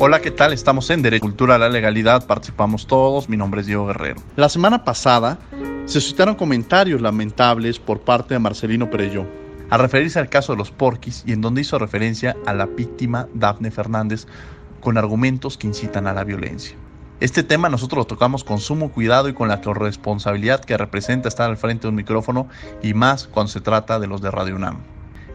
Hola, 0.00 0.20
¿qué 0.20 0.30
tal? 0.30 0.52
Estamos 0.52 0.90
en 0.90 1.02
Derecho, 1.02 1.22
Cultura 1.22 1.58
la 1.58 1.68
Legalidad, 1.68 2.24
participamos 2.24 2.86
todos, 2.86 3.28
mi 3.28 3.36
nombre 3.36 3.62
es 3.62 3.66
Diego 3.66 3.84
Guerrero. 3.88 4.22
La 4.36 4.48
semana 4.48 4.84
pasada 4.84 5.40
se 5.86 5.94
suscitaron 5.94 6.36
comentarios 6.36 7.00
lamentables 7.00 7.80
por 7.80 8.02
parte 8.02 8.34
de 8.34 8.38
Marcelino 8.38 8.90
Perello 8.90 9.26
al 9.70 9.80
referirse 9.80 10.20
al 10.20 10.28
caso 10.28 10.52
de 10.52 10.58
los 10.58 10.70
porquis 10.70 11.24
y 11.26 11.32
en 11.32 11.40
donde 11.40 11.62
hizo 11.62 11.80
referencia 11.80 12.36
a 12.46 12.54
la 12.54 12.66
víctima 12.66 13.26
Dafne 13.34 13.72
Fernández 13.72 14.28
con 14.80 14.98
argumentos 14.98 15.58
que 15.58 15.66
incitan 15.66 16.06
a 16.06 16.12
la 16.12 16.22
violencia. 16.22 16.76
Este 17.18 17.42
tema 17.42 17.68
nosotros 17.68 17.98
lo 17.98 18.06
tocamos 18.06 18.44
con 18.44 18.60
sumo 18.60 18.92
cuidado 18.92 19.28
y 19.28 19.34
con 19.34 19.48
la 19.48 19.60
corresponsabilidad 19.60 20.64
que 20.64 20.76
representa 20.76 21.26
estar 21.26 21.50
al 21.50 21.56
frente 21.56 21.82
de 21.82 21.88
un 21.88 21.96
micrófono 21.96 22.46
y 22.84 22.94
más 22.94 23.26
cuando 23.26 23.50
se 23.50 23.60
trata 23.60 23.98
de 23.98 24.06
los 24.06 24.22
de 24.22 24.30
Radio 24.30 24.54
UNAM. 24.54 24.76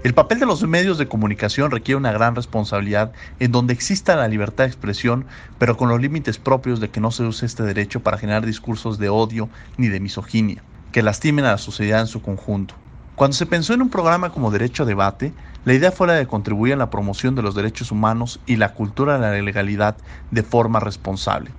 El 0.03 0.13
papel 0.13 0.37
de 0.37 0.45
los 0.45 0.61
medios 0.67 0.97
de 0.97 1.07
comunicación 1.07 1.71
requiere 1.71 1.95
una 1.95 2.11
gran 2.11 2.35
responsabilidad 2.35 3.13
en 3.39 3.53
donde 3.53 3.73
exista 3.73 4.17
la 4.17 4.27
libertad 4.27 4.65
de 4.65 4.69
expresión, 4.69 5.25
pero 5.59 5.77
con 5.77 5.87
los 5.87 6.01
límites 6.01 6.37
propios 6.37 6.81
de 6.81 6.89
que 6.89 6.99
no 6.99 7.09
se 7.09 7.23
use 7.23 7.45
este 7.45 7.63
derecho 7.63 8.01
para 8.01 8.17
generar 8.17 8.45
discursos 8.45 8.99
de 8.99 9.07
odio 9.07 9.47
ni 9.77 9.87
de 9.87 10.01
misoginia, 10.01 10.61
que 10.91 11.03
lastimen 11.03 11.45
a 11.45 11.51
la 11.51 11.57
sociedad 11.57 12.01
en 12.01 12.07
su 12.07 12.21
conjunto. 12.21 12.75
Cuando 13.15 13.37
se 13.37 13.45
pensó 13.45 13.73
en 13.73 13.81
un 13.81 13.89
programa 13.89 14.31
como 14.31 14.51
Derecho 14.51 14.83
a 14.83 14.85
Debate, 14.85 15.31
la 15.63 15.73
idea 15.73 15.93
fue 15.93 16.07
la 16.07 16.15
de 16.15 16.27
contribuir 16.27 16.73
a 16.73 16.77
la 16.77 16.89
promoción 16.89 17.35
de 17.35 17.41
los 17.41 17.55
derechos 17.55 17.89
humanos 17.89 18.41
y 18.45 18.57
la 18.57 18.73
cultura 18.73 19.13
de 19.13 19.21
la 19.21 19.41
legalidad 19.41 19.95
de 20.31 20.43
forma 20.43 20.81
responsable. 20.81 21.51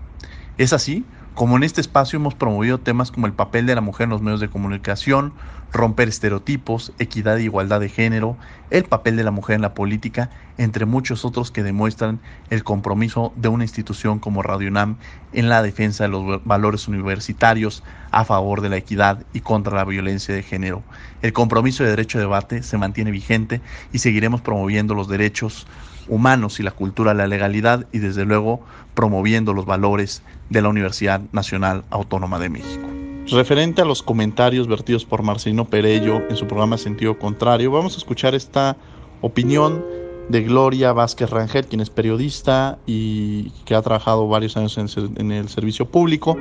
Es 0.58 0.74
así 0.74 1.06
como 1.34 1.56
en 1.56 1.64
este 1.64 1.80
espacio 1.80 2.18
hemos 2.18 2.34
promovido 2.34 2.78
temas 2.78 3.10
como 3.10 3.26
el 3.26 3.32
papel 3.32 3.66
de 3.66 3.74
la 3.74 3.80
mujer 3.80 4.04
en 4.04 4.10
los 4.10 4.22
medios 4.22 4.40
de 4.40 4.48
comunicación, 4.48 5.32
romper 5.72 6.08
estereotipos, 6.08 6.92
equidad 7.00 7.38
e 7.38 7.42
igualdad 7.42 7.80
de 7.80 7.88
género, 7.88 8.36
el 8.70 8.84
papel 8.84 9.16
de 9.16 9.24
la 9.24 9.32
mujer 9.32 9.56
en 9.56 9.62
la 9.62 9.74
política, 9.74 10.30
entre 10.58 10.86
muchos 10.86 11.24
otros 11.24 11.50
que 11.50 11.64
demuestran 11.64 12.20
el 12.50 12.62
compromiso 12.62 13.32
de 13.34 13.48
una 13.48 13.64
institución 13.64 14.20
como 14.20 14.44
Radio 14.44 14.68
UNAM 14.68 14.96
en 15.32 15.48
la 15.48 15.62
defensa 15.62 16.04
de 16.04 16.10
los 16.10 16.44
valores 16.44 16.86
universitarios 16.86 17.82
a 18.12 18.24
favor 18.24 18.60
de 18.60 18.68
la 18.68 18.76
equidad 18.76 19.26
y 19.32 19.40
contra 19.40 19.74
la 19.74 19.84
violencia 19.84 20.32
de 20.32 20.44
género. 20.44 20.84
El 21.20 21.32
compromiso 21.32 21.82
de 21.82 21.90
derecho 21.90 22.18
de 22.18 22.24
debate 22.24 22.62
se 22.62 22.78
mantiene 22.78 23.10
vigente 23.10 23.60
y 23.92 23.98
seguiremos 23.98 24.40
promoviendo 24.40 24.94
los 24.94 25.08
derechos 25.08 25.66
humanos 26.08 26.60
y 26.60 26.62
la 26.62 26.70
cultura 26.70 27.14
la 27.14 27.26
legalidad 27.26 27.86
y 27.92 27.98
desde 27.98 28.24
luego 28.24 28.60
promoviendo 28.94 29.52
los 29.52 29.66
valores 29.66 30.22
de 30.50 30.62
la 30.62 30.68
Universidad 30.68 31.20
Nacional 31.32 31.84
Autónoma 31.90 32.38
de 32.38 32.48
México. 32.48 32.88
Referente 33.30 33.80
a 33.80 33.84
los 33.86 34.02
comentarios 34.02 34.68
vertidos 34.68 35.04
por 35.04 35.22
Marcelino 35.22 35.64
Perello 35.64 36.22
en 36.28 36.36
su 36.36 36.46
programa 36.46 36.76
Sentido 36.76 37.18
Contrario, 37.18 37.70
vamos 37.70 37.94
a 37.94 37.98
escuchar 37.98 38.34
esta 38.34 38.76
opinión 39.22 39.82
de 40.28 40.42
Gloria 40.42 40.92
Vázquez 40.92 41.30
Rangel, 41.30 41.66
quien 41.66 41.80
es 41.80 41.90
periodista 41.90 42.78
y 42.86 43.50
que 43.64 43.74
ha 43.74 43.82
trabajado 43.82 44.28
varios 44.28 44.56
años 44.56 44.78
en, 44.78 45.32
el 45.32 45.48
servicio 45.48 45.86
público, 45.86 46.36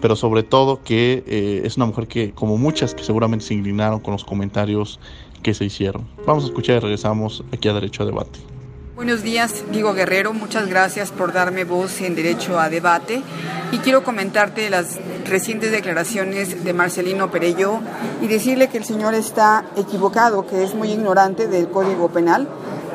pero 0.00 0.16
sobre 0.16 0.42
todo 0.42 0.82
que 0.82 1.24
eh, 1.26 1.62
es 1.64 1.76
una 1.76 1.86
mujer 1.86 2.06
que, 2.06 2.32
como 2.32 2.56
muchas, 2.58 2.94
que 2.94 3.04
seguramente 3.04 3.44
se 3.44 3.54
inclinaron 3.54 4.00
con 4.00 4.12
los 4.12 4.24
comentarios 4.24 5.00
que 5.42 5.54
se 5.54 5.64
hicieron. 5.64 6.06
Vamos 6.26 6.44
a 6.44 6.46
escuchar 6.46 6.76
y 6.76 6.80
regresamos 6.80 7.44
aquí 7.52 7.68
a 7.68 7.74
Derecho 7.74 8.02
a 8.02 8.06
Debate. 8.06 8.53
Buenos 8.96 9.24
días, 9.24 9.64
Diego 9.72 9.92
Guerrero. 9.92 10.32
Muchas 10.32 10.68
gracias 10.68 11.10
por 11.10 11.32
darme 11.32 11.64
voz 11.64 12.00
en 12.00 12.14
Derecho 12.14 12.60
a 12.60 12.68
Debate. 12.68 13.24
Y 13.72 13.78
quiero 13.78 14.04
comentarte 14.04 14.70
las 14.70 15.00
recientes 15.26 15.72
declaraciones 15.72 16.62
de 16.62 16.72
Marcelino 16.72 17.28
Perello 17.28 17.80
y 18.22 18.28
decirle 18.28 18.68
que 18.68 18.78
el 18.78 18.84
señor 18.84 19.14
está 19.14 19.64
equivocado, 19.74 20.46
que 20.46 20.62
es 20.62 20.76
muy 20.76 20.92
ignorante 20.92 21.48
del 21.48 21.68
Código 21.68 22.08
Penal, 22.08 22.46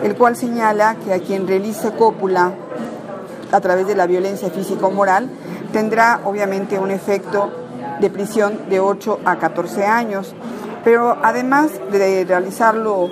el 0.02 0.16
cual 0.16 0.38
señala 0.38 0.96
que 1.04 1.14
a 1.14 1.20
quien 1.20 1.46
realice 1.50 1.92
cópula 1.92 2.54
a 3.52 3.60
través 3.60 3.86
de 3.86 3.96
la 3.96 4.08
violencia 4.08 4.50
física 4.50 4.86
o 4.86 4.92
moral 4.92 5.30
tendrá 5.74 6.22
obviamente 6.24 6.80
un 6.80 6.92
efecto 6.92 7.52
de 8.00 8.10
prisión 8.10 8.70
de 8.70 8.80
8 8.80 9.20
a 9.26 9.38
14 9.38 9.86
años. 9.86 10.34
Pero 10.84 11.18
además 11.22 11.72
de 11.92 12.26
realizarlo 12.26 13.10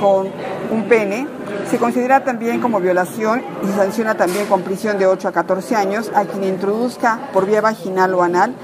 con 0.00 0.28
un 0.70 0.84
pene, 0.88 1.26
se 1.70 1.78
considera 1.78 2.24
también 2.24 2.60
como 2.60 2.80
violación 2.80 3.42
y 3.62 3.66
se 3.66 3.74
sanciona 3.74 4.14
también 4.16 4.46
con 4.46 4.62
prisión 4.62 4.98
de 4.98 5.06
8 5.06 5.28
a 5.28 5.32
14 5.32 5.76
años 5.76 6.10
a 6.14 6.24
quien 6.24 6.44
introduzca 6.44 7.28
por 7.32 7.46
vía 7.46 7.60
vaginal 7.60 8.14
o 8.14 8.22
anal 8.22 8.54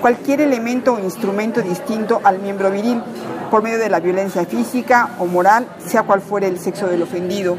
cualquier 0.00 0.40
elemento 0.40 0.94
o 0.94 0.98
instrumento 0.98 1.60
distinto 1.60 2.20
al 2.24 2.38
miembro 2.38 2.70
viril 2.70 3.02
por 3.50 3.62
medio 3.62 3.78
de 3.78 3.88
la 3.88 4.00
violencia 4.00 4.44
física 4.44 5.10
o 5.18 5.26
moral, 5.26 5.66
sea 5.84 6.02
cual 6.02 6.20
fuere 6.20 6.46
el 6.46 6.58
sexo 6.58 6.86
del 6.86 7.02
ofendido. 7.02 7.56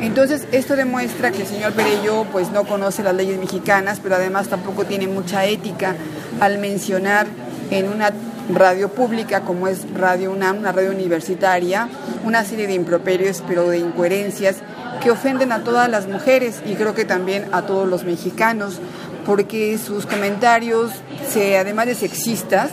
Entonces, 0.00 0.46
esto 0.52 0.76
demuestra 0.76 1.30
que 1.30 1.42
el 1.42 1.48
señor 1.48 1.72
Perello 1.72 2.24
pues 2.30 2.50
no 2.50 2.64
conoce 2.64 3.02
las 3.02 3.14
leyes 3.14 3.38
mexicanas, 3.38 3.98
pero 4.02 4.16
además 4.16 4.48
tampoco 4.48 4.84
tiene 4.84 5.06
mucha 5.06 5.46
ética 5.46 5.94
al 6.38 6.58
mencionar 6.58 7.26
en 7.70 7.88
una 7.88 8.10
radio 8.52 8.88
pública 8.88 9.40
como 9.42 9.68
es 9.68 9.92
Radio 9.94 10.30
UNAM, 10.30 10.58
una 10.58 10.72
radio 10.72 10.90
universitaria, 10.90 11.88
una 12.24 12.44
serie 12.44 12.66
de 12.66 12.74
improperios, 12.74 13.42
pero 13.46 13.68
de 13.68 13.78
incoherencias 13.78 14.56
que 15.02 15.10
ofenden 15.10 15.52
a 15.52 15.64
todas 15.64 15.88
las 15.88 16.06
mujeres 16.06 16.62
y 16.64 16.74
creo 16.74 16.94
que 16.94 17.04
también 17.04 17.46
a 17.52 17.62
todos 17.62 17.88
los 17.88 18.04
mexicanos, 18.04 18.80
porque 19.24 19.78
sus 19.78 20.06
comentarios, 20.06 20.90
se, 21.28 21.58
además 21.58 21.86
de 21.86 21.94
sexistas, 21.94 22.70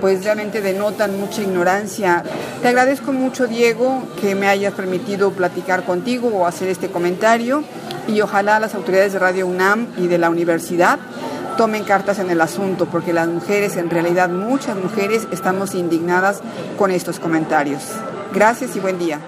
pues 0.00 0.24
realmente 0.24 0.60
denotan 0.60 1.18
mucha 1.18 1.42
ignorancia. 1.42 2.22
Te 2.60 2.68
agradezco 2.68 3.12
mucho, 3.12 3.46
Diego, 3.46 4.02
que 4.20 4.34
me 4.34 4.48
hayas 4.48 4.74
permitido 4.74 5.30
platicar 5.32 5.84
contigo 5.84 6.28
o 6.28 6.46
hacer 6.46 6.68
este 6.68 6.88
comentario 6.88 7.64
y 8.06 8.20
ojalá 8.20 8.60
las 8.60 8.74
autoridades 8.74 9.14
de 9.14 9.18
Radio 9.18 9.46
UNAM 9.46 9.88
y 9.96 10.06
de 10.08 10.18
la 10.18 10.28
universidad 10.28 10.98
tomen 11.56 11.84
cartas 11.84 12.18
en 12.18 12.30
el 12.30 12.40
asunto, 12.40 12.86
porque 12.86 13.12
las 13.12 13.28
mujeres, 13.28 13.76
en 13.76 13.90
realidad 13.90 14.28
muchas 14.28 14.76
mujeres, 14.76 15.26
estamos 15.30 15.74
indignadas 15.74 16.40
con 16.78 16.90
estos 16.90 17.18
comentarios. 17.18 17.82
Gracias 18.32 18.76
y 18.76 18.80
buen 18.80 18.98
día. 18.98 19.20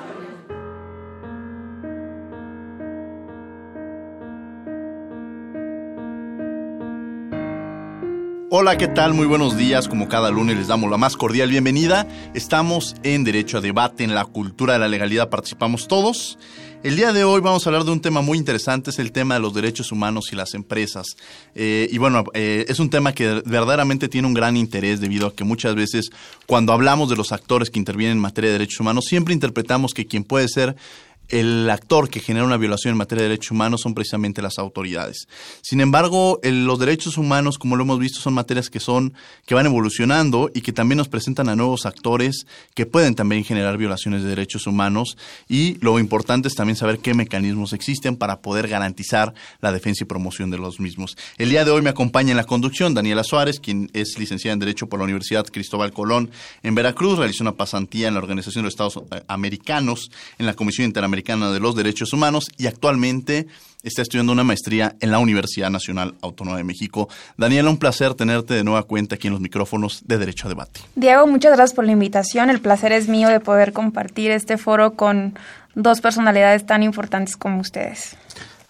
Hola, 8.49 8.79
¿qué 8.79 8.87
tal? 8.87 9.13
Muy 9.13 9.27
buenos 9.27 9.57
días. 9.57 9.89
Como 9.89 10.07
cada 10.09 10.31
lunes 10.31 10.57
les 10.57 10.69
damos 10.69 10.89
la 10.89 10.97
más 10.97 11.17
cordial 11.17 11.51
bienvenida. 11.51 12.07
Estamos 12.33 12.95
en 13.03 13.25
Derecho 13.25 13.59
a 13.59 13.61
Debate, 13.61 14.05
en 14.05 14.15
la 14.15 14.25
cultura 14.25 14.75
de 14.75 14.79
la 14.79 14.87
legalidad 14.87 15.31
participamos 15.31 15.89
todos. 15.89 16.39
El 16.85 16.95
día 16.95 17.13
de 17.13 17.25
hoy 17.25 17.41
vamos 17.41 17.67
a 17.67 17.71
hablar 17.71 17.83
de 17.83 17.91
un 17.91 18.01
tema 18.01 18.21
muy 18.21 18.39
interesante, 18.39 18.91
es 18.91 19.01
el 19.01 19.11
tema 19.11 19.35
de 19.35 19.41
los 19.41 19.53
derechos 19.53 19.91
humanos 19.91 20.29
y 20.31 20.37
las 20.37 20.55
empresas. 20.55 21.17
Eh, 21.57 21.89
y 21.91 21.99
bueno, 21.99 22.23
eh, 22.35 22.67
es 22.69 22.79
un 22.79 22.89
tema 22.89 23.13
que 23.13 23.43
verdaderamente 23.45 24.07
tiene 24.09 24.29
un 24.29 24.35
gran 24.35 24.57
interés 24.57 25.01
debido 25.01 25.27
a 25.27 25.35
que 25.35 25.43
muchas 25.43 25.75
veces 25.75 26.11
cuando 26.47 26.73
hablamos 26.73 27.11
de 27.11 27.17
los 27.17 27.33
actores 27.33 27.71
que 27.71 27.81
intervienen 27.81 28.19
en 28.19 28.23
materia 28.23 28.51
de 28.51 28.59
derechos 28.59 28.79
humanos, 28.79 29.07
siempre 29.07 29.35
interpretamos 29.35 29.93
que 29.93 30.07
quien 30.07 30.23
puede 30.23 30.47
ser 30.47 30.77
el 31.29 31.69
actor 31.71 32.09
que 32.09 32.21
genera 32.21 32.47
una 32.47 32.57
violación 32.57 32.93
en 32.93 32.99
materia 32.99 33.23
de 33.23 33.31
derechos 33.31 33.51
humanos 33.51 33.81
son 33.81 33.95
precisamente 33.95 34.43
las 34.43 34.59
autoridades. 34.59 35.27
Sin 35.63 35.81
embargo, 35.81 36.39
los 36.43 36.79
derechos 36.79 37.19
humanos, 37.19 37.59
como 37.59 37.77
lo 37.77 37.83
hemos 37.83 37.99
visto, 37.99 38.21
son 38.21 38.35
materias 38.35 38.71
que 38.71 38.81
son 38.81 39.15
que 39.45 39.55
van 39.55 39.67
evolucionando 39.67 40.51
y 40.55 40.61
que 40.61 40.73
también 40.73 40.99
nos 40.99 41.09
presentan 41.09 41.49
a 41.49 41.57
nuevos 41.57 41.87
actores 41.87 42.47
que 42.75 42.87
pueden 42.87 43.15
también 43.15 43.45
generar 43.45 43.77
violaciones 43.77 44.23
de 44.23 44.29
derechos 44.29 44.67
humanos 44.67 45.17
y 45.49 45.79
lo 45.81 45.99
importante 45.99 46.49
es 46.49 46.55
también 46.55 46.77
saber 46.77 46.99
qué 46.99 47.15
mecanismos 47.15 47.73
existen 47.73 48.17
para 48.17 48.41
poder 48.41 48.69
garantizar 48.69 49.35
la 49.61 49.73
defensa 49.73 50.05
y 50.05 50.07
promoción 50.07 50.51
de 50.51 50.59
los 50.59 50.79
mismos. 50.81 51.17
El 51.39 51.51
día 51.51 51.65
de 51.65 51.71
hoy 51.71 51.83
me 51.83 51.91
acompaña 51.91 52.31
en 52.31 52.37
la 52.37 52.45
conducción 52.45 52.95
Daniela 52.95 53.25
Suárez, 53.25 53.61
quien 53.61 53.91
es 53.93 54.19
licenciada 54.19 54.53
en 54.53 54.61
Derecho 54.61 54.89
por 54.89 55.01
la 55.01 55.05
Universidad 55.05 55.47
Cristóbal 55.47 55.93
Colón 55.93 56.31
en 56.63 56.75
Veracruz, 56.75 57.19
realizó 57.19 57.43
una 57.43 57.53
pasantía 57.53 58.09
en 58.09 58.15
la 58.15 58.21
Organización 58.21 58.63
de 58.63 58.67
los 58.67 58.75
Estados 58.75 59.01
Americanos 59.29 60.11
en 60.39 60.47
la 60.47 60.55
Comisión 60.55 60.87
Interamericana 60.87 61.16
de 61.25 61.61
los 61.61 61.75
Derechos 61.75 62.13
Humanos 62.13 62.51
y 62.59 62.67
actualmente 62.67 63.47
está 63.83 64.03
estudiando 64.03 64.33
una 64.33 64.45
maestría 64.45 64.97
en 65.01 65.11
la 65.11 65.19
Universidad 65.19 65.71
Nacional 65.71 66.15
Autónoma 66.21 66.57
de 66.57 66.65
México. 66.65 67.09
Daniela, 67.37 67.71
un 67.71 67.79
placer 67.79 68.15
tenerte 68.15 68.55
de 68.55 68.65
nueva 68.65 68.83
cuenta 68.83 69.15
aquí 69.15 69.29
en 69.29 69.33
los 69.33 69.41
micrófonos 69.41 70.03
de 70.07 70.19
Derecho 70.19 70.47
a 70.47 70.49
Debate. 70.51 70.81
Diego, 70.95 71.27
muchas 71.27 71.57
gracias 71.57 71.75
por 71.75 71.85
la 71.85 71.93
invitación. 71.93 72.51
El 72.51 72.61
placer 72.61 72.93
es 72.93 73.09
mío 73.09 73.29
de 73.29 73.41
poder 73.41 73.73
compartir 73.73 74.31
este 74.31 74.59
foro 74.59 74.95
con 74.95 75.39
dos 75.75 76.01
personalidades 76.01 76.67
tan 76.67 76.83
importantes 76.83 77.37
como 77.37 77.61
ustedes. 77.61 78.17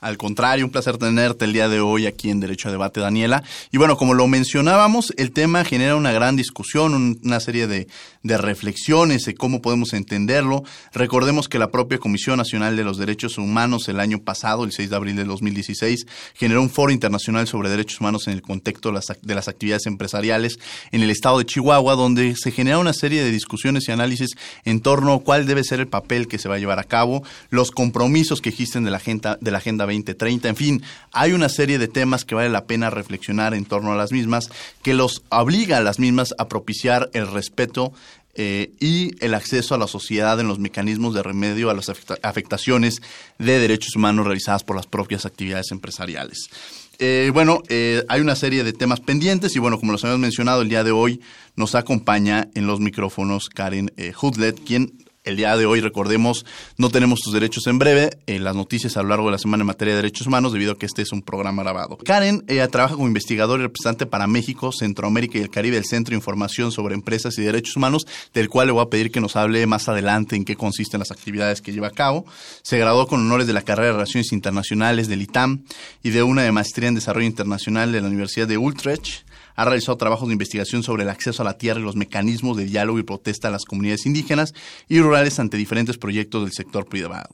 Al 0.07 0.19
contrario, 0.19 0.65
un 0.65 0.71
placer 0.71 0.99
tenerte 0.99 1.47
el 1.47 1.53
día 1.53 1.69
de 1.69 1.81
hoy 1.81 2.07
aquí 2.07 2.31
en 2.31 2.39
Derecho 2.39 2.69
a 2.69 2.71
Debate, 2.71 3.01
Daniela. 3.01 3.43
Y 3.73 3.77
bueno, 3.77 3.97
como 3.97 4.15
lo 4.15 4.29
mencionábamos, 4.29 5.13
el 5.17 5.33
tema 5.33 5.65
genera 5.65 5.97
una 5.97 6.13
gran 6.13 6.37
discusión, 6.37 7.19
una 7.25 7.41
serie 7.41 7.67
de, 7.67 7.89
reflexiones 8.23 9.25
de 9.25 9.35
cómo 9.35 9.61
podemos 9.61 9.95
entenderlo. 9.95 10.63
Recordemos 10.93 11.49
que 11.49 11.59
la 11.59 11.73
propia 11.73 11.99
Comisión 11.99 12.37
Nacional 12.37 12.77
de 12.77 12.85
los 12.85 12.99
Derechos 12.99 13.37
Humanos 13.37 13.89
el 13.89 13.99
año 13.99 14.21
pasado, 14.21 14.63
el 14.63 14.71
6 14.71 14.91
de 14.91 14.97
abril 14.97 15.17
de 15.17 15.25
2016, 15.25 16.07
generó 16.35 16.63
un 16.63 16.71
foro 16.71 16.93
internacional 16.93 17.49
sobre 17.49 17.69
derechos 17.69 18.01
humanos 18.01 18.29
en 18.29 18.35
el 18.35 18.43
contexto 18.43 18.93
de 18.93 19.35
las 19.35 19.49
actividades 19.49 19.87
empresariales 19.87 20.61
en 20.93 21.03
el 21.03 21.11
estado 21.11 21.39
de 21.39 21.47
Chihuahua, 21.47 21.97
donde 21.97 22.37
se 22.37 22.53
genera 22.53 22.79
una 22.79 22.93
serie 22.93 23.25
de 23.25 23.33
discusiones 23.33 23.89
y 23.89 23.93
análisis 23.93 24.37
en 24.65 24.81
torno 24.81 25.15
a 25.15 25.21
cuál 25.21 25.47
debe 25.47 25.65
ser 25.65 25.81
el 25.81 25.89
papel 25.89 26.29
que 26.29 26.39
se 26.39 26.49
va 26.49 26.55
a 26.55 26.59
llevar 26.59 26.79
a 26.79 26.85
cabo, 26.85 27.25
los 27.51 27.73
compromisos 27.73 28.41
que 28.41 28.51
existen 28.51 28.85
de 28.85 28.93
la 28.93 28.99
agenda, 28.99 29.37
de 29.41 29.51
la 29.51 29.59
agenda 29.59 29.85
2030. 29.97 30.49
En 30.49 30.57
fin, 30.57 30.83
hay 31.13 31.33
una 31.33 31.49
serie 31.49 31.79
de 31.79 31.89
temas 31.89 32.25
que 32.25 32.35
vale 32.35 32.49
la 32.49 32.67
pena 32.67 32.91
reflexionar 32.91 33.55
en 33.55 33.65
torno 33.65 33.93
a 33.93 33.97
las 33.97 34.13
mismas, 34.13 34.51
que 34.83 34.95
los 34.95 35.23
obliga 35.31 35.79
a 35.79 35.81
las 35.81 35.99
mismas 35.99 36.35
a 36.39 36.49
propiciar 36.49 37.11
el 37.13 37.27
respeto 37.27 37.93
eh, 38.39 38.73
y 38.81 39.13
el 39.25 39.33
acceso 39.33 39.75
a 39.75 39.79
la 39.79 39.87
sociedad 39.87 40.39
en 40.39 40.47
los 40.47 40.59
mecanismos 40.59 41.15
de 41.15 41.23
remedio 41.23 41.71
a 41.71 41.75
las 41.75 41.89
afectaciones 41.89 43.01
de 43.39 43.59
derechos 43.59 43.97
humanos 43.97 44.27
realizadas 44.27 44.63
por 44.63 44.77
las 44.77 44.87
propias 44.87 45.25
actividades 45.25 45.71
empresariales. 45.71 46.51
Eh, 46.99 47.31
bueno, 47.33 47.63
eh, 47.69 48.05
hay 48.09 48.21
una 48.21 48.37
serie 48.37 48.63
de 48.63 48.75
temas 48.75 49.01
pendientes 49.01 49.57
y 49.57 49.59
bueno, 49.59 49.79
como 49.79 49.93
los 49.93 50.05
habíamos 50.05 50.21
mencionado, 50.21 50.61
el 50.61 50.69
día 50.69 50.85
de 50.85 50.91
hoy 50.91 51.23
nos 51.57 51.75
acompaña 51.75 52.49
en 52.55 52.67
los 52.67 52.79
micrófonos 52.79 53.49
Karen 53.49 53.91
Hudlet, 54.21 54.63
quien 54.65 55.06
el 55.27 55.37
día 55.37 55.57
de 55.57 55.67
hoy, 55.67 55.81
recordemos, 55.81 56.47
no 56.79 56.89
tenemos 56.89 57.21
tus 57.21 57.33
derechos 57.33 57.67
en 57.67 57.79
breve, 57.79 58.17
las 58.27 58.55
noticias 58.55 58.97
a 58.97 59.03
lo 59.03 59.09
largo 59.09 59.27
de 59.27 59.33
la 59.33 59.39
semana 59.39 59.63
en 59.63 59.67
materia 59.67 59.95
de 59.95 60.03
derechos 60.03 60.29
humanos, 60.29 60.53
debido 60.53 60.73
a 60.73 60.79
que 60.79 60.87
este 60.87 61.03
es 61.03 61.13
un 61.13 61.21
programa 61.21 61.65
grabado. 61.65 61.99
Karen 61.99 62.45
ella 62.47 62.69
trabaja 62.69 62.95
como 62.95 63.09
investigadora 63.09 63.61
y 63.61 63.67
representante 63.67 64.07
para 64.07 64.29
México, 64.29 64.71
Centroamérica 64.73 65.39
y 65.39 65.43
el 65.43 65.51
Caribe 65.51 65.75
del 65.75 65.85
Centro 65.85 66.13
de 66.13 66.17
Información 66.17 66.71
sobre 66.71 66.95
Empresas 66.95 67.37
y 67.39 67.43
Derechos 67.43 67.77
Humanos, 67.77 68.07
del 68.33 68.49
cual 68.49 68.69
le 68.69 68.73
voy 68.73 68.83
a 68.83 68.89
pedir 68.89 69.11
que 69.11 69.21
nos 69.21 69.35
hable 69.35 69.67
más 69.67 69.89
adelante 69.89 70.37
en 70.37 70.45
qué 70.45 70.55
consisten 70.55 71.01
las 71.01 71.11
actividades 71.11 71.61
que 71.61 71.73
lleva 71.73 71.89
a 71.89 71.93
cabo. 71.93 72.25
Se 72.63 72.79
graduó 72.79 73.09
con 73.09 73.21
honores 73.21 73.49
de 73.49 73.53
la 73.53 73.63
carrera 73.63 73.89
de 73.89 73.93
Relaciones 73.95 74.33
Internacionales 74.33 75.09
del 75.09 75.23
ITAM 75.23 75.65
y 76.05 76.11
de 76.11 76.23
una 76.23 76.43
de 76.43 76.53
maestría 76.53 76.89
en 76.89 76.95
Desarrollo 76.95 77.27
Internacional 77.27 77.91
de 77.91 78.01
la 78.01 78.07
Universidad 78.07 78.47
de 78.47 78.59
Utrecht 78.59 79.26
ha 79.57 79.65
realizado 79.65 79.97
trabajos 79.97 80.29
de 80.29 80.35
investigación 80.35 80.83
sobre 80.83 81.03
el 81.03 81.09
acceso 81.09 81.43
a 81.43 81.45
la 81.45 81.59
tierra 81.59 81.81
y 81.81 81.83
los 81.83 81.97
mecanismos 81.97 82.57
de 82.57 82.67
diálogo 82.67 82.99
y 82.99 83.03
protesta 83.03 83.49
a 83.49 83.51
las 83.51 83.65
comunidades 83.65 84.07
indígenas 84.07 84.55
y 84.89 85.01
rurales 85.01 85.39
ante 85.41 85.57
diferentes 85.57 85.99
proyectos 85.99 86.45
del 86.45 86.53
sector 86.53 86.87
privado. 86.87 87.31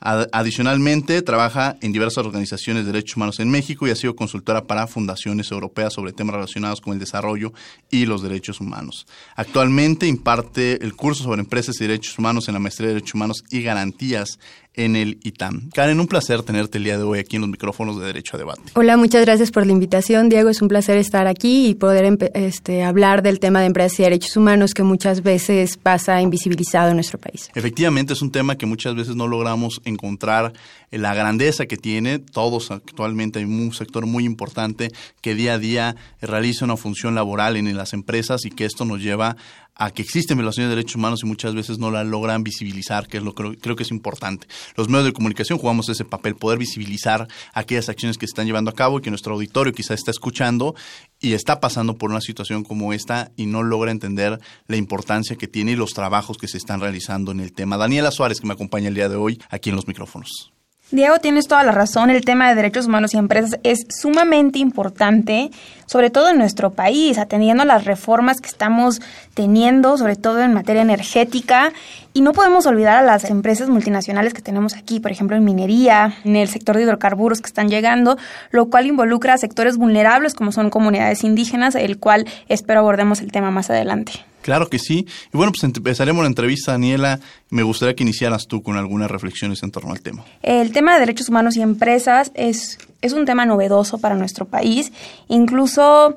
Adicionalmente, 0.00 1.22
trabaja 1.22 1.78
en 1.80 1.92
diversas 1.92 2.26
organizaciones 2.26 2.84
de 2.84 2.92
derechos 2.92 3.16
humanos 3.16 3.40
en 3.40 3.50
México 3.50 3.86
y 3.86 3.90
ha 3.90 3.96
sido 3.96 4.14
consultora 4.14 4.64
para 4.64 4.86
fundaciones 4.86 5.50
europeas 5.50 5.94
sobre 5.94 6.12
temas 6.12 6.34
relacionados 6.34 6.82
con 6.82 6.92
el 6.92 6.98
desarrollo 6.98 7.54
y 7.90 8.04
los 8.04 8.22
derechos 8.22 8.60
humanos. 8.60 9.06
Actualmente 9.34 10.06
imparte 10.06 10.84
el 10.84 10.94
curso 10.94 11.24
sobre 11.24 11.40
empresas 11.40 11.76
y 11.76 11.86
derechos 11.86 12.18
humanos 12.18 12.48
en 12.48 12.54
la 12.54 12.60
maestría 12.60 12.88
de 12.88 12.94
derechos 12.94 13.14
humanos 13.14 13.44
y 13.50 13.62
garantías 13.62 14.38
en 14.74 14.96
el 14.96 15.18
ITAM. 15.22 15.70
Karen, 15.72 16.00
un 16.00 16.06
placer 16.06 16.42
tenerte 16.42 16.78
el 16.78 16.84
día 16.84 16.98
de 16.98 17.04
hoy 17.04 17.18
aquí 17.18 17.36
en 17.36 17.42
los 17.42 17.50
micrófonos 17.50 17.98
de 17.98 18.06
Derecho 18.06 18.36
a 18.36 18.38
Debate. 18.38 18.62
Hola, 18.74 18.96
muchas 18.96 19.24
gracias 19.24 19.50
por 19.50 19.66
la 19.66 19.72
invitación, 19.72 20.28
Diego. 20.28 20.50
Es 20.50 20.62
un 20.62 20.68
placer 20.68 20.98
estar 20.98 21.26
aquí 21.26 21.68
y 21.68 21.74
poder 21.74 22.18
este, 22.34 22.82
hablar 22.82 23.22
del 23.22 23.40
tema 23.40 23.60
de 23.60 23.66
empresas 23.66 24.00
y 24.00 24.02
derechos 24.02 24.36
humanos 24.36 24.74
que 24.74 24.82
muchas 24.82 25.22
veces 25.22 25.76
pasa 25.76 26.20
invisibilizado 26.20 26.90
en 26.90 26.96
nuestro 26.96 27.18
país. 27.18 27.50
Efectivamente, 27.54 28.12
es 28.12 28.22
un 28.22 28.32
tema 28.32 28.56
que 28.56 28.66
muchas 28.66 28.94
veces 28.94 29.14
no 29.14 29.28
logramos 29.28 29.80
encontrar 29.84 30.52
la 30.90 31.14
grandeza 31.14 31.66
que 31.66 31.76
tiene. 31.76 32.18
Todos 32.18 32.70
actualmente 32.70 33.38
hay 33.38 33.44
un 33.44 33.72
sector 33.72 34.06
muy 34.06 34.24
importante 34.24 34.90
que 35.20 35.34
día 35.34 35.54
a 35.54 35.58
día 35.58 35.96
realiza 36.20 36.64
una 36.64 36.76
función 36.76 37.14
laboral 37.14 37.56
en 37.56 37.76
las 37.76 37.92
empresas 37.92 38.44
y 38.44 38.50
que 38.50 38.64
esto 38.64 38.84
nos 38.84 39.00
lleva 39.00 39.36
a 39.76 39.90
que 39.90 40.02
existen 40.02 40.38
violaciones 40.38 40.70
de 40.70 40.76
derechos 40.76 40.96
humanos 40.96 41.20
y 41.22 41.26
muchas 41.26 41.54
veces 41.54 41.78
no 41.78 41.90
la 41.90 42.04
logran 42.04 42.44
visibilizar, 42.44 43.08
que 43.08 43.18
es 43.18 43.22
lo 43.22 43.34
que 43.34 43.56
creo 43.58 43.76
que 43.76 43.82
es 43.82 43.90
importante. 43.90 44.46
Los 44.76 44.88
medios 44.88 45.06
de 45.06 45.12
comunicación 45.12 45.58
jugamos 45.58 45.88
ese 45.88 46.04
papel, 46.04 46.36
poder 46.36 46.58
visibilizar 46.58 47.28
aquellas 47.52 47.88
acciones 47.88 48.18
que 48.18 48.26
se 48.26 48.30
están 48.30 48.46
llevando 48.46 48.70
a 48.70 48.74
cabo 48.74 48.98
y 48.98 49.02
que 49.02 49.10
nuestro 49.10 49.34
auditorio 49.34 49.72
quizá 49.72 49.94
está 49.94 50.10
escuchando 50.10 50.74
y 51.20 51.32
está 51.32 51.60
pasando 51.60 51.96
por 51.96 52.10
una 52.10 52.20
situación 52.20 52.64
como 52.64 52.92
esta 52.92 53.32
y 53.36 53.46
no 53.46 53.62
logra 53.62 53.90
entender 53.90 54.40
la 54.66 54.76
importancia 54.76 55.36
que 55.36 55.48
tiene 55.48 55.72
y 55.72 55.76
los 55.76 55.92
trabajos 55.92 56.38
que 56.38 56.48
se 56.48 56.58
están 56.58 56.80
realizando 56.80 57.32
en 57.32 57.40
el 57.40 57.52
tema. 57.52 57.76
Daniela 57.76 58.10
Suárez, 58.10 58.40
que 58.40 58.46
me 58.46 58.54
acompaña 58.54 58.88
el 58.88 58.94
día 58.94 59.08
de 59.08 59.16
hoy 59.16 59.40
aquí 59.50 59.70
en 59.70 59.76
los 59.76 59.88
micrófonos. 59.88 60.53
Diego, 60.94 61.18
tienes 61.18 61.48
toda 61.48 61.64
la 61.64 61.72
razón. 61.72 62.10
El 62.10 62.24
tema 62.24 62.48
de 62.48 62.54
derechos 62.54 62.86
humanos 62.86 63.14
y 63.14 63.16
empresas 63.16 63.58
es 63.64 63.84
sumamente 63.88 64.60
importante, 64.60 65.50
sobre 65.86 66.08
todo 66.08 66.28
en 66.28 66.38
nuestro 66.38 66.70
país, 66.70 67.18
atendiendo 67.18 67.64
a 67.64 67.66
las 67.66 67.84
reformas 67.84 68.40
que 68.40 68.46
estamos 68.46 69.02
teniendo, 69.34 69.98
sobre 69.98 70.14
todo 70.14 70.40
en 70.40 70.54
materia 70.54 70.82
energética. 70.82 71.72
Y 72.12 72.20
no 72.20 72.32
podemos 72.32 72.66
olvidar 72.66 72.96
a 72.96 73.02
las 73.02 73.24
empresas 73.24 73.68
multinacionales 73.68 74.34
que 74.34 74.40
tenemos 74.40 74.74
aquí, 74.74 75.00
por 75.00 75.10
ejemplo, 75.10 75.36
en 75.36 75.42
minería, 75.42 76.14
en 76.22 76.36
el 76.36 76.46
sector 76.48 76.76
de 76.76 76.84
hidrocarburos 76.84 77.40
que 77.40 77.48
están 77.48 77.68
llegando, 77.68 78.16
lo 78.52 78.70
cual 78.70 78.86
involucra 78.86 79.34
a 79.34 79.38
sectores 79.38 79.76
vulnerables 79.76 80.34
como 80.34 80.52
son 80.52 80.70
comunidades 80.70 81.24
indígenas, 81.24 81.74
el 81.74 81.98
cual 81.98 82.24
espero 82.48 82.78
abordemos 82.78 83.20
el 83.20 83.32
tema 83.32 83.50
más 83.50 83.68
adelante. 83.68 84.12
Claro 84.44 84.68
que 84.68 84.78
sí. 84.78 85.06
Y 85.32 85.36
bueno, 85.38 85.52
pues 85.52 85.64
empezaremos 85.64 86.22
la 86.22 86.28
entrevista, 86.28 86.72
Daniela. 86.72 87.18
Me 87.48 87.62
gustaría 87.62 87.94
que 87.94 88.02
iniciaras 88.02 88.46
tú 88.46 88.62
con 88.62 88.76
algunas 88.76 89.10
reflexiones 89.10 89.62
en 89.62 89.70
torno 89.70 89.90
al 89.90 90.02
tema. 90.02 90.22
El 90.42 90.70
tema 90.70 90.92
de 90.92 91.00
derechos 91.00 91.30
humanos 91.30 91.56
y 91.56 91.62
empresas 91.62 92.30
es, 92.34 92.76
es 93.00 93.14
un 93.14 93.24
tema 93.24 93.46
novedoso 93.46 93.96
para 93.96 94.16
nuestro 94.16 94.44
país. 94.44 94.92
Incluso 95.28 96.14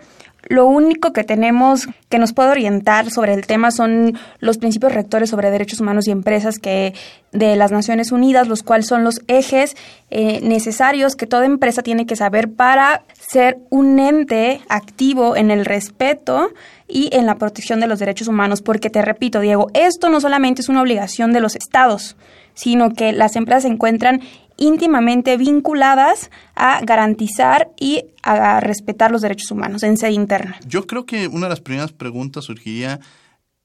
lo 0.49 0.65
único 0.65 1.13
que 1.13 1.23
tenemos 1.23 1.87
que 2.09 2.19
nos 2.19 2.33
puede 2.33 2.51
orientar 2.51 3.11
sobre 3.11 3.33
el 3.33 3.45
tema 3.45 3.71
son 3.71 4.17
los 4.39 4.57
principios 4.57 4.93
rectores 4.93 5.29
sobre 5.29 5.51
derechos 5.51 5.81
humanos 5.81 6.07
y 6.07 6.11
empresas 6.11 6.57
que 6.57 6.93
de 7.31 7.55
las 7.55 7.71
Naciones 7.71 8.11
Unidas, 8.11 8.47
los 8.47 8.63
cuales 8.63 8.87
son 8.87 9.03
los 9.03 9.21
ejes 9.27 9.75
eh, 10.09 10.39
necesarios 10.41 11.15
que 11.15 11.27
toda 11.27 11.45
empresa 11.45 11.81
tiene 11.81 12.05
que 12.05 12.15
saber 12.15 12.49
para 12.49 13.03
ser 13.13 13.57
un 13.69 13.99
ente 13.99 14.61
activo 14.69 15.35
en 15.35 15.51
el 15.51 15.65
respeto 15.65 16.49
y 16.87 17.09
en 17.11 17.25
la 17.25 17.35
protección 17.35 17.79
de 17.79 17.87
los 17.87 17.99
derechos 17.99 18.27
humanos. 18.27 18.61
Porque 18.61 18.89
te 18.89 19.01
repito, 19.01 19.41
Diego, 19.41 19.67
esto 19.73 20.09
no 20.09 20.21
solamente 20.21 20.61
es 20.61 20.69
una 20.69 20.81
obligación 20.81 21.33
de 21.33 21.41
los 21.41 21.55
estados, 21.55 22.15
sino 22.53 22.93
que 22.93 23.11
las 23.11 23.35
empresas 23.35 23.63
se 23.63 23.69
encuentran 23.69 24.21
íntimamente 24.57 25.37
vinculadas 25.37 26.29
a 26.55 26.81
garantizar 26.83 27.69
y 27.79 28.05
a 28.23 28.59
respetar 28.59 29.11
los 29.11 29.21
derechos 29.21 29.51
humanos 29.51 29.83
en 29.83 29.97
sede 29.97 30.11
interna. 30.11 30.59
Yo 30.67 30.85
creo 30.87 31.05
que 31.05 31.27
una 31.27 31.45
de 31.45 31.51
las 31.51 31.61
primeras 31.61 31.91
preguntas 31.93 32.45
surgiría 32.45 32.99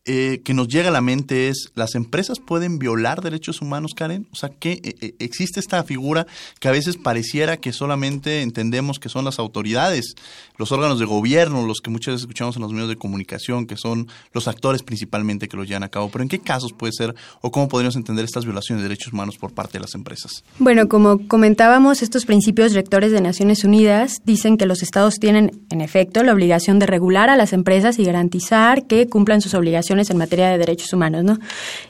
eh, 0.04 0.40
que 0.44 0.52
nos 0.52 0.66
llega 0.66 0.88
a 0.88 0.92
la 0.92 1.00
mente 1.00 1.48
es, 1.48 1.70
¿las 1.76 1.94
empresas 1.94 2.40
pueden 2.40 2.80
violar 2.80 3.20
derechos 3.20 3.62
humanos, 3.62 3.92
Karen? 3.94 4.26
O 4.32 4.36
sea, 4.36 4.48
que 4.48 4.72
eh, 4.72 4.96
eh, 5.00 5.14
existe 5.20 5.60
esta 5.60 5.84
figura 5.84 6.26
que 6.58 6.66
a 6.66 6.72
veces 6.72 6.96
pareciera 6.96 7.58
que 7.58 7.72
solamente 7.72 8.42
entendemos 8.42 8.98
que 8.98 9.08
son 9.08 9.24
las 9.24 9.38
autoridades, 9.38 10.16
los 10.58 10.72
órganos 10.72 10.98
de 10.98 11.04
gobierno, 11.04 11.64
los 11.64 11.80
que 11.80 11.90
muchas 11.90 12.14
veces 12.14 12.22
escuchamos 12.22 12.56
en 12.56 12.62
los 12.62 12.72
medios 12.72 12.88
de 12.88 12.96
comunicación, 12.96 13.66
que 13.66 13.76
son 13.76 14.08
los 14.32 14.48
actores 14.48 14.82
principalmente 14.82 15.46
que 15.46 15.56
lo 15.56 15.62
llevan 15.62 15.84
a 15.84 15.88
cabo. 15.88 16.08
Pero 16.10 16.22
¿en 16.22 16.28
qué 16.28 16.40
casos 16.40 16.72
puede 16.72 16.92
ser 16.92 17.14
o 17.40 17.52
cómo 17.52 17.68
podríamos 17.68 17.94
entender 17.94 18.24
estas 18.24 18.44
violaciones 18.44 18.82
de 18.82 18.88
derechos 18.88 19.12
humanos 19.12 19.36
por 19.38 19.52
parte 19.52 19.74
de 19.74 19.82
las 19.82 19.94
empresas? 19.94 20.42
Bueno, 20.58 20.88
como 20.88 21.28
comentábamos, 21.28 22.02
estos 22.02 22.26
principios 22.26 22.72
rectores 22.72 23.12
de 23.12 23.20
Naciones 23.20 23.62
Unidas 23.62 24.20
dicen 24.24 24.56
que 24.56 24.66
los 24.66 24.82
estados 24.82 25.20
tienen, 25.20 25.64
en 25.70 25.80
efecto, 25.80 26.24
la 26.24 26.32
obligación 26.32 26.80
de 26.80 26.86
regular 26.86 27.30
a 27.30 27.36
las 27.36 27.52
empresas 27.52 28.00
y 28.00 28.04
garantizar 28.04 28.88
que 28.88 29.06
cumplan 29.06 29.40
sus 29.40 29.54
obligaciones 29.54 29.91
en 29.92 30.16
materia 30.16 30.48
de 30.48 30.58
derechos 30.58 30.92
humanos, 30.92 31.24
¿no? 31.24 31.38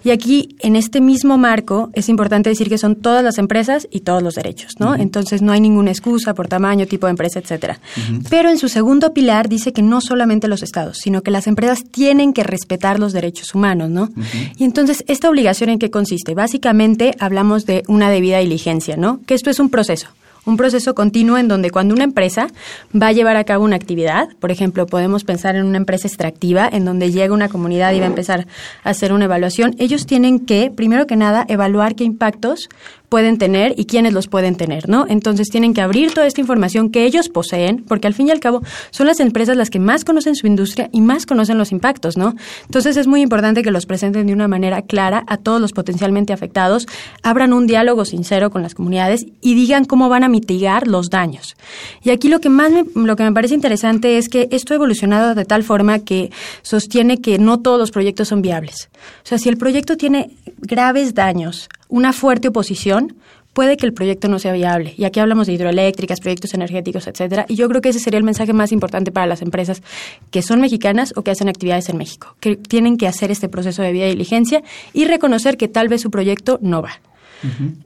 Y 0.05 0.11
aquí, 0.11 0.57
en 0.61 0.77
este 0.77 1.01
mismo 1.01 1.39
marco, 1.39 1.91
es 1.95 2.09
importante 2.09 2.51
decir 2.51 2.69
que 2.69 2.79
son 2.79 2.97
todas 2.97 3.23
las 3.25 3.39
empresas 3.39 3.87
y 3.91 4.01
todos 4.01 4.23
los 4.23 4.35
derechos, 4.35 4.75
¿no? 4.79 4.95
Entonces 4.95 5.43
no 5.43 5.53
hay 5.53 5.61
ninguna 5.61 5.91
excusa 5.91 6.35
por 6.35 6.49
tamaño, 6.49 6.87
tipo 6.87 7.07
de 7.07 7.11
empresa, 7.11 7.39
etcétera. 7.39 7.81
Pero 8.29 8.51
en 8.51 8.59
su 8.59 8.69
segundo 8.69 9.13
pilar 9.13 9.49
dice 9.49 9.73
que 9.73 9.83
no 9.83 10.01
solamente 10.01 10.49
los 10.49 10.63
estados, 10.63 10.99
sino 10.99 11.23
que 11.23 11.31
las 11.31 11.47
empresas 11.47 11.85
tienen 11.85 12.33
que 12.33 12.43
respetar 12.43 12.99
los 12.99 13.13
derechos 13.13 13.55
humanos, 13.55 13.91
¿no? 13.91 14.11
Y 14.57 14.65
entonces, 14.65 15.05
¿esta 15.07 15.31
obligación 15.31 15.71
en 15.71 15.79
qué 15.79 15.91
consiste? 15.91 16.35
Básicamente 16.35 17.15
hablamos 17.19 17.67
de 17.67 17.83
una 17.89 18.11
debida 18.11 18.39
diligencia, 18.39 18.97
¿no? 18.97 19.21
Que 19.27 19.35
esto 19.35 19.51
es 19.51 19.59
un 19.59 19.71
proceso 19.71 20.09
un 20.45 20.57
proceso 20.57 20.95
continuo 20.95 21.39
en 21.39 21.49
donde 21.49 21.71
cuando 21.71 21.95
una 21.95 22.05
empresa 22.05 22.49
va 22.95 23.09
a 23.09 23.13
llevar 23.13 23.37
a 23.37 23.45
cabo 23.45 23.65
una 23.65 23.77
actividad, 23.77 24.29
por 24.41 24.51
ejemplo, 24.51 24.87
podemos 24.87 25.25
pensar 25.25 25.57
en 25.57 25.67
una 25.67 25.79
empresa 25.79 26.09
extractiva 26.09 26.69
en 26.71 26.85
donde 26.85 27.13
llega 27.13 27.35
una 27.35 27.49
comunidad 27.49 27.93
y 27.93 28.01
va 28.01 28.07
a 28.07 28.09
empezar 28.09 28.47
a 28.83 28.91
hacer 28.91 29.13
una 29.13 29.27
evaluación, 29.27 29.75
ellos 29.79 30.07
tienen 30.07 30.41
que, 30.41 30.71
primero 30.75 31.07
que 31.07 31.17
nada, 31.17 31.45
evaluar 31.49 31.95
qué 31.95 32.05
impactos 32.05 32.69
pueden 33.13 33.37
tener 33.37 33.75
y 33.77 33.85
quiénes 33.85 34.15
los 34.15 34.27
pueden 34.27 34.55
tener, 34.55 34.89
¿no? 34.89 35.05
Entonces 35.07 35.51
tienen 35.51 35.75
que 35.75 35.83
abrir 35.83 36.15
toda 36.15 36.27
esta 36.27 36.41
información 36.41 36.89
que 36.89 37.05
ellos 37.05 37.29
poseen, 37.29 37.85
porque 37.87 38.07
al 38.07 38.15
fin 38.15 38.29
y 38.29 38.31
al 38.31 38.41
cabo 38.41 38.63
son 38.91 39.07
las 39.07 39.21
empresas 39.21 39.55
las 39.55 39.69
que 39.69 39.79
más 39.79 40.03
conocen 40.07 40.35
su 40.35 40.47
industria 40.47 40.89
y 40.93 41.03
más 41.03 41.27
conocen 41.27 41.59
los 41.59 41.73
impactos, 41.73 42.17
¿no? 42.17 42.35
Entonces 42.65 42.97
es 42.97 43.07
muy 43.07 43.21
importante 43.21 43.63
que 43.63 43.71
los 43.71 43.85
presenten 43.85 44.27
de 44.29 44.33
una 44.33 44.49
manera 44.49 44.81
clara 44.81 45.25
a 45.27 45.37
todos 45.37 45.61
los 45.61 45.73
potencialmente 45.73 46.33
afectados, 46.33 46.87
abran 47.23 47.53
un 47.53 47.67
diálogo 47.67 48.07
sincero 48.07 48.49
con 48.49 48.63
las 48.63 48.75
comunidades 48.75 49.27
y 49.43 49.55
digan 49.57 49.85
cómo 49.85 50.09
van 50.09 50.25
a 50.25 50.31
mitigar 50.31 50.87
los 50.87 51.11
daños. 51.11 51.55
Y 52.03 52.13
aquí 52.13 52.31
lo 52.31 52.41
que 52.41 52.49
más 52.49 52.73
me, 52.73 52.87
lo 52.95 53.15
que 53.15 53.25
me 53.25 53.33
parece 53.33 53.55
interesante 53.55 54.17
es 54.17 54.31
que 54.31 54.49
esto 54.53 54.73
ha 54.73 54.77
evolucionado 54.77 55.35
de 55.35 55.45
tal 55.45 55.65
forma 55.65 55.99
que 55.99 56.31
sostiene 56.63 57.21
que 57.21 57.39
no 57.39 57.61
todos 57.61 57.79
los 57.79 57.91
proyectos 57.91 58.29
son 58.29 58.41
viables. 58.41 58.89
O 59.23 59.27
sea, 59.27 59.37
si 59.37 59.51
el 59.51 59.59
proyecto 59.59 59.99
tiene 59.99 60.31
graves 60.63 61.13
daños, 61.13 61.69
una 61.93 62.15
fuerte 62.15 62.49
oposición, 62.49 63.17
puede 63.53 63.77
que 63.77 63.85
el 63.85 63.93
proyecto 63.93 64.27
no 64.27 64.39
sea 64.39 64.53
viable. 64.55 64.95
Y 64.97 65.05
aquí 65.05 65.21
hablamos 65.21 65.47
de 65.47 65.53
hidroeléctricas, 65.53 66.21
proyectos 66.21 66.55
energéticos, 66.55 67.07
etcétera. 67.07 67.45
Y 67.51 67.57
yo 67.57 67.69
creo 67.69 67.83
que 67.83 67.91
ese 67.91 67.99
sería 67.99 68.17
el 68.17 68.25
mensaje 68.25 68.55
más 68.55 68.73
importante 68.73 69.13
para 69.13 69.27
las 69.27 69.43
empresas 69.43 69.83
que 70.31 70.41
son 70.41 70.63
mexicanas 70.63 71.13
o 71.17 71.23
que 71.23 71.31
hacen 71.31 71.51
actividades 71.51 71.91
en 71.91 71.99
México, 71.99 72.35
que 72.41 72.57
tienen 72.57 72.97
que 72.97 73.07
hacer 73.07 73.31
este 73.31 73.51
proceso 73.51 73.83
de 73.83 73.93
vida 73.93 74.07
y 74.07 74.13
diligencia 74.13 74.63
y 74.95 75.05
reconocer 75.05 75.59
que 75.59 75.69
tal 75.69 75.89
vez 75.89 76.01
su 76.01 76.11
proyecto 76.11 76.59
no 76.63 76.81
va. 76.81 77.01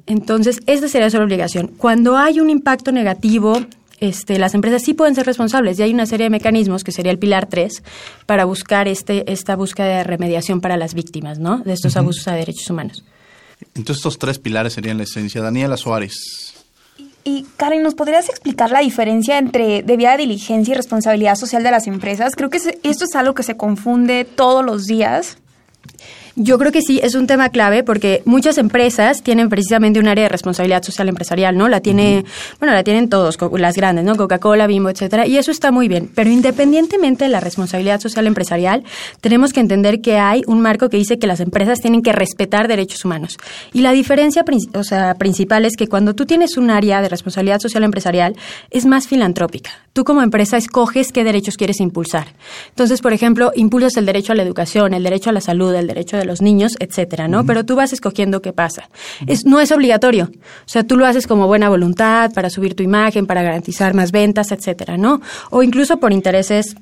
Entonces, 0.07 0.61
esta 0.67 0.87
sería 0.87 1.11
su 1.11 1.17
obligación. 1.17 1.73
Cuando 1.79 2.17
hay 2.17 2.39
un 2.39 2.51
impacto 2.51 2.93
negativo, 2.93 3.59
este, 3.99 4.39
las 4.39 4.55
empresas 4.55 4.83
sí 4.83 4.95
pueden 4.95 5.17
ser 5.17 5.27
responsables 5.27 5.81
y 5.81 5.83
hay 5.83 5.93
una 5.95 6.07
serie 6.07 6.25
de 6.25 6.31
mecanismos 6.31 6.85
que 6.85 6.93
sería 6.93 7.11
el 7.11 7.19
pilar 7.19 7.47
3 7.47 7.83
para 8.27 8.45
buscar 8.45 8.87
este, 8.87 9.33
esta 9.33 9.57
búsqueda 9.57 9.87
de 9.89 10.05
remediación 10.05 10.61
para 10.61 10.77
las 10.77 10.95
víctimas 10.95 11.39
¿no? 11.41 11.59
de 11.59 11.73
estos 11.73 11.97
abusos 11.97 12.29
a 12.29 12.35
derechos 12.35 12.69
humanos. 12.71 13.03
Entonces 13.75 13.99
estos 13.99 14.19
tres 14.19 14.39
pilares 14.39 14.75
serían 14.75 14.99
la 14.99 15.05
esencia. 15.05 15.43
Daniela 15.43 15.77
Suárez. 15.77 16.55
Y 17.25 17.45
Karen, 17.57 17.83
¿nos 17.83 17.95
podrías 17.95 18.29
explicar 18.29 18.71
la 18.71 18.81
diferencia 18.81 19.39
entre 19.39 19.83
debida 19.83 20.17
diligencia 20.17 20.73
y 20.73 20.77
responsabilidad 20.77 21.35
social 21.35 21.65
de 21.65 21.73
las 21.73 21.89
empresas? 21.89 22.35
Creo 22.37 22.51
que 22.51 22.59
esto 22.59 23.05
es 23.05 23.17
algo 23.17 23.35
que 23.35 23.43
se 23.43 23.57
confunde 23.57 24.25
todos 24.25 24.65
los 24.65 24.85
días. 24.85 25.37
Yo 26.38 26.59
creo 26.59 26.71
que 26.71 26.83
sí, 26.83 27.00
es 27.02 27.14
un 27.14 27.26
tema 27.26 27.49
clave 27.49 27.83
porque 27.83 28.21
muchas 28.26 28.59
empresas 28.59 29.23
tienen 29.23 29.49
precisamente 29.49 29.99
un 29.99 30.07
área 30.07 30.25
de 30.25 30.28
responsabilidad 30.28 30.83
social 30.83 31.09
empresarial, 31.09 31.57
¿no? 31.57 31.66
La 31.66 31.81
tiene, 31.81 32.26
bueno, 32.61 32.75
la 32.75 32.85
tienen 32.85 33.09
todos, 33.09 33.38
las 33.59 33.75
grandes, 33.75 34.05
¿no? 34.05 34.16
Coca-Cola, 34.16 34.66
Bimbo, 34.66 34.90
etcétera, 34.90 35.26
y 35.26 35.38
eso 35.38 35.50
está 35.50 35.71
muy 35.71 35.88
bien. 35.88 36.11
Pero 36.14 36.28
independientemente 36.28 37.25
de 37.25 37.31
la 37.31 37.40
responsabilidad 37.40 38.00
social 38.00 38.26
empresarial, 38.26 38.85
tenemos 39.23 39.55
que 39.55 39.61
entender 39.61 40.02
que 40.02 40.19
hay 40.19 40.43
un 40.47 40.61
marco 40.61 40.90
que 40.90 40.99
dice 40.99 41.19
que 41.19 41.26
las 41.26 41.40
empresas 41.40 41.81
tienen 41.81 42.02
que 42.02 42.12
respetar 42.12 42.69
derechos 42.69 43.07
humanos. 43.07 43.38
Y 43.73 43.81
la 43.81 43.93
diferencia 43.93 44.45
o 44.75 44.85
sea, 44.85 45.14
principal 45.14 45.64
es 45.64 45.75
que 45.75 45.88
cuando 45.88 46.14
tú 46.14 46.26
tienes 46.26 46.59
un 46.59 46.69
área 46.69 47.00
de 47.00 47.09
responsabilidad 47.09 47.61
social 47.61 47.83
empresarial, 47.83 48.37
es 48.71 48.85
más 48.85 49.09
filantrópica. 49.09 49.71
Tú 49.95 50.05
como 50.05 50.21
empresa 50.21 50.59
escoges 50.59 51.12
qué 51.12 51.25
derechos 51.25 51.57
quieres 51.57 51.81
impulsar. 51.81 52.35
Entonces, 52.69 53.00
por 53.00 53.14
ejemplo, 53.14 53.52
impulsas 53.57 53.97
el 53.97 54.05
derecho 54.05 54.33
a 54.33 54.37
la 54.37 54.43
educación, 54.43 54.93
el 54.93 55.02
derecho 55.02 55.31
a 55.31 55.33
la 55.33 55.40
salud, 55.40 55.75
el 55.75 55.87
derecho 55.87 56.19
de 56.19 56.25
los 56.26 56.42
niños, 56.42 56.76
etcétera, 56.80 57.28
¿no? 57.28 57.47
Pero 57.47 57.64
tú 57.64 57.76
vas 57.76 57.92
escogiendo 57.92 58.42
qué 58.42 58.52
pasa. 58.52 58.88
Es, 59.26 59.47
no 59.47 59.61
es 59.61 59.73
obligatorio. 59.73 60.30
O 60.35 60.68
sea, 60.68 60.85
tú 60.85 60.97
lo 60.97 61.06
haces 61.06 61.26
como 61.26 61.47
buena 61.47 61.68
voluntad, 61.68 62.33
para 62.33 62.50
subir 62.50 62.75
tu 62.75 62.83
imagen, 62.83 63.26
para 63.26 63.42
garantizar 63.42 63.95
más 63.95 64.12
ventas, 64.12 64.52
etcétera, 64.52 64.97
¿no? 64.97 65.21
O 65.50 65.62
incluso 65.62 65.99
por 65.99 66.12
intereses 66.12 66.76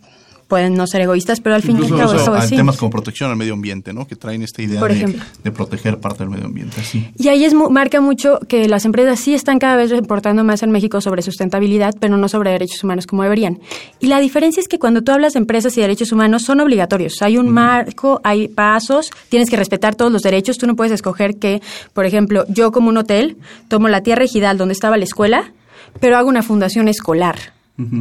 pueden 0.46 0.74
no 0.74 0.86
ser 0.86 1.02
egoístas, 1.02 1.40
pero 1.40 1.54
al 1.54 1.62
fin 1.62 1.78
y 1.80 1.86
al 1.86 1.96
cabo 1.96 2.14
eso 2.14 2.34
hay 2.34 2.48
temas 2.48 2.76
como 2.76 2.90
protección 2.90 3.30
al 3.30 3.36
medio 3.36 3.54
ambiente, 3.54 3.92
¿no? 3.92 4.06
Que 4.06 4.16
traen 4.16 4.42
esta 4.42 4.62
idea 4.62 4.80
de, 4.82 5.50
proteger 5.52 5.98
parte 5.98 6.24
del 6.24 6.30
medio 6.30 6.46
ambiente. 6.46 6.76
Y 7.16 7.28
ahí 7.28 7.44
es, 7.44 7.54
marca 7.54 8.00
mucho 8.00 8.38
que 8.48 8.68
las 8.68 8.84
empresas 8.84 9.20
sí 9.20 9.34
están 9.34 9.58
cada 9.58 9.76
vez 9.76 9.90
reportando 9.90 10.44
más 10.44 10.62
en 10.62 10.70
México 10.70 11.00
sobre 11.00 11.22
sustentabilidad, 11.22 11.94
pero 11.98 12.16
no 12.16 12.28
sobre 12.28 12.50
derechos 12.50 12.82
humanos 12.84 13.06
como 13.06 13.22
deberían. 13.22 13.60
Y 14.00 14.06
la 14.06 14.20
diferencia 14.20 14.60
es 14.60 14.68
que 14.68 14.78
cuando 14.78 15.02
tú 15.02 15.12
hablas 15.12 15.34
de 15.34 15.38
empresas 15.38 15.76
y 15.76 15.80
derechos 15.80 16.12
humanos 16.12 16.42
son 16.42 16.60
obligatorios. 16.60 17.20
Hay 17.22 17.38
un 17.38 17.50
marco, 17.50 18.20
hay 18.24 18.48
pasos, 18.48 19.10
tienes 19.28 19.50
que 19.50 19.56
respetar 19.56 19.94
todos 19.94 20.12
los 20.12 20.22
derechos. 20.22 20.58
Tú 20.58 20.66
no 20.66 20.76
puedes 20.76 20.92
escoger 20.92 21.36
que, 21.36 21.62
por 21.92 22.06
ejemplo, 22.06 22.44
yo 22.48 22.72
como 22.72 22.88
un 22.88 22.96
hotel 22.96 23.36
tomo 23.68 23.88
la 23.88 24.02
tierra 24.02 24.24
ejidal 24.24 24.58
donde 24.58 24.72
estaba 24.72 24.96
la 24.96 25.04
escuela, 25.04 25.52
pero 26.00 26.16
hago 26.16 26.28
una 26.28 26.42
fundación 26.42 26.88
escolar 26.88 27.54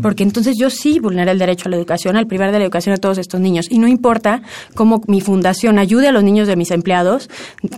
porque 0.03 0.21
entonces 0.21 0.55
yo 0.55 0.69
sí 0.69 0.99
vulneré 0.99 1.31
el 1.31 1.39
derecho 1.39 1.67
a 1.67 1.71
la 1.71 1.77
educación, 1.77 2.15
al 2.15 2.27
privar 2.27 2.51
de 2.51 2.59
la 2.59 2.63
educación 2.63 2.93
a 2.93 2.97
todos 2.97 3.17
estos 3.17 3.39
niños. 3.39 3.65
Y 3.71 3.79
no 3.79 3.87
importa 3.87 4.43
cómo 4.75 5.01
mi 5.07 5.19
fundación 5.19 5.79
ayude 5.79 6.07
a 6.07 6.11
los 6.11 6.23
niños 6.23 6.47
de 6.47 6.55
mis 6.55 6.69
empleados, 6.69 7.27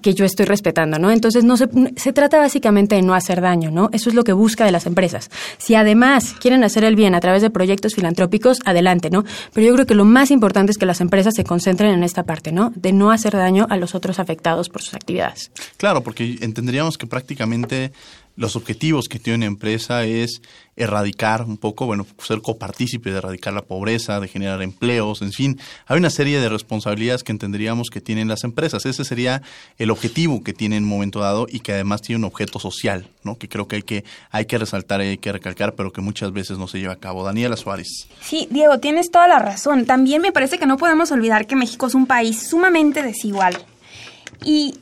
que 0.02 0.14
yo 0.14 0.26
estoy 0.26 0.46
respetando, 0.46 1.00
¿no? 1.00 1.10
Entonces 1.10 1.46
no 1.46 1.56
se, 1.56 1.70
se 1.96 2.12
trata 2.12 2.38
básicamente 2.38 2.96
de 2.96 3.02
no 3.02 3.14
hacer 3.14 3.40
daño, 3.40 3.72
¿no? 3.72 3.90
Eso 3.94 4.10
es 4.10 4.16
lo 4.16 4.26
que 4.26 4.34
busca 4.34 4.66
de 4.66 4.74
las 4.74 4.86
empresas. 4.86 5.30
Si 5.58 5.76
además 5.76 6.36
quieren 6.42 6.66
hacer 6.66 6.84
el 6.84 6.98
bien 6.98 7.16
a 7.16 7.22
través 7.22 7.42
de 7.42 7.50
proyectos 7.50 7.96
filantrópicos, 7.96 8.60
adelante, 8.66 9.10
¿no? 9.10 9.24
Pero 9.54 9.68
yo 9.68 9.74
creo 9.74 9.86
que 9.86 9.96
lo 9.96 10.04
más 10.06 10.32
importante 10.32 10.72
es 10.72 10.78
que 10.78 10.86
las 10.86 11.00
empresas 11.00 11.34
se 11.34 11.46
concentren 11.46 11.92
en 11.92 12.04
esta 12.04 12.24
parte, 12.24 12.52
¿no? 12.52 12.74
De 12.76 12.92
no 12.92 13.12
hacer 13.12 13.34
daño 13.34 13.68
a 13.70 13.78
los 13.78 13.96
otros 13.96 14.20
afectados 14.20 14.68
por 14.68 14.82
sus 14.82 14.96
actividades. 14.96 15.50
Claro, 15.78 16.04
porque 16.04 16.40
entenderíamos 16.42 16.98
que 16.98 17.08
prácticamente 17.08 17.94
los 18.36 18.56
objetivos 18.56 19.08
que 19.08 19.20
tiene 19.20 19.38
una 19.38 19.46
empresa 19.46 20.04
es 20.04 20.42
erradicar 20.76 21.44
un 21.44 21.58
poco, 21.58 21.86
bueno, 21.86 22.06
ser 22.20 22.42
copartícipe 22.42 23.10
de 23.10 23.20
erradicar 23.20 23.54
la 23.54 23.62
pobreza, 23.62 24.20
de 24.20 24.28
generar 24.28 24.62
empleos, 24.62 25.22
en 25.22 25.32
fin, 25.32 25.60
hay 25.86 25.98
una 25.98 26.10
serie 26.10 26.40
de 26.40 26.50
responsabilidades 26.50 27.24
que 27.24 27.32
entenderíamos 27.32 27.90
que 27.90 28.02
tienen 28.02 28.28
las 28.28 28.44
empresas. 28.44 28.86
Ese 28.86 29.06
sería 29.06 29.42
el 29.78 29.90
objetivo 29.90 30.44
que 30.44 30.54
tiene 30.54 30.76
en 30.78 30.84
un 30.84 30.90
momento 30.90 31.20
dado 31.20 31.48
y 31.50 31.62
que 31.62 31.74
además 31.74 32.02
tiene 32.02 32.20
un 32.20 32.26
objeto 32.26 32.60
social, 32.60 33.08
¿no? 33.24 33.38
Que 33.38 33.48
creo 33.48 33.68
que 33.68 33.78
hay 33.78 33.84
que, 33.84 34.04
hay 34.32 34.46
que 34.46 34.58
resaltar 34.58 35.02
y 35.02 35.06
hay 35.06 35.18
que 35.18 35.32
recalcar, 35.32 35.76
pero 35.76 35.94
que 35.94 36.02
muchas 36.02 36.34
veces 36.34 36.58
no 36.58 36.68
se 36.68 36.80
lleva 36.80 36.94
a 36.94 36.98
cabo. 36.98 37.24
Daniela 37.24 37.56
Suárez. 37.56 38.08
Sí, 38.22 38.48
Diego, 38.52 38.80
tienes 38.80 39.12
toda 39.12 39.28
la 39.28 39.40
razón. 39.40 39.86
También 39.86 40.22
me 40.22 40.34
parece 40.34 40.60
que 40.60 40.66
no 40.66 40.78
podemos 40.78 41.12
olvidar 41.12 41.48
que 41.48 41.56
México 41.56 41.88
es 41.88 41.96
un 41.96 42.06
país 42.06 42.50
sumamente 42.50 43.02
desigual. 43.02 43.58
Y 44.44 44.76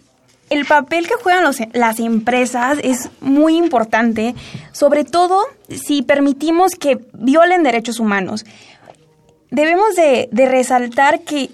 el 0.49 0.65
papel 0.65 1.07
que 1.07 1.15
juegan 1.15 1.43
las 1.73 1.99
empresas 1.99 2.77
es 2.83 3.09
muy 3.21 3.57
importante, 3.57 4.35
sobre 4.71 5.03
todo 5.03 5.39
si 5.69 6.01
permitimos 6.01 6.71
que 6.73 6.99
violen 7.13 7.63
derechos 7.63 7.99
humanos. 7.99 8.45
Debemos 9.49 9.95
de 9.95 10.29
resaltar 10.31 11.21
que 11.21 11.49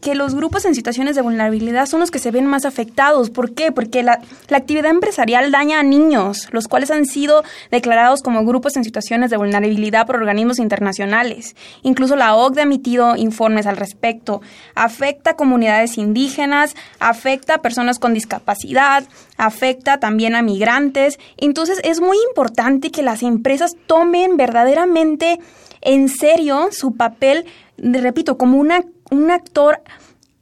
que 0.00 0.14
los 0.14 0.34
grupos 0.34 0.64
en 0.64 0.74
situaciones 0.74 1.16
de 1.16 1.22
vulnerabilidad 1.22 1.86
son 1.86 2.00
los 2.00 2.10
que 2.10 2.18
se 2.18 2.30
ven 2.30 2.46
más 2.46 2.64
afectados. 2.64 3.30
¿Por 3.30 3.52
qué? 3.52 3.72
Porque 3.72 4.02
la, 4.02 4.20
actividad 4.50 4.90
empresarial 4.90 5.50
daña 5.50 5.80
a 5.80 5.82
niños, 5.82 6.48
los 6.52 6.68
cuales 6.68 6.90
han 6.90 7.04
sido 7.04 7.42
declarados 7.70 8.22
como 8.22 8.44
grupos 8.44 8.76
en 8.76 8.84
situaciones 8.84 9.30
de 9.30 9.36
vulnerabilidad 9.36 10.06
por 10.06 10.16
organismos 10.16 10.60
internacionales. 10.60 11.56
Incluso 11.82 12.16
la 12.16 12.34
OCDE 12.34 12.60
ha 12.60 12.64
emitido 12.64 13.16
informes 13.16 13.66
al 13.66 13.76
respecto. 13.76 14.40
Afecta 14.74 15.32
a 15.32 15.36
comunidades 15.36 15.98
indígenas, 15.98 16.74
afecta 17.00 17.56
a 17.56 17.62
personas 17.62 17.98
con 17.98 18.14
discapacidad, 18.14 19.04
afecta 19.36 19.98
también 19.98 20.36
a 20.36 20.42
migrantes. 20.42 21.18
Entonces 21.36 21.80
es 21.84 22.00
muy 22.00 22.16
importante 22.28 22.90
que 22.90 23.02
las 23.02 23.22
empresas 23.22 23.72
tomen 23.86 24.36
verdaderamente 24.36 25.38
en 25.82 26.08
serio 26.08 26.68
su 26.70 26.96
papel, 26.96 27.44
repito, 27.78 28.38
como 28.38 28.58
una 28.58 28.84
un 29.10 29.30
actor 29.30 29.82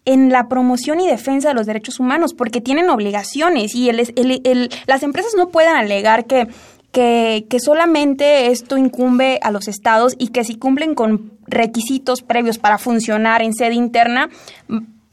en 0.04 0.30
la 0.30 0.49
promoción 0.49 1.00
y 1.00 1.09
defensa 1.09 1.49
de 1.49 1.54
los 1.54 1.66
derechos 1.66 1.99
humanos, 1.99 2.35
porque 2.35 2.61
tienen 2.61 2.90
obligaciones 2.90 3.75
y 3.75 3.88
el, 3.88 4.71
las 4.87 5.02
empresas 5.02 5.33
no 5.37 5.49
pueden 5.49 5.76
alegar 5.76 6.26
que, 6.26 6.47
que, 6.92 7.47
que, 7.49 7.59
solamente 7.59 8.49
esto 8.50 8.76
incumbe 8.76 9.38
a 9.42 9.50
los 9.50 9.66
estados 9.66 10.14
y 10.18 10.28
que 10.28 10.44
si 10.44 10.56
cumplen 10.56 10.94
con 10.94 11.33
requisitos 11.47 12.23
previos 12.23 12.59
para 12.59 12.78
funcionar 12.78 13.40
en 13.42 13.54
sede 13.54 13.75
interna, 13.75 14.28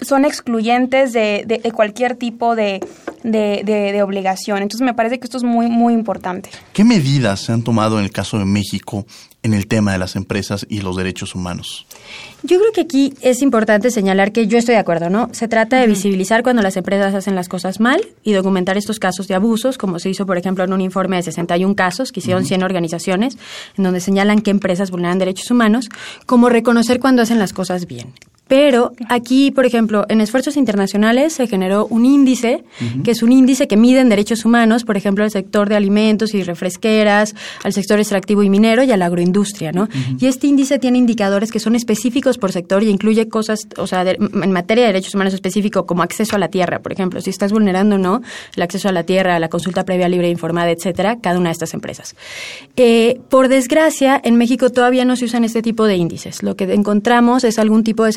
son 0.02 0.26
excluyentes 0.26 1.14
de, 1.14 1.44
de, 1.46 1.72
cualquier 1.72 2.16
tipo 2.16 2.56
de, 2.56 2.80
de, 3.24 4.04
obligación. 4.04 4.62
Entonces 4.62 4.84
me 4.84 4.94
parece 4.94 5.20
que 5.20 5.26
esto 5.26 5.38
es 5.38 5.44
muy, 5.44 5.68
muy 5.68 5.94
importante. 5.94 6.50
¿Qué 6.74 6.84
medidas 6.84 7.42
se 7.42 7.52
han 7.52 7.64
tomado 7.64 8.00
en 8.00 8.06
el 8.06 8.12
caso 8.12 8.40
de 8.40 8.46
México 8.46 9.06
en 9.44 9.54
el 9.54 9.68
tema 9.68 9.92
de 9.92 10.00
las 10.00 10.16
empresas 10.16 10.66
y 10.70 10.82
los 10.82 10.96
derechos 10.98 11.36
humanos? 11.36 11.86
Yo 12.44 12.58
creo 12.60 12.72
que 12.72 12.82
aquí 12.82 13.14
es 13.22 13.44
importante 13.44 13.92
señalar 13.92 14.32
que 14.32 14.48
yo 14.48 14.58
estoy 14.58 14.74
de 14.74 14.80
acuerdo, 14.80 15.12
¿no? 15.12 15.30
Se 15.32 15.48
trata 15.48 15.80
de 15.80 15.86
visibilizar 15.86 16.42
cuando 16.42 16.64
las 16.64 16.76
empresas 16.76 17.14
hacen 17.14 17.36
las 17.36 17.48
cosas 17.48 17.80
mal 17.80 18.02
y 18.24 18.34
documentar 18.34 18.78
estos 18.78 18.98
casos 18.98 19.28
de 19.28 19.36
abusos, 19.36 19.78
como 19.78 20.00
se 20.00 20.10
hizo, 20.10 20.26
por 20.26 20.40
ejemplo, 20.40 20.64
en 20.64 20.74
un 20.74 20.82
informe 20.82 21.18
de 21.18 21.24
61 21.24 21.76
casos 21.76 22.12
que 22.12 22.20
hicieron 22.20 22.44
100 22.44 22.64
organizaciones, 22.64 23.38
en 23.78 23.84
donde 23.84 24.00
señalan 24.00 24.42
que 24.42 24.50
empresas 24.50 24.90
vulneran 24.90 25.20
derechos 25.20 25.52
humanos, 25.52 25.90
como 26.26 26.50
reconocer 26.50 27.00
cuando 27.00 27.22
hacen 27.22 27.38
las 27.38 27.54
cosas 27.54 27.86
bien. 27.86 28.14
Pero 28.52 28.92
aquí, 29.08 29.50
por 29.52 29.66
ejemplo, 29.66 30.06
en 30.10 30.20
esfuerzos 30.20 30.58
internacionales 30.58 31.32
se 31.32 31.48
generó 31.48 31.88
un 31.88 32.06
índice, 32.06 32.66
que 33.02 33.12
es 33.12 33.24
un 33.24 33.32
índice 33.32 33.66
que 33.66 33.78
mide 33.78 34.02
en 34.02 34.10
derechos 34.10 34.44
humanos, 34.44 34.84
por 34.84 34.98
ejemplo, 34.98 35.24
al 35.24 35.32
sector 35.32 35.70
de 35.70 35.78
alimentos 35.78 36.34
y 36.34 36.44
refresqueras, 36.44 37.34
al 37.64 37.72
sector 37.72 37.98
extractivo 38.00 38.44
y 38.44 38.50
minero 38.50 38.84
y 38.84 38.92
a 38.92 38.98
la 38.98 39.06
agroindustria, 39.06 39.72
¿no? 39.72 39.88
Y 40.20 40.26
este 40.26 40.48
índice 40.48 40.80
tiene 40.80 40.98
indicadores 40.98 41.50
que 41.50 41.62
son 41.62 41.76
específicos 41.76 42.38
por 42.38 42.52
sector 42.52 42.84
y 42.84 42.90
incluye 42.90 43.30
cosas, 43.30 43.70
o 43.78 43.88
sea, 43.88 44.02
en 44.02 44.52
materia 44.52 44.84
de 44.84 44.88
derechos 44.88 45.16
humanos 45.16 45.34
específico, 45.34 45.86
como 45.86 46.04
acceso 46.04 46.36
a 46.36 46.40
la 46.40 46.50
tierra, 46.50 46.80
por 46.80 46.92
ejemplo, 46.92 47.22
si 47.22 47.30
estás 47.30 47.54
vulnerando 47.54 47.96
o 47.96 48.00
no 48.00 48.22
el 48.58 48.64
acceso 48.64 48.90
a 48.90 48.92
la 48.92 49.04
tierra, 49.04 49.40
la 49.40 49.48
consulta 49.48 49.86
previa 49.86 50.10
libre 50.10 50.28
e 50.28 50.32
informada, 50.32 50.72
etcétera, 50.72 51.20
cada 51.22 51.40
una 51.40 51.48
de 51.48 51.54
estas 51.54 51.74
empresas. 51.74 52.18
Eh, 52.76 53.22
por 53.30 53.48
desgracia, 53.48 54.20
en 54.22 54.36
México 54.36 54.72
todavía 54.72 55.06
no 55.06 55.16
se 55.16 55.24
usan 55.24 55.46
este 55.46 55.62
tipo 55.62 55.86
de 55.86 55.96
índices. 55.96 56.44
Lo 56.44 56.58
que 56.58 56.66
encontramos 56.74 57.46
es 57.46 57.58
algún 57.58 57.86
tipo 57.86 58.04
de 58.04 58.12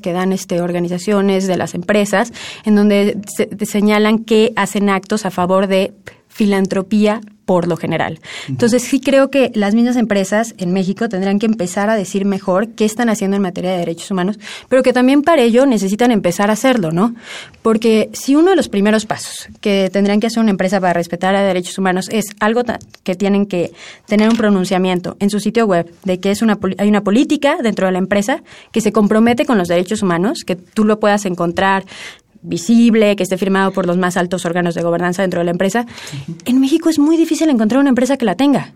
que 0.00 0.12
dan 0.12 0.32
este, 0.32 0.60
organizaciones 0.60 1.46
de 1.46 1.56
las 1.56 1.74
empresas, 1.74 2.32
en 2.64 2.74
donde 2.74 3.18
se, 3.26 3.48
señalan 3.66 4.20
que 4.20 4.52
hacen 4.56 4.90
actos 4.90 5.26
a 5.26 5.30
favor 5.30 5.66
de 5.66 5.92
filantropía 6.28 7.20
por 7.48 7.66
lo 7.66 7.78
general. 7.78 8.20
Entonces 8.46 8.82
sí 8.82 9.00
creo 9.00 9.30
que 9.30 9.50
las 9.54 9.74
mismas 9.74 9.96
empresas 9.96 10.54
en 10.58 10.70
México 10.74 11.08
tendrán 11.08 11.38
que 11.38 11.46
empezar 11.46 11.88
a 11.88 11.96
decir 11.96 12.26
mejor 12.26 12.68
qué 12.68 12.84
están 12.84 13.08
haciendo 13.08 13.38
en 13.38 13.42
materia 13.42 13.70
de 13.70 13.78
derechos 13.78 14.10
humanos, 14.10 14.38
pero 14.68 14.82
que 14.82 14.92
también 14.92 15.22
para 15.22 15.40
ello 15.40 15.64
necesitan 15.64 16.10
empezar 16.10 16.50
a 16.50 16.52
hacerlo, 16.52 16.92
¿no? 16.92 17.14
Porque 17.62 18.10
si 18.12 18.36
uno 18.36 18.50
de 18.50 18.56
los 18.56 18.68
primeros 18.68 19.06
pasos 19.06 19.48
que 19.62 19.88
tendrán 19.90 20.20
que 20.20 20.26
hacer 20.26 20.42
una 20.42 20.50
empresa 20.50 20.78
para 20.78 20.92
respetar 20.92 21.34
a 21.34 21.42
derechos 21.42 21.78
humanos 21.78 22.10
es 22.10 22.26
algo 22.38 22.64
que 23.02 23.14
tienen 23.14 23.46
que 23.46 23.72
tener 24.04 24.28
un 24.28 24.36
pronunciamiento 24.36 25.16
en 25.18 25.30
su 25.30 25.40
sitio 25.40 25.64
web 25.64 25.90
de 26.04 26.20
que 26.20 26.30
es 26.30 26.42
una 26.42 26.58
hay 26.76 26.88
una 26.90 27.00
política 27.00 27.56
dentro 27.62 27.86
de 27.86 27.92
la 27.92 27.98
empresa 27.98 28.42
que 28.72 28.82
se 28.82 28.92
compromete 28.92 29.46
con 29.46 29.56
los 29.56 29.68
derechos 29.68 30.02
humanos, 30.02 30.44
que 30.46 30.54
tú 30.54 30.84
lo 30.84 31.00
puedas 31.00 31.24
encontrar 31.24 31.86
visible, 32.42 33.16
que 33.16 33.22
esté 33.22 33.36
firmado 33.36 33.72
por 33.72 33.86
los 33.86 33.96
más 33.96 34.16
altos 34.16 34.44
órganos 34.44 34.74
de 34.74 34.82
gobernanza 34.82 35.22
dentro 35.22 35.40
de 35.40 35.44
la 35.44 35.50
empresa. 35.50 35.86
En 36.44 36.60
México 36.60 36.88
es 36.88 36.98
muy 36.98 37.16
difícil 37.16 37.48
encontrar 37.48 37.80
una 37.80 37.90
empresa 37.90 38.16
que 38.16 38.24
la 38.24 38.36
tenga. 38.36 38.72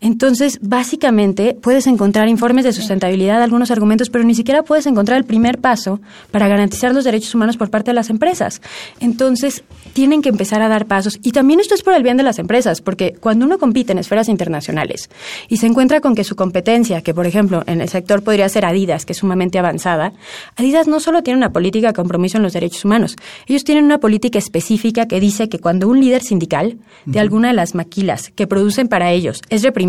Entonces, 0.00 0.58
básicamente, 0.60 1.56
puedes 1.60 1.86
encontrar 1.86 2.28
informes 2.28 2.64
de 2.64 2.72
sustentabilidad, 2.72 3.42
algunos 3.42 3.70
argumentos, 3.70 4.10
pero 4.10 4.24
ni 4.24 4.34
siquiera 4.34 4.62
puedes 4.62 4.86
encontrar 4.86 5.16
el 5.16 5.24
primer 5.24 5.58
paso 5.58 6.00
para 6.30 6.48
garantizar 6.48 6.92
los 6.92 7.04
derechos 7.04 7.34
humanos 7.34 7.56
por 7.56 7.70
parte 7.70 7.90
de 7.90 7.94
las 7.94 8.10
empresas. 8.10 8.60
Entonces, 9.00 9.64
tienen 9.94 10.20
que 10.20 10.28
empezar 10.28 10.60
a 10.60 10.68
dar 10.68 10.84
pasos. 10.84 11.18
Y 11.22 11.32
también 11.32 11.60
esto 11.60 11.74
es 11.74 11.82
por 11.82 11.94
el 11.94 12.02
bien 12.02 12.18
de 12.18 12.22
las 12.22 12.38
empresas, 12.38 12.82
porque 12.82 13.14
cuando 13.18 13.46
uno 13.46 13.58
compite 13.58 13.92
en 13.92 13.98
esferas 13.98 14.28
internacionales 14.28 15.08
y 15.48 15.56
se 15.56 15.66
encuentra 15.66 16.02
con 16.02 16.14
que 16.14 16.24
su 16.24 16.36
competencia, 16.36 17.00
que 17.00 17.14
por 17.14 17.26
ejemplo 17.26 17.62
en 17.66 17.80
el 17.80 17.88
sector 17.88 18.22
podría 18.22 18.48
ser 18.50 18.66
Adidas, 18.66 19.06
que 19.06 19.14
es 19.14 19.18
sumamente 19.18 19.58
avanzada, 19.58 20.12
Adidas 20.56 20.86
no 20.86 21.00
solo 21.00 21.22
tiene 21.22 21.38
una 21.38 21.50
política 21.50 21.88
de 21.88 21.92
compromiso 21.94 22.36
en 22.36 22.42
los 22.42 22.52
derechos 22.52 22.84
humanos, 22.84 23.16
ellos 23.46 23.64
tienen 23.64 23.84
una 23.84 23.98
política 23.98 24.38
específica 24.38 25.06
que 25.08 25.18
dice 25.18 25.48
que 25.48 25.58
cuando 25.58 25.88
un 25.88 25.98
líder 25.98 26.22
sindical 26.22 26.76
de 27.06 27.18
alguna 27.18 27.48
de 27.48 27.54
las 27.54 27.74
maquilas 27.74 28.30
que 28.34 28.46
producen 28.46 28.88
para 28.88 29.12
ellos 29.12 29.40
es 29.48 29.62
reprimido, 29.62 29.85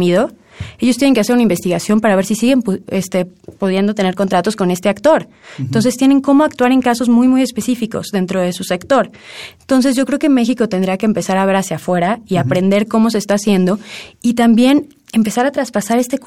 ellos 0.79 0.97
tienen 0.97 1.13
que 1.13 1.21
hacer 1.21 1.33
una 1.33 1.43
investigación 1.43 1.99
para 1.99 2.15
ver 2.15 2.25
si 2.25 2.35
siguen 2.35 2.63
este, 2.89 3.25
pudiendo 3.25 3.95
tener 3.95 4.15
contratos 4.15 4.55
con 4.55 4.71
este 4.71 4.89
actor. 4.89 5.27
Entonces 5.59 5.95
tienen 5.97 6.21
cómo 6.21 6.43
actuar 6.43 6.71
en 6.71 6.81
casos 6.81 7.09
muy, 7.09 7.27
muy 7.27 7.41
específicos 7.41 8.07
dentro 8.11 8.41
de 8.41 8.53
su 8.53 8.63
sector. 8.63 9.11
Entonces 9.59 9.95
yo 9.95 10.05
creo 10.05 10.19
que 10.19 10.29
México 10.29 10.69
tendría 10.69 10.97
que 10.97 11.05
empezar 11.05 11.37
a 11.37 11.45
ver 11.45 11.55
hacia 11.55 11.77
afuera 11.77 12.19
y 12.27 12.37
aprender 12.37 12.87
cómo 12.87 13.09
se 13.09 13.17
está 13.17 13.35
haciendo 13.35 13.79
y 14.21 14.33
también 14.33 14.89
empezar 15.13 15.45
a 15.45 15.51
traspasar 15.51 15.99
este 15.99 16.19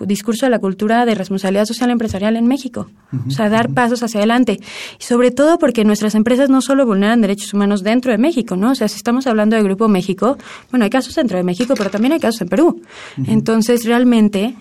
discurso 0.00 0.46
de 0.46 0.50
la 0.50 0.58
cultura 0.58 1.06
de 1.06 1.14
responsabilidad 1.14 1.64
social 1.64 1.90
empresarial 1.90 2.36
en 2.36 2.46
México. 2.46 2.90
o 3.26 3.30
sea, 3.30 3.48
dar 3.48 3.70
pasos 3.70 4.02
hacia 4.02 4.18
adelante. 4.18 4.60
Y 5.00 5.02
sobre 5.02 5.30
todo 5.30 5.58
porque 5.58 5.84
nuestras 5.84 6.14
empresas 6.14 6.50
no 6.50 6.60
solo 6.60 6.84
vulneran 6.84 7.20
derechos 7.20 7.54
humanos 7.54 7.82
dentro 7.82 8.12
de 8.12 8.18
México, 8.18 8.56
¿no? 8.56 8.72
O 8.72 8.74
sea, 8.74 8.88
si 8.88 8.96
estamos 8.96 9.26
hablando 9.26 9.56
de 9.56 9.62
Grupo 9.62 9.88
México, 9.88 10.36
bueno, 10.70 10.84
hay 10.84 10.90
casos 10.90 11.14
dentro 11.14 11.38
de 11.38 11.44
México, 11.44 11.74
pero 11.76 11.90
también 11.90 12.12
hay 12.12 12.20
casos 12.20 12.42
en 12.42 12.48
Perú. 12.48 12.82
Entonces, 13.26 13.84
realmente 13.84 14.54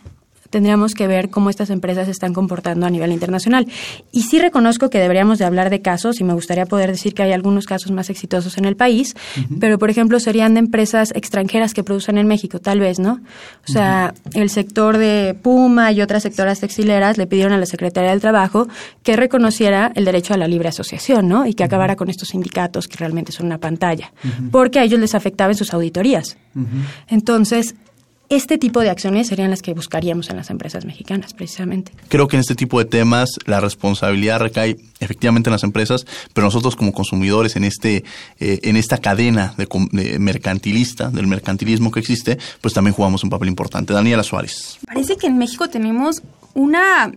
tendríamos 0.56 0.94
que 0.94 1.06
ver 1.06 1.30
cómo 1.30 1.50
estas 1.50 1.70
empresas 1.70 2.06
se 2.06 2.12
están 2.12 2.34
comportando 2.34 2.86
a 2.86 2.90
nivel 2.90 3.12
internacional. 3.12 3.68
Y 4.14 4.22
sí 4.22 4.40
reconozco 4.40 4.90
que 4.90 5.00
deberíamos 5.00 5.38
de 5.38 5.44
hablar 5.44 5.70
de 5.70 5.82
casos 5.82 6.22
y 6.22 6.24
me 6.24 6.34
gustaría 6.34 6.66
poder 6.66 6.92
decir 6.92 7.14
que 7.14 7.24
hay 7.24 7.34
algunos 7.34 7.66
casos 7.66 7.92
más 7.92 8.10
exitosos 8.10 8.58
en 8.58 8.64
el 8.64 8.78
país, 8.78 9.18
pero 9.60 9.78
por 9.78 9.90
ejemplo 9.90 10.18
serían 10.22 10.54
de 10.54 10.62
empresas 10.62 11.12
extranjeras 11.14 11.74
que 11.74 11.84
producen 11.84 12.18
en 12.18 12.26
México, 12.26 12.60
tal 12.60 12.80
vez, 12.80 13.00
¿no? 13.00 13.20
O 13.68 13.70
sea, 13.70 14.14
el 14.34 14.50
sector 14.50 14.98
de 14.98 15.36
Puma 15.44 15.92
y 15.92 16.02
otras 16.02 16.24
sectoras 16.24 16.62
textileras 16.62 17.18
le 17.18 17.28
pidieron 17.28 17.52
a 17.52 17.58
la 17.58 17.66
Secretaría 17.66 18.12
del 18.12 18.22
Trabajo 18.22 18.70
que 19.04 19.18
reconociera 19.18 19.92
el 19.94 20.06
derecho 20.06 20.36
a 20.36 20.38
la 20.38 20.48
libre 20.48 20.70
asociación, 20.70 21.28
¿no? 21.28 21.46
Y 21.46 21.54
que 21.54 21.66
acabara 21.66 21.98
con 21.98 22.10
estos 22.10 22.30
sindicatos 22.30 22.88
que 22.88 22.96
realmente 22.96 23.34
son 23.34 23.48
una 23.48 23.58
pantalla, 23.58 24.14
porque 24.52 24.80
a 24.80 24.84
ellos 24.86 25.02
les 25.02 25.16
afectaba 25.16 25.52
en 25.52 25.58
sus 25.58 25.74
auditorías. 25.74 26.38
Entonces, 27.10 27.76
este 28.30 28.58
tipo 28.58 28.82
de 28.82 28.90
acciones 28.90 29.28
serían 29.28 29.50
las 29.50 29.62
que 29.62 29.74
buscaríamos 29.74 30.30
en 30.30 30.38
las 30.38 30.50
empresas 30.50 30.86
mexicanas, 30.86 31.34
precisamente. 31.34 31.92
Creo 32.08 32.28
que 32.28 32.36
en 32.38 32.42
este 32.42 32.56
tipo 32.56 32.80
de 32.80 32.86
temas 32.86 33.30
la 33.46 33.60
responsabilidad 33.60 34.40
recae 34.40 34.78
efectivamente 35.00 35.50
en 35.50 35.54
las 35.54 35.64
empresas, 35.64 36.06
pero 36.34 36.46
nosotros 36.46 36.76
como 36.76 36.92
consumidores 36.92 37.56
en 37.56 37.64
este 37.64 38.04
eh, 38.40 38.60
en 38.64 38.78
esta 38.78 38.98
cadena 38.98 39.54
de, 39.58 40.20
mercantilista, 40.20 41.10
del 41.10 41.28
mercantilismo 41.28 41.92
que 41.92 42.00
existe, 42.00 42.38
pues 42.62 42.74
también 42.74 42.94
jugamos 42.94 43.24
un 43.24 43.30
papel 43.30 43.50
importante. 43.50 43.94
Daniela 43.94 44.24
Suárez. 44.24 44.80
Parece 44.86 45.18
que 45.18 45.28
en 45.28 45.38
México 45.38 45.70
tenemos 45.70 46.24
una 46.54 47.12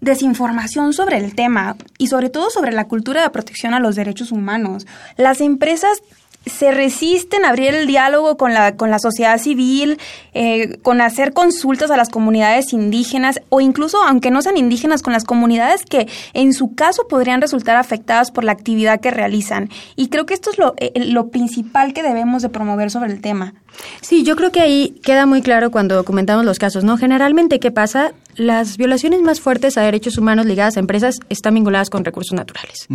desinformación 0.00 0.92
sobre 0.92 1.18
el 1.18 1.34
tema 1.34 1.76
y 1.98 2.08
sobre 2.08 2.30
todo 2.30 2.50
sobre 2.50 2.72
la 2.72 2.86
cultura 2.86 3.22
de 3.22 3.30
protección 3.30 3.74
a 3.74 3.80
los 3.80 3.96
derechos 3.96 4.32
humanos. 4.32 4.86
Las 5.16 5.40
empresas 5.40 6.02
se 6.48 6.70
resisten 6.70 7.44
a 7.44 7.50
abrir 7.50 7.74
el 7.74 7.86
diálogo 7.86 8.36
con 8.36 8.54
la, 8.54 8.76
con 8.76 8.90
la 8.90 8.98
sociedad 8.98 9.38
civil, 9.38 9.98
eh, 10.34 10.78
con 10.82 11.00
hacer 11.00 11.32
consultas 11.32 11.90
a 11.90 11.96
las 11.96 12.08
comunidades 12.08 12.72
indígenas 12.72 13.40
o 13.48 13.60
incluso, 13.60 14.02
aunque 14.02 14.30
no 14.30 14.42
sean 14.42 14.56
indígenas, 14.56 15.02
con 15.02 15.12
las 15.12 15.24
comunidades 15.24 15.84
que 15.84 16.08
en 16.34 16.52
su 16.52 16.74
caso 16.74 17.08
podrían 17.08 17.40
resultar 17.40 17.76
afectadas 17.76 18.30
por 18.30 18.44
la 18.44 18.52
actividad 18.52 19.00
que 19.00 19.10
realizan. 19.10 19.70
Y 19.96 20.08
creo 20.08 20.26
que 20.26 20.34
esto 20.34 20.50
es 20.50 20.58
lo, 20.58 20.74
eh, 20.78 20.92
lo 21.06 21.28
principal 21.28 21.92
que 21.92 22.02
debemos 22.02 22.42
de 22.42 22.48
promover 22.48 22.90
sobre 22.90 23.12
el 23.12 23.20
tema. 23.20 23.54
Sí, 24.00 24.24
yo 24.24 24.36
creo 24.36 24.52
que 24.52 24.60
ahí 24.60 24.94
queda 25.02 25.26
muy 25.26 25.42
claro 25.42 25.70
cuando 25.70 25.94
documentamos 25.94 26.44
los 26.44 26.58
casos, 26.58 26.84
¿no? 26.84 26.96
Generalmente, 26.96 27.60
¿qué 27.60 27.70
pasa? 27.70 28.12
Las 28.36 28.76
violaciones 28.76 29.20
más 29.22 29.40
fuertes 29.40 29.76
a 29.76 29.82
derechos 29.82 30.16
humanos 30.16 30.46
ligadas 30.46 30.76
a 30.76 30.80
empresas 30.80 31.18
están 31.28 31.54
vinculadas 31.54 31.90
con 31.90 32.04
recursos 32.04 32.34
naturales. 32.34 32.86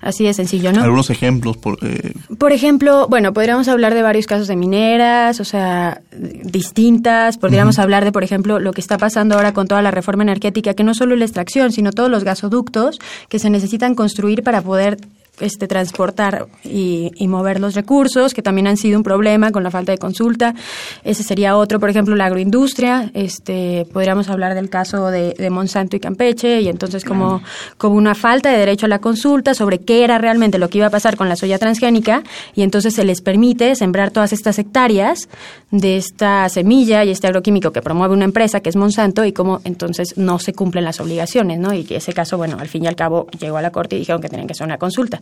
Así 0.00 0.24
de 0.24 0.32
sencillo, 0.32 0.72
¿no? 0.72 0.82
Algunos 0.82 1.10
ejemplos. 1.10 1.56
Por, 1.56 1.78
eh, 1.82 2.14
por 2.38 2.52
ejemplo, 2.52 3.08
bueno, 3.08 3.32
podríamos 3.32 3.68
hablar 3.68 3.94
de 3.94 4.02
varios 4.02 4.26
casos 4.26 4.46
de 4.46 4.56
mineras, 4.56 5.40
o 5.40 5.44
sea, 5.44 6.02
distintas. 6.12 7.36
Podríamos 7.38 7.78
hablar 7.78 8.04
de, 8.04 8.12
por 8.12 8.22
ejemplo, 8.22 8.60
lo 8.60 8.72
que 8.72 8.80
está 8.80 8.96
pasando 8.98 9.34
ahora 9.34 9.52
con 9.52 9.66
toda 9.66 9.82
la 9.82 9.90
reforma 9.90 10.22
energética, 10.22 10.74
que 10.74 10.84
no 10.84 10.94
solo 10.94 11.16
la 11.16 11.24
extracción, 11.24 11.72
sino 11.72 11.92
todos 11.92 12.10
los 12.10 12.22
gasoductos 12.22 12.98
que 13.28 13.38
se 13.38 13.50
necesitan 13.50 13.94
construir 13.94 14.44
para 14.44 14.62
poder 14.62 14.98
este, 15.40 15.66
transportar 15.66 16.46
y, 16.62 17.10
mover 17.26 17.60
los 17.60 17.74
recursos, 17.74 18.34
que 18.34 18.42
también 18.42 18.66
han 18.66 18.76
sido 18.76 18.98
un 18.98 19.02
problema 19.02 19.52
con 19.52 19.62
la 19.62 19.70
falta 19.70 19.90
de 19.90 19.96
consulta. 19.96 20.54
Ese 21.02 21.22
sería 21.22 21.56
otro, 21.56 21.80
por 21.80 21.88
ejemplo, 21.88 22.14
la 22.14 22.26
agroindustria. 22.26 23.10
Este, 23.14 23.86
podríamos 23.90 24.28
hablar 24.28 24.54
del 24.54 24.68
caso 24.68 25.10
de, 25.10 25.34
Monsanto 25.50 25.96
y 25.96 26.00
Campeche, 26.00 26.60
y 26.60 26.68
entonces 26.68 27.04
como, 27.04 27.42
como 27.78 27.96
una 27.96 28.14
falta 28.14 28.50
de 28.50 28.58
derecho 28.58 28.86
a 28.86 28.88
la 28.90 28.98
consulta 28.98 29.54
sobre 29.54 29.78
qué 29.78 30.04
era 30.04 30.18
realmente 30.18 30.58
lo 30.58 30.68
que 30.68 30.78
iba 30.78 30.88
a 30.88 30.90
pasar 30.90 31.16
con 31.16 31.28
la 31.28 31.36
soya 31.36 31.58
transgénica, 31.58 32.22
y 32.54 32.62
entonces 32.62 32.94
se 32.94 33.04
les 33.04 33.22
permite 33.22 33.74
sembrar 33.74 34.10
todas 34.10 34.34
estas 34.34 34.58
hectáreas 34.58 35.28
de 35.70 35.96
esta 35.96 36.48
semilla 36.50 37.04
y 37.04 37.10
este 37.10 37.28
agroquímico 37.28 37.72
que 37.72 37.80
promueve 37.80 38.12
una 38.12 38.26
empresa 38.26 38.60
que 38.60 38.68
es 38.68 38.76
Monsanto, 38.76 39.24
y 39.24 39.32
cómo 39.32 39.60
entonces 39.64 40.18
no 40.18 40.38
se 40.38 40.52
cumplen 40.52 40.84
las 40.84 41.00
obligaciones, 41.00 41.58
¿no? 41.58 41.72
Y 41.72 41.86
ese 41.88 42.12
caso, 42.12 42.36
bueno, 42.36 42.58
al 42.60 42.68
fin 42.68 42.84
y 42.84 42.86
al 42.86 42.96
cabo 42.96 43.26
llegó 43.40 43.56
a 43.56 43.62
la 43.62 43.70
Corte 43.70 43.96
y 43.96 44.00
dijeron 44.00 44.20
que 44.20 44.28
tenían 44.28 44.46
que 44.46 44.52
hacer 44.52 44.66
una 44.66 44.76
consulta 44.76 45.21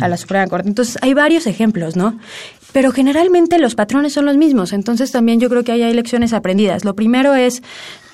a 0.00 0.08
la 0.08 0.16
Suprema 0.16 0.46
Corte. 0.46 0.68
Entonces, 0.68 0.98
hay 1.02 1.14
varios 1.14 1.46
ejemplos, 1.46 1.96
¿no? 1.96 2.18
Pero 2.72 2.92
generalmente 2.92 3.58
los 3.58 3.74
patrones 3.74 4.12
son 4.12 4.26
los 4.26 4.36
mismos, 4.36 4.72
entonces 4.72 5.10
también 5.10 5.40
yo 5.40 5.48
creo 5.48 5.64
que 5.64 5.72
hay 5.72 5.92
lecciones 5.92 6.32
aprendidas. 6.32 6.84
Lo 6.84 6.94
primero 6.94 7.34
es 7.34 7.62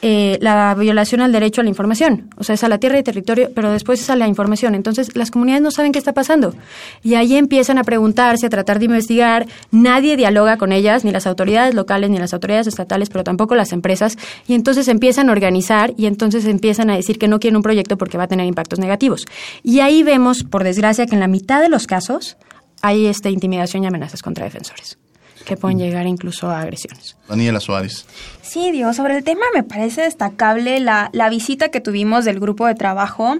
eh, 0.03 0.39
la 0.41 0.75
violación 0.75 1.21
al 1.23 1.33
derecho 1.33 1.63
a 1.63 1.65
la 1.65 1.71
información, 1.71 2.29
o 2.37 2.45
sea, 2.45 2.55
es 2.55 2.63
a 2.65 2.69
la 2.69 2.79
tierra 2.79 2.99
y 2.99 3.03
territorio, 3.03 3.51
pero 3.55 3.73
después 3.73 4.01
es 4.01 4.11
a 4.11 4.17
la 4.17 4.29
información. 4.29 4.75
Entonces, 4.75 5.17
las 5.17 5.31
comunidades 5.31 5.63
no 5.63 5.71
saben 5.71 5.93
qué 5.93 5.99
está 5.99 6.13
pasando. 6.13 6.55
Y 7.03 7.15
ahí 7.15 7.35
empiezan 7.37 7.79
a 7.79 7.85
preguntarse, 7.85 8.47
a 8.47 8.51
tratar 8.51 8.79
de 8.79 8.85
investigar. 8.85 9.47
Nadie 9.71 10.17
dialoga 10.17 10.59
con 10.59 10.73
ellas, 10.73 11.05
ni 11.05 11.13
las 11.13 11.27
autoridades 11.27 11.75
locales, 11.75 12.11
ni 12.11 12.19
las 12.19 12.35
autoridades 12.35 12.67
estatales, 12.67 13.09
pero 13.09 13.25
tampoco 13.25 13.55
las 13.55 13.73
empresas. 13.73 14.19
Y 14.47 14.55
entonces 14.55 14.89
empiezan 14.89 15.29
a 15.29 15.33
organizar 15.33 15.95
y 15.97 16.07
entonces 16.07 16.45
empiezan 16.45 16.91
a 16.91 16.97
decir 16.97 17.19
que 17.19 17.29
no 17.29 17.41
quieren 17.41 17.57
un 17.57 17.63
proyecto 17.63 17.97
porque 17.97 18.19
va 18.19 18.25
a 18.25 18.29
tener 18.29 18.47
impactos 18.47 18.79
negativos. 18.79 19.25
Y 19.63 19.81
ahí 19.81 20.03
vemos, 20.03 20.45
por 20.45 20.63
desgracia, 20.63 21.07
que 21.07 21.15
en 21.15 21.21
la 21.21 21.29
mitad 21.29 21.61
de 21.61 21.69
los 21.69 21.87
casos 21.87 22.37
hay 22.83 23.07
esta 23.07 23.29
intimidación 23.31 23.85
y 23.85 23.87
amenazas 23.87 24.23
contra 24.23 24.45
defensores. 24.45 24.99
que 25.45 25.57
pueden 25.57 25.79
llegar 25.79 26.07
incluso 26.09 26.51
a 26.51 26.63
agresiones. 26.63 27.17
Daniela 27.29 27.61
Suárez. 27.61 28.05
Sí, 28.43 28.73
Diego, 28.73 28.93
sobre 28.93 29.17
el 29.17 29.23
tema 29.23 29.45
me 29.55 29.63
parece 29.63 30.03
destacable 30.03 30.81
la, 30.81 31.09
la 31.13 31.29
visita 31.31 31.69
que 31.69 31.81
tuvimos 31.81 32.25
del 32.25 32.41
grupo 32.41 32.67
de 32.67 32.75
trabajo 32.75 33.37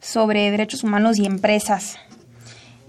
sobre 0.00 0.50
derechos 0.50 0.84
humanos 0.84 1.18
y 1.18 1.26
empresas. 1.26 1.98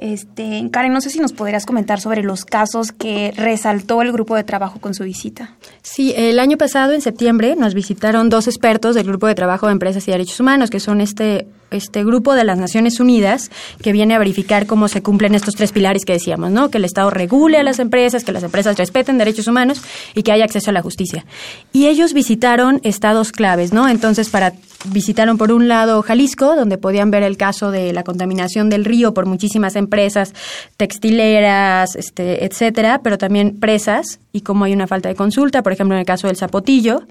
Este, 0.02 0.68
Karen, 0.72 0.94
no 0.94 1.00
sé 1.00 1.12
si 1.12 1.20
nos 1.20 1.32
podrías 1.32 1.68
comentar 1.68 2.02
sobre 2.02 2.24
los 2.24 2.44
casos 2.44 2.92
que 2.92 3.34
resaltó 3.38 4.02
el 4.02 4.12
grupo 4.12 4.36
de 4.36 4.44
trabajo 4.44 4.80
con 4.80 4.96
su 4.96 5.04
visita. 5.04 5.56
Sí, 5.84 6.12
el 6.18 6.40
año 6.40 6.58
pasado, 6.58 6.94
en 6.94 7.02
septiembre, 7.02 7.56
nos 7.56 7.76
visitaron 7.76 8.28
dos 8.28 8.48
expertos 8.48 8.96
del 8.96 9.06
grupo 9.06 9.28
de 9.28 9.36
trabajo 9.36 9.68
de 9.68 9.74
empresas 9.74 10.08
y 10.08 10.12
derechos 10.12 10.40
humanos, 10.40 10.72
que 10.72 10.80
son 10.80 11.02
este 11.02 11.48
este 11.70 12.04
grupo 12.04 12.36
de 12.36 12.44
las 12.44 12.58
Naciones 12.58 13.00
Unidas 13.00 13.50
que 13.82 13.94
viene 13.94 14.14
a 14.14 14.20
verificar 14.20 14.66
cómo 14.66 14.90
se 14.90 15.02
cumplen 15.02 15.36
estos 15.36 15.56
tres 15.56 15.72
pilares 15.72 16.04
que 16.04 16.14
decíamos, 16.14 16.52
¿no? 16.52 16.70
Que 16.70 16.80
el 16.80 16.86
Estado 16.86 17.10
regule 17.10 17.58
a 17.58 17.64
las 17.64 17.80
empresas, 17.80 18.26
que 18.26 18.34
las 18.34 18.44
empresas 18.44 18.78
respeten 18.78 19.18
derechos 19.18 19.48
humanos 19.48 19.82
y 20.14 20.24
que 20.24 20.34
haya 20.34 20.44
acceso 20.44 20.70
a 20.70 20.74
la 20.74 20.82
justicia. 20.82 21.26
Y 21.72 21.88
ellos 21.88 22.14
visitaron 22.14 22.82
estados 22.84 23.32
claves, 23.32 23.72
¿no? 23.72 23.88
Entonces, 23.88 24.30
para 24.30 24.52
visitaron 24.86 25.38
por 25.38 25.52
un 25.52 25.68
lado 25.68 26.02
Jalisco, 26.02 26.56
donde 26.56 26.78
podían 26.78 27.12
ver 27.12 27.24
el 27.24 27.38
caso 27.38 27.72
de 27.72 27.94
la 27.94 28.04
contaminación 28.04 28.70
del 28.70 28.86
río 28.86 29.14
por 29.14 29.26
muchísimas 29.26 29.76
empresas 29.76 30.34
textileras, 30.78 31.96
este, 31.96 32.46
etcétera, 32.46 33.02
pero 33.04 33.18
también 33.18 33.60
presas 33.60 34.20
y 34.32 34.42
cómo 34.42 34.66
hay 34.66 34.74
una 34.74 34.88
falta 34.88 35.10
de 35.10 35.16
consulta, 35.16 35.62
por 35.64 35.74
ejemplo, 35.74 35.96
en 35.96 36.00
el 36.00 36.06
caso 36.06 36.28
del 36.28 36.38
Zapotillo, 36.38 37.04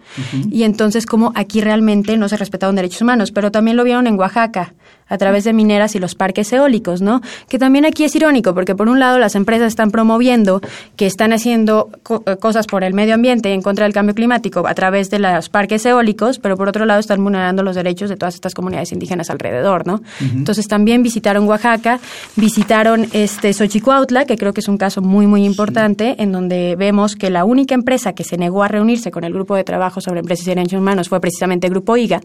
y 0.51 0.63
entonces 0.63 1.07
cómo 1.07 1.33
aquí 1.35 1.61
realmente 1.61 2.17
no 2.17 2.29
se 2.29 2.37
respetaron 2.37 2.77
derechos 2.77 3.03
humanos, 3.03 3.31
pero 3.33 3.51
también 3.51 3.77
lo 3.77 3.85
vieron 3.85 4.07
en 4.07 4.19
Oaxaca, 4.19 4.75
a 5.11 5.19
través 5.19 5.45
de 5.45 5.53
mineras 5.53 5.95
y 5.95 5.99
los 5.99 6.15
parques 6.15 6.51
eólicos, 6.53 7.03
¿no? 7.03 7.21
Que 7.49 7.59
también 7.59 7.85
aquí 7.85 8.05
es 8.05 8.17
irónico, 8.17 8.55
porque 8.55 8.75
por 8.75 8.89
un 8.89 8.99
lado 8.99 9.19
las 9.19 9.35
empresas 9.35 9.69
están 9.69 9.91
promoviendo 9.91 10.63
que 10.97 11.07
están 11.07 11.35
haciendo 11.35 11.91
eh, 12.27 12.37
cosas 12.37 12.67
por 12.67 12.85
el 12.85 12.95
medio 12.95 13.15
ambiente 13.15 13.53
en 13.53 13.61
contra 13.61 13.85
del 13.85 13.93
cambio 13.93 14.15
climático 14.15 14.67
a 14.67 14.75
través 14.75 15.11
de 15.11 15.19
los 15.19 15.49
parques 15.49 15.85
eólicos, 15.85 16.39
pero 16.39 16.57
por 16.57 16.69
otro 16.69 16.87
lado 16.87 17.01
están 17.01 17.23
vulnerando 17.23 17.63
los 17.63 17.77
derechos 17.77 18.09
de 18.09 18.17
todas 18.17 18.35
estas 18.35 18.55
comunidades 18.55 18.93
indígenas 18.93 19.29
alrededor, 19.29 19.87
¿no? 19.87 20.01
Entonces 20.21 20.69
también 20.69 21.03
visitaron 21.03 21.47
Oaxaca, 21.47 22.01
visitaron 22.37 23.09
este 23.13 23.53
Xochicuautla, 23.53 24.25
que 24.25 24.37
creo 24.37 24.53
que 24.53 24.61
es 24.61 24.69
un 24.69 24.79
caso 24.79 25.03
muy, 25.03 25.27
muy 25.27 25.45
importante, 25.45 26.17
en 26.23 26.33
donde 26.33 26.77
vemos 26.77 27.17
que 27.17 27.31
la 27.31 27.45
única 27.45 27.75
empresa 27.75 28.13
que 28.13 28.25
se 28.25 28.37
negó 28.39 28.63
a 28.63 28.69
reunirse 28.69 29.11
con 29.11 29.25
el 29.25 29.33
grupo 29.33 29.57
de 29.57 29.65
trabajo 29.65 30.01
sobre 30.01 30.21
empresas 30.21 30.47
y 30.47 30.51
derechos 30.51 30.79
humanos 30.81 31.09
fue 31.09 31.21
precisamente 31.21 31.67
el 31.67 31.73
Grupo 31.73 31.97
IGA, 31.97 32.21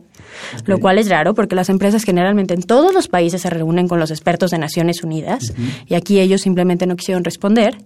lo 0.65 0.79
cual 0.79 0.97
es 0.97 1.09
raro 1.09 1.33
porque 1.33 1.55
las 1.55 1.69
empresas 1.69 2.03
generalmente 2.03 2.53
en 2.53 2.63
todos 2.75 2.93
los 2.93 3.07
países 3.07 3.41
se 3.41 3.49
reúnen 3.49 3.87
con 3.87 4.01
los 4.01 4.11
expertos 4.11 4.51
de 4.51 4.57
Naciones 4.57 5.01
Unidas 5.01 5.53
y 5.87 5.93
aquí 5.93 6.19
ellos 6.19 6.41
simplemente 6.41 6.85
no 6.85 6.97
quisieron 6.97 7.23
responder. 7.23 7.77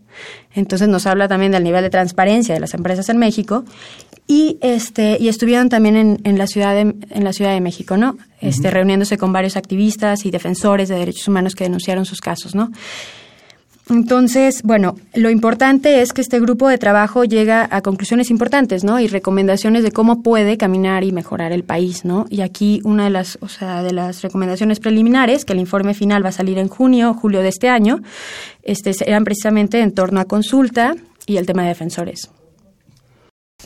Entonces 0.55 0.87
nos 0.87 1.05
habla 1.05 1.27
también 1.27 1.51
del 1.51 1.63
nivel 1.63 1.83
de 1.83 1.91
transparencia 1.91 2.55
de 2.55 2.59
las 2.59 2.73
empresas 2.73 3.07
en 3.09 3.19
México 3.19 3.65
y 4.25 4.57
este 4.61 5.15
y 5.19 5.27
estuvieron 5.27 5.69
también 5.69 5.95
en, 5.95 6.19
en 6.23 6.39
la 6.39 6.47
ciudad 6.47 6.73
de, 6.73 6.95
en 7.11 7.23
la 7.23 7.33
ciudad 7.33 7.53
de 7.53 7.61
México, 7.61 7.97
¿no? 7.97 8.17
Este 8.41 8.71
reuniéndose 8.71 9.19
con 9.19 9.31
varios 9.31 9.57
activistas 9.57 10.25
y 10.25 10.31
defensores 10.31 10.89
de 10.89 10.95
derechos 10.95 11.27
humanos 11.27 11.53
que 11.53 11.65
denunciaron 11.65 12.05
sus 12.05 12.19
casos, 12.19 12.55
¿no? 12.55 12.71
Entonces, 13.89 14.61
bueno, 14.63 14.95
lo 15.15 15.31
importante 15.31 16.01
es 16.01 16.13
que 16.13 16.21
este 16.21 16.39
grupo 16.39 16.67
de 16.67 16.77
trabajo 16.77 17.23
llega 17.23 17.67
a 17.71 17.81
conclusiones 17.81 18.29
importantes, 18.29 18.83
¿no? 18.83 18.99
Y 18.99 19.07
recomendaciones 19.07 19.83
de 19.83 19.91
cómo 19.91 20.21
puede 20.21 20.57
caminar 20.57 21.03
y 21.03 21.11
mejorar 21.11 21.51
el 21.51 21.63
país, 21.63 22.05
¿no? 22.05 22.25
Y 22.29 22.41
aquí 22.41 22.81
una 22.83 23.05
de 23.05 23.09
las, 23.09 23.39
o 23.41 23.47
sea, 23.47 23.81
de 23.81 23.91
las 23.91 24.21
recomendaciones 24.21 24.79
preliminares, 24.79 25.43
que 25.43 25.53
el 25.53 25.59
informe 25.59 25.95
final 25.95 26.23
va 26.23 26.29
a 26.29 26.33
salir 26.33 26.59
en 26.59 26.67
junio 26.67 27.15
julio 27.15 27.41
de 27.41 27.49
este 27.49 27.67
año, 27.67 28.01
este, 28.61 28.91
eran 29.05 29.23
precisamente 29.23 29.79
en 29.79 29.91
torno 29.93 30.19
a 30.19 30.25
consulta 30.25 30.95
y 31.25 31.37
el 31.37 31.47
tema 31.47 31.63
de 31.63 31.69
defensores. 31.69 32.29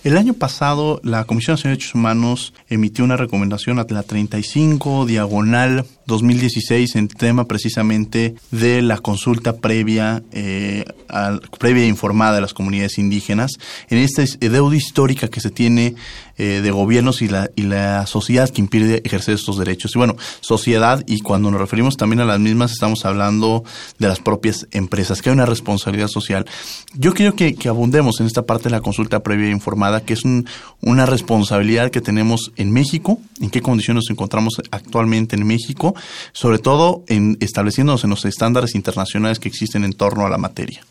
El 0.03 0.17
año 0.17 0.33
pasado, 0.33 0.99
la 1.01 1.23
Comisión 1.23 1.55
de 1.55 1.63
Derechos 1.63 1.95
Humanos 1.95 2.53
emitió 2.67 3.05
una 3.05 3.15
recomendación 3.15 3.79
a 3.79 3.85
la 3.87 4.03
35 4.03 5.05
diagonal 5.05 5.85
2016 6.07 6.97
en 6.97 7.07
tema 7.07 7.45
precisamente 7.45 8.35
de 8.51 8.81
la 8.81 8.97
consulta 8.97 9.55
previa, 9.55 10.21
eh, 10.33 10.83
al, 11.07 11.39
previa 11.57 11.87
informada 11.87 12.35
de 12.35 12.41
las 12.41 12.53
comunidades 12.53 12.97
indígenas. 12.97 13.51
En 13.89 13.97
esta 13.97 14.25
deuda 14.41 14.75
histórica 14.75 15.29
que 15.29 15.39
se 15.39 15.51
tiene 15.51 15.95
eh, 16.37 16.61
de 16.63 16.71
gobiernos 16.71 17.21
y 17.21 17.27
la, 17.27 17.49
y 17.55 17.63
la 17.63 18.07
sociedad 18.07 18.49
que 18.49 18.59
impide 18.61 19.01
ejercer 19.05 19.35
estos 19.35 19.57
derechos. 19.57 19.91
Y 19.93 19.99
bueno, 19.99 20.15
sociedad 20.41 21.03
y 21.05 21.21
cuando 21.21 21.51
nos 21.51 21.61
referimos 21.61 21.95
también 21.95 22.21
a 22.21 22.25
las 22.25 22.39
mismas 22.39 22.71
estamos 22.71 23.05
hablando 23.05 23.63
de 23.99 24.07
las 24.07 24.19
propias 24.19 24.67
empresas, 24.71 25.21
que 25.21 25.29
hay 25.29 25.35
una 25.35 25.45
responsabilidad 25.45 26.07
social. 26.07 26.45
Yo 26.93 27.13
quiero 27.13 27.35
que, 27.35 27.55
abundemos 27.69 28.19
en 28.19 28.25
esta 28.25 28.43
parte 28.47 28.65
de 28.65 28.71
la 28.71 28.81
consulta 28.81 29.21
previa 29.21 29.49
informada, 29.49 30.01
que 30.01 30.13
es 30.13 30.25
un, 30.25 30.47
una 30.81 31.05
responsabilidad 31.05 31.91
que 31.91 32.01
tenemos 32.01 32.51
en 32.55 32.71
México, 32.71 33.19
en 33.39 33.49
qué 33.49 33.61
condiciones 33.61 34.03
nos 34.03 34.09
encontramos 34.09 34.55
actualmente 34.71 35.35
en 35.35 35.45
México, 35.45 35.95
sobre 36.31 36.59
todo 36.59 37.03
en 37.07 37.37
estableciéndonos 37.39 38.03
en 38.03 38.09
los 38.09 38.25
estándares 38.25 38.75
internacionales 38.75 39.39
que 39.39 39.49
existen 39.49 39.83
en 39.83 39.93
torno 39.93 40.25
a 40.25 40.29
la 40.29 40.37
materia. 40.37 40.83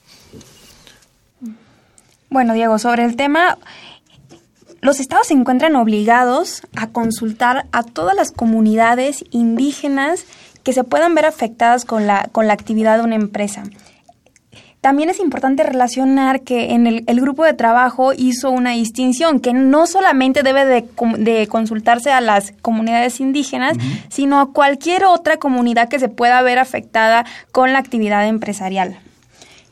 Bueno, 2.31 2.55
Diego, 2.55 2.79
sobre 2.79 3.05
el 3.05 3.15
tema, 3.15 3.59
los 4.83 4.99
estados 4.99 5.29
se 5.29 5.35
encuentran 5.35 5.77
obligados 5.77 6.63
a 6.75 6.89
consultar 6.89 7.67
a 7.71 7.85
todas 7.85 8.17
las 8.17 8.33
comunidades 8.33 9.25
indígenas 9.31 10.25
que 10.65 10.73
se 10.73 10.83
puedan 10.83 11.15
ver 11.15 11.25
afectadas 11.25 11.85
con 11.85 12.09
la, 12.09 12.29
con 12.33 12.49
la 12.49 12.53
actividad 12.53 12.99
de 12.99 13.05
una 13.05 13.15
empresa. 13.15 13.63
También 14.81 15.09
es 15.09 15.21
importante 15.21 15.63
relacionar 15.63 16.41
que 16.41 16.73
en 16.73 16.89
el, 16.89 17.05
el 17.07 17.21
grupo 17.21 17.45
de 17.45 17.53
trabajo 17.53 18.13
hizo 18.13 18.51
una 18.51 18.73
distinción, 18.73 19.39
que 19.39 19.53
no 19.53 19.87
solamente 19.87 20.43
debe 20.43 20.65
de, 20.65 20.85
de 21.19 21.47
consultarse 21.47 22.11
a 22.11 22.21
las 22.21 22.53
comunidades 22.61 23.21
indígenas, 23.21 23.77
sino 24.09 24.41
a 24.41 24.53
cualquier 24.53 25.05
otra 25.05 25.37
comunidad 25.37 25.89
que 25.89 26.01
se 26.01 26.09
pueda 26.09 26.43
ver 26.43 26.59
afectada 26.59 27.25
con 27.53 27.73
la 27.73 27.79
actividad 27.79 28.27
empresarial. 28.27 28.99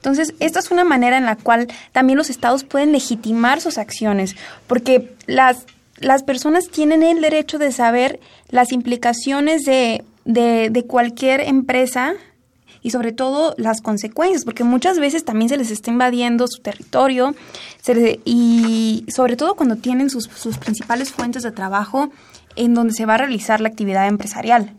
Entonces, 0.00 0.32
esta 0.40 0.60
es 0.60 0.70
una 0.70 0.82
manera 0.82 1.18
en 1.18 1.26
la 1.26 1.36
cual 1.36 1.68
también 1.92 2.16
los 2.16 2.30
estados 2.30 2.64
pueden 2.64 2.90
legitimar 2.90 3.60
sus 3.60 3.76
acciones, 3.76 4.34
porque 4.66 5.12
las, 5.26 5.66
las 5.98 6.22
personas 6.22 6.68
tienen 6.68 7.02
el 7.02 7.20
derecho 7.20 7.58
de 7.58 7.70
saber 7.70 8.18
las 8.48 8.72
implicaciones 8.72 9.64
de, 9.64 10.02
de, 10.24 10.84
cualquier 10.86 11.42
empresa 11.42 12.14
y 12.80 12.92
sobre 12.92 13.12
todo 13.12 13.54
las 13.58 13.82
consecuencias, 13.82 14.46
porque 14.46 14.64
muchas 14.64 14.98
veces 14.98 15.26
también 15.26 15.50
se 15.50 15.58
les 15.58 15.70
está 15.70 15.90
invadiendo 15.90 16.46
su 16.48 16.62
territorio 16.62 17.34
se 17.82 17.94
les, 17.94 18.18
y 18.24 19.04
sobre 19.14 19.36
todo 19.36 19.54
cuando 19.54 19.76
tienen 19.76 20.08
sus, 20.08 20.30
sus 20.34 20.56
principales 20.56 21.12
fuentes 21.12 21.42
de 21.42 21.52
trabajo 21.52 22.08
en 22.56 22.72
donde 22.72 22.94
se 22.94 23.04
va 23.04 23.16
a 23.16 23.18
realizar 23.18 23.60
la 23.60 23.68
actividad 23.68 24.08
empresarial. 24.08 24.72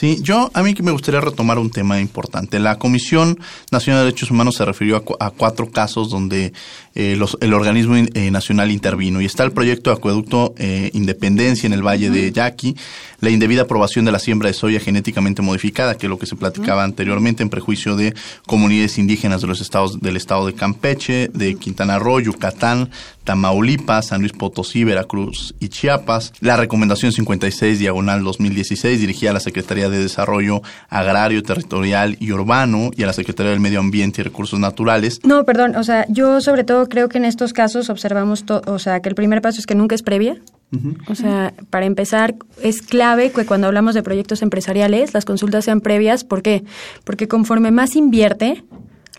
Sí, 0.00 0.18
yo 0.22 0.50
a 0.54 0.62
mí 0.62 0.72
que 0.72 0.82
me 0.82 0.92
gustaría 0.92 1.20
retomar 1.20 1.58
un 1.58 1.68
tema 1.68 2.00
importante. 2.00 2.58
La 2.58 2.78
Comisión 2.78 3.38
Nacional 3.70 4.00
de 4.00 4.04
Derechos 4.06 4.30
Humanos 4.30 4.54
se 4.54 4.64
refirió 4.64 4.96
a, 4.96 5.26
a 5.26 5.30
cuatro 5.30 5.70
casos 5.70 6.08
donde 6.08 6.54
eh, 6.94 7.16
los, 7.16 7.36
el 7.42 7.52
organismo 7.52 7.96
eh, 7.96 8.30
nacional 8.30 8.70
intervino. 8.70 9.20
Y 9.20 9.26
está 9.26 9.44
el 9.44 9.52
proyecto 9.52 9.90
de 9.90 9.96
acueducto 9.96 10.54
eh, 10.56 10.88
Independencia 10.94 11.66
en 11.66 11.74
el 11.74 11.86
Valle 11.86 12.08
de 12.08 12.32
Yaqui, 12.32 12.76
la 13.20 13.28
indebida 13.28 13.62
aprobación 13.62 14.06
de 14.06 14.12
la 14.12 14.18
siembra 14.18 14.48
de 14.48 14.54
soya 14.54 14.80
genéticamente 14.80 15.42
modificada, 15.42 15.98
que 15.98 16.06
es 16.06 16.10
lo 16.10 16.18
que 16.18 16.24
se 16.24 16.34
platicaba 16.34 16.82
anteriormente 16.82 17.42
en 17.42 17.50
prejuicio 17.50 17.94
de 17.94 18.14
comunidades 18.46 18.96
indígenas 18.96 19.42
de 19.42 19.48
los 19.48 19.60
estados 19.60 20.00
del 20.00 20.16
estado 20.16 20.46
de 20.46 20.54
Campeche, 20.54 21.28
de 21.34 21.56
Quintana 21.56 21.98
Roo, 21.98 22.20
Yucatán, 22.20 22.90
Tamaulipas, 23.24 24.06
San 24.08 24.20
Luis 24.20 24.32
Potosí, 24.32 24.84
Veracruz 24.84 25.54
y 25.60 25.68
Chiapas. 25.68 26.32
La 26.40 26.56
recomendación 26.56 27.12
56 27.12 27.78
diagonal 27.78 28.22
2016 28.24 29.00
dirigida 29.00 29.30
a 29.30 29.34
la 29.34 29.40
Secretaría 29.40 29.88
de 29.88 29.98
Desarrollo 29.98 30.62
Agrario, 30.88 31.42
Territorial 31.42 32.16
y 32.18 32.32
Urbano 32.32 32.90
y 32.96 33.02
a 33.02 33.06
la 33.06 33.12
Secretaría 33.12 33.50
del 33.52 33.60
Medio 33.60 33.80
Ambiente 33.80 34.20
y 34.20 34.24
Recursos 34.24 34.58
Naturales. 34.58 35.20
No, 35.24 35.44
perdón, 35.44 35.76
o 35.76 35.84
sea, 35.84 36.06
yo 36.08 36.40
sobre 36.40 36.64
todo 36.64 36.88
creo 36.88 37.08
que 37.08 37.18
en 37.18 37.24
estos 37.24 37.52
casos 37.52 37.90
observamos, 37.90 38.44
o 38.66 38.78
sea, 38.78 39.00
que 39.00 39.08
el 39.08 39.14
primer 39.14 39.42
paso 39.42 39.60
es 39.60 39.66
que 39.66 39.74
nunca 39.74 39.94
es 39.94 40.02
previa. 40.02 40.36
Uh 40.72 40.76
-huh. 40.76 40.96
O 41.08 41.14
sea, 41.14 41.52
para 41.70 41.86
empezar, 41.86 42.36
es 42.62 42.80
clave 42.82 43.32
que 43.32 43.44
cuando 43.44 43.66
hablamos 43.66 43.94
de 43.94 44.02
proyectos 44.02 44.40
empresariales, 44.42 45.14
las 45.14 45.24
consultas 45.24 45.64
sean 45.64 45.80
previas. 45.80 46.24
¿Por 46.24 46.42
qué? 46.42 46.62
Porque 47.04 47.26
conforme 47.26 47.70
más 47.72 47.96
invierte, 47.96 48.62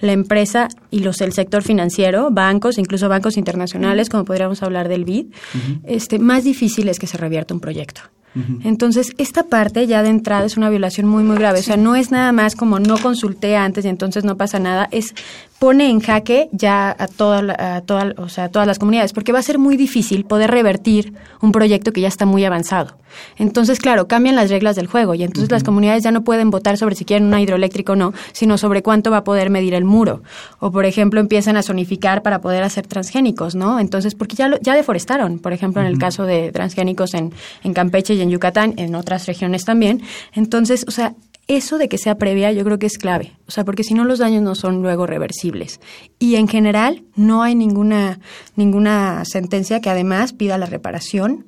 la 0.01 0.11
empresa 0.11 0.67
y 0.89 0.99
los 0.99 1.21
el 1.21 1.33
sector 1.33 1.63
financiero, 1.63 2.29
bancos, 2.31 2.77
incluso 2.77 3.07
bancos 3.09 3.37
internacionales, 3.37 4.09
como 4.09 4.25
podríamos 4.25 4.61
hablar 4.63 4.89
del 4.89 5.05
BID, 5.05 5.25
uh 5.25 5.29
-huh. 5.29 5.79
este, 5.85 6.19
más 6.19 6.43
difícil 6.43 6.89
es 6.89 6.99
que 6.99 7.07
se 7.07 7.17
revierta 7.17 7.53
un 7.53 7.59
proyecto. 7.59 8.01
Uh 8.35 8.39
-huh. 8.39 8.61
Entonces, 8.63 9.11
esta 9.17 9.43
parte 9.43 9.87
ya 9.87 10.03
de 10.03 10.09
entrada 10.09 10.45
es 10.45 10.57
una 10.57 10.69
violación 10.69 11.07
muy, 11.07 11.23
muy 11.23 11.37
grave. 11.37 11.59
Sí. 11.59 11.63
O 11.63 11.67
sea, 11.67 11.77
no 11.77 11.95
es 11.95 12.11
nada 12.11 12.31
más 12.31 12.55
como 12.55 12.79
no 12.79 12.97
consulté 12.97 13.55
antes 13.55 13.85
y 13.85 13.89
entonces 13.89 14.23
no 14.23 14.37
pasa 14.37 14.59
nada. 14.59 14.87
Es 14.91 15.13
pone 15.61 15.91
en 15.91 15.99
jaque 15.99 16.49
ya 16.51 16.89
a, 16.97 17.05
toda, 17.05 17.75
a, 17.75 17.81
toda, 17.81 18.15
o 18.17 18.29
sea, 18.29 18.45
a 18.45 18.49
todas 18.49 18.67
las 18.67 18.79
comunidades, 18.79 19.13
porque 19.13 19.31
va 19.31 19.37
a 19.37 19.43
ser 19.43 19.59
muy 19.59 19.77
difícil 19.77 20.25
poder 20.25 20.49
revertir 20.49 21.13
un 21.39 21.51
proyecto 21.51 21.93
que 21.93 22.01
ya 22.01 22.07
está 22.07 22.25
muy 22.25 22.43
avanzado. 22.43 22.97
Entonces, 23.37 23.77
claro, 23.77 24.07
cambian 24.07 24.35
las 24.35 24.49
reglas 24.49 24.75
del 24.75 24.87
juego 24.87 25.13
y 25.13 25.21
entonces 25.21 25.51
las 25.51 25.63
comunidades 25.63 26.01
ya 26.01 26.09
no 26.09 26.23
pueden 26.23 26.49
votar 26.49 26.77
sobre 26.77 26.95
si 26.95 27.05
quieren 27.05 27.27
una 27.27 27.41
hidroeléctrica 27.41 27.93
o 27.93 27.95
no, 27.95 28.11
sino 28.31 28.57
sobre 28.57 28.81
cuánto 28.81 29.11
va 29.11 29.17
a 29.17 29.23
poder 29.23 29.51
medir 29.51 29.75
el 29.75 29.85
muro. 29.85 30.23
O, 30.57 30.71
por 30.71 30.85
ejemplo, 30.85 31.19
empiezan 31.19 31.57
a 31.57 31.61
zonificar 31.61 32.23
para 32.23 32.41
poder 32.41 32.63
hacer 32.63 32.87
transgénicos, 32.87 33.53
¿no? 33.53 33.79
Entonces, 33.79 34.15
porque 34.15 34.35
ya, 34.35 34.49
ya 34.61 34.73
deforestaron, 34.73 35.37
por 35.37 35.53
ejemplo, 35.53 35.83
en 35.83 35.87
el 35.87 35.99
caso 35.99 36.25
de 36.25 36.51
transgénicos 36.51 37.13
en, 37.13 37.33
en 37.63 37.73
Campeche 37.75 38.15
y 38.15 38.21
en 38.21 38.31
Yucatán, 38.31 38.73
en 38.77 38.95
otras 38.95 39.27
regiones 39.27 39.63
también. 39.63 40.01
Entonces, 40.33 40.85
o 40.87 40.91
sea, 40.91 41.13
eso 41.47 41.77
de 41.77 41.89
que 41.89 41.97
sea 41.97 42.17
previa 42.17 42.51
yo 42.51 42.63
creo 42.63 42.79
que 42.79 42.85
es 42.85 42.97
clave, 42.97 43.33
o 43.47 43.51
sea, 43.51 43.65
porque 43.65 43.83
si 43.83 43.93
no 43.93 44.05
los 44.05 44.19
daños 44.19 44.41
no 44.41 44.55
son 44.55 44.81
luego 44.81 45.05
reversibles. 45.05 45.79
Y 46.19 46.35
en 46.35 46.47
general 46.47 47.03
no 47.15 47.43
hay 47.43 47.55
ninguna, 47.55 48.19
ninguna 48.55 49.23
sentencia 49.25 49.81
que 49.81 49.89
además 49.89 50.33
pida 50.33 50.57
la 50.57 50.65
reparación 50.65 51.45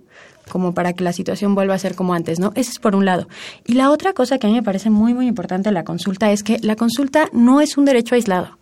como 0.49 0.73
para 0.73 0.93
que 0.93 1.03
la 1.03 1.13
situación 1.13 1.55
vuelva 1.55 1.75
a 1.75 1.79
ser 1.79 1.95
como 1.95 2.13
antes, 2.13 2.39
¿no? 2.39 2.51
Ese 2.55 2.71
es 2.71 2.79
por 2.79 2.95
un 2.95 3.05
lado. 3.05 3.27
Y 3.65 3.73
la 3.73 3.91
otra 3.91 4.13
cosa 4.13 4.37
que 4.37 4.47
a 4.47 4.49
mí 4.49 4.55
me 4.55 4.63
parece 4.63 4.89
muy, 4.89 5.13
muy 5.13 5.27
importante 5.27 5.71
la 5.71 5.85
consulta 5.85 6.31
es 6.31 6.43
que 6.43 6.59
la 6.61 6.75
consulta 6.75 7.29
no 7.31 7.61
es 7.61 7.77
un 7.77 7.85
derecho 7.85 8.15
aislado. 8.15 8.57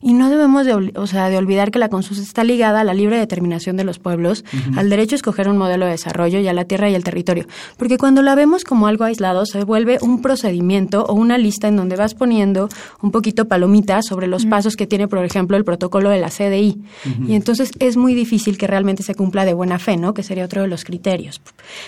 Y 0.00 0.12
no 0.12 0.30
debemos 0.30 0.66
de, 0.66 0.92
o 0.94 1.06
sea, 1.06 1.28
de 1.30 1.38
olvidar 1.38 1.70
que 1.70 1.78
la 1.78 1.88
consulta 1.88 2.22
está 2.22 2.44
ligada 2.44 2.80
a 2.80 2.84
la 2.84 2.94
libre 2.94 3.18
determinación 3.18 3.76
de 3.76 3.84
los 3.84 3.98
pueblos, 3.98 4.44
al 4.76 4.90
derecho 4.90 5.14
a 5.14 5.16
escoger 5.16 5.48
un 5.48 5.56
modelo 5.56 5.86
de 5.86 5.92
desarrollo 5.92 6.40
y 6.40 6.48
a 6.48 6.52
la 6.52 6.64
tierra 6.64 6.90
y 6.90 6.94
el 6.94 7.04
territorio. 7.04 7.46
Porque 7.76 7.98
cuando 7.98 8.22
la 8.22 8.34
vemos 8.34 8.64
como 8.64 8.86
algo 8.86 9.04
aislado, 9.04 9.46
se 9.46 9.64
vuelve 9.64 9.98
un 10.02 10.22
procedimiento 10.22 11.04
o 11.04 11.14
una 11.14 11.38
lista 11.38 11.68
en 11.68 11.76
donde 11.76 11.96
vas 11.96 12.14
poniendo 12.14 12.68
un 13.02 13.10
poquito 13.10 13.46
palomitas 13.48 14.06
sobre 14.06 14.26
los 14.26 14.46
pasos 14.46 14.76
que 14.76 14.86
tiene, 14.86 15.08
por 15.08 15.24
ejemplo, 15.24 15.56
el 15.56 15.64
protocolo 15.64 16.10
de 16.10 16.20
la 16.20 16.28
CDI. 16.28 16.82
Y 17.26 17.34
entonces 17.34 17.70
es 17.78 17.96
muy 17.96 18.14
difícil 18.14 18.58
que 18.58 18.66
realmente 18.66 19.02
se 19.02 19.14
cumpla 19.14 19.44
de 19.44 19.54
buena 19.54 19.78
fe, 19.78 19.96
¿no? 19.96 20.14
Que 20.14 20.22
sería 20.22 20.44
otro 20.44 20.62
de 20.62 20.68
los 20.68 20.84
criterios. 20.84 21.40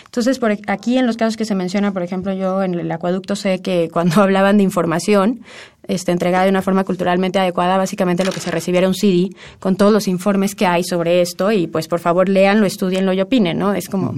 Entonces, 0.05 0.39
por 0.39 0.57
aquí 0.67 0.99
en 0.99 1.07
los 1.07 1.17
casos 1.17 1.37
que 1.37 1.45
se 1.45 1.55
menciona, 1.55 1.93
por 1.93 2.03
ejemplo, 2.03 2.33
yo 2.33 2.63
en 2.63 2.75
el 2.75 2.91
acueducto 2.91 3.37
sé 3.37 3.61
que 3.61 3.89
cuando 3.93 4.23
hablaban 4.23 4.57
de 4.57 4.63
información, 4.63 5.41
este, 5.89 6.13
entregada 6.13 6.45
de 6.45 6.51
una 6.51 6.63
forma 6.63 6.85
culturalmente 6.85 7.39
adecuada, 7.39 7.77
básicamente 7.77 8.25
lo 8.25 8.33
que 8.33 8.41
se 8.41 8.51
recibiera 8.51 8.89
un 8.89 8.95
CD 8.95 9.31
con 9.59 9.77
todos 9.77 9.93
los 9.93 10.09
informes 10.09 10.55
que 10.55 10.67
hay 10.67 10.85
sobre 10.85 11.21
esto 11.21 11.53
y 11.53 11.67
pues 11.67 11.89
por 11.89 12.01
favor 12.01 12.29
leanlo, 12.29 12.67
estudienlo 12.67 13.13
y 13.13 13.21
opinen, 13.21 13.59
¿no? 13.59 13.75
Es 13.75 13.89
como... 13.89 14.15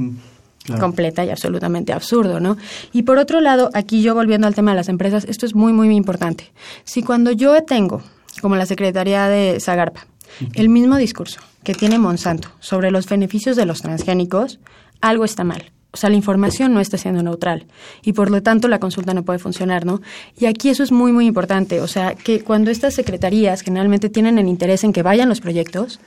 completa 0.78 1.24
y 1.24 1.30
absolutamente 1.30 1.94
absurdo, 1.94 2.40
¿no? 2.40 2.58
Y 2.92 3.04
por 3.04 3.16
otro 3.16 3.40
lado, 3.40 3.70
aquí 3.72 4.02
yo 4.02 4.14
volviendo 4.14 4.46
al 4.46 4.54
tema 4.54 4.72
de 4.72 4.76
las 4.76 4.90
empresas, 4.90 5.24
esto 5.24 5.46
es 5.46 5.54
muy, 5.54 5.72
muy 5.72 5.88
importante. 5.96 6.52
Si 6.84 7.02
cuando 7.02 7.32
yo 7.32 7.62
tengo, 7.64 8.02
como 8.42 8.54
la 8.54 8.66
Secretaría 8.66 9.28
de 9.28 9.60
Zagarpa, 9.60 10.06
el 10.54 10.68
mismo 10.68 10.96
discurso 10.96 11.40
que 11.64 11.74
tiene 11.74 11.98
Monsanto 11.98 12.50
sobre 12.60 12.90
los 12.90 13.08
beneficios 13.08 13.56
de 13.56 13.64
los 13.64 13.80
transgénicos, 13.80 14.60
algo 15.00 15.24
está 15.24 15.42
mal. 15.42 15.72
O 15.90 15.96
sea, 15.96 16.10
la 16.10 16.16
información 16.16 16.74
no 16.74 16.80
está 16.80 16.98
siendo 16.98 17.22
neutral 17.22 17.66
y 18.02 18.12
por 18.12 18.30
lo 18.30 18.42
tanto 18.42 18.68
la 18.68 18.78
consulta 18.78 19.14
no 19.14 19.24
puede 19.24 19.38
funcionar, 19.38 19.86
¿no? 19.86 20.02
Y 20.38 20.44
aquí 20.44 20.68
eso 20.68 20.82
es 20.82 20.92
muy, 20.92 21.12
muy 21.12 21.26
importante. 21.26 21.80
O 21.80 21.86
sea, 21.86 22.14
que 22.14 22.42
cuando 22.42 22.70
estas 22.70 22.94
secretarías 22.94 23.62
generalmente 23.62 24.10
tienen 24.10 24.38
el 24.38 24.48
interés 24.48 24.84
en 24.84 24.92
que 24.92 25.02
vayan 25.02 25.30
los 25.30 25.40
proyectos, 25.40 25.98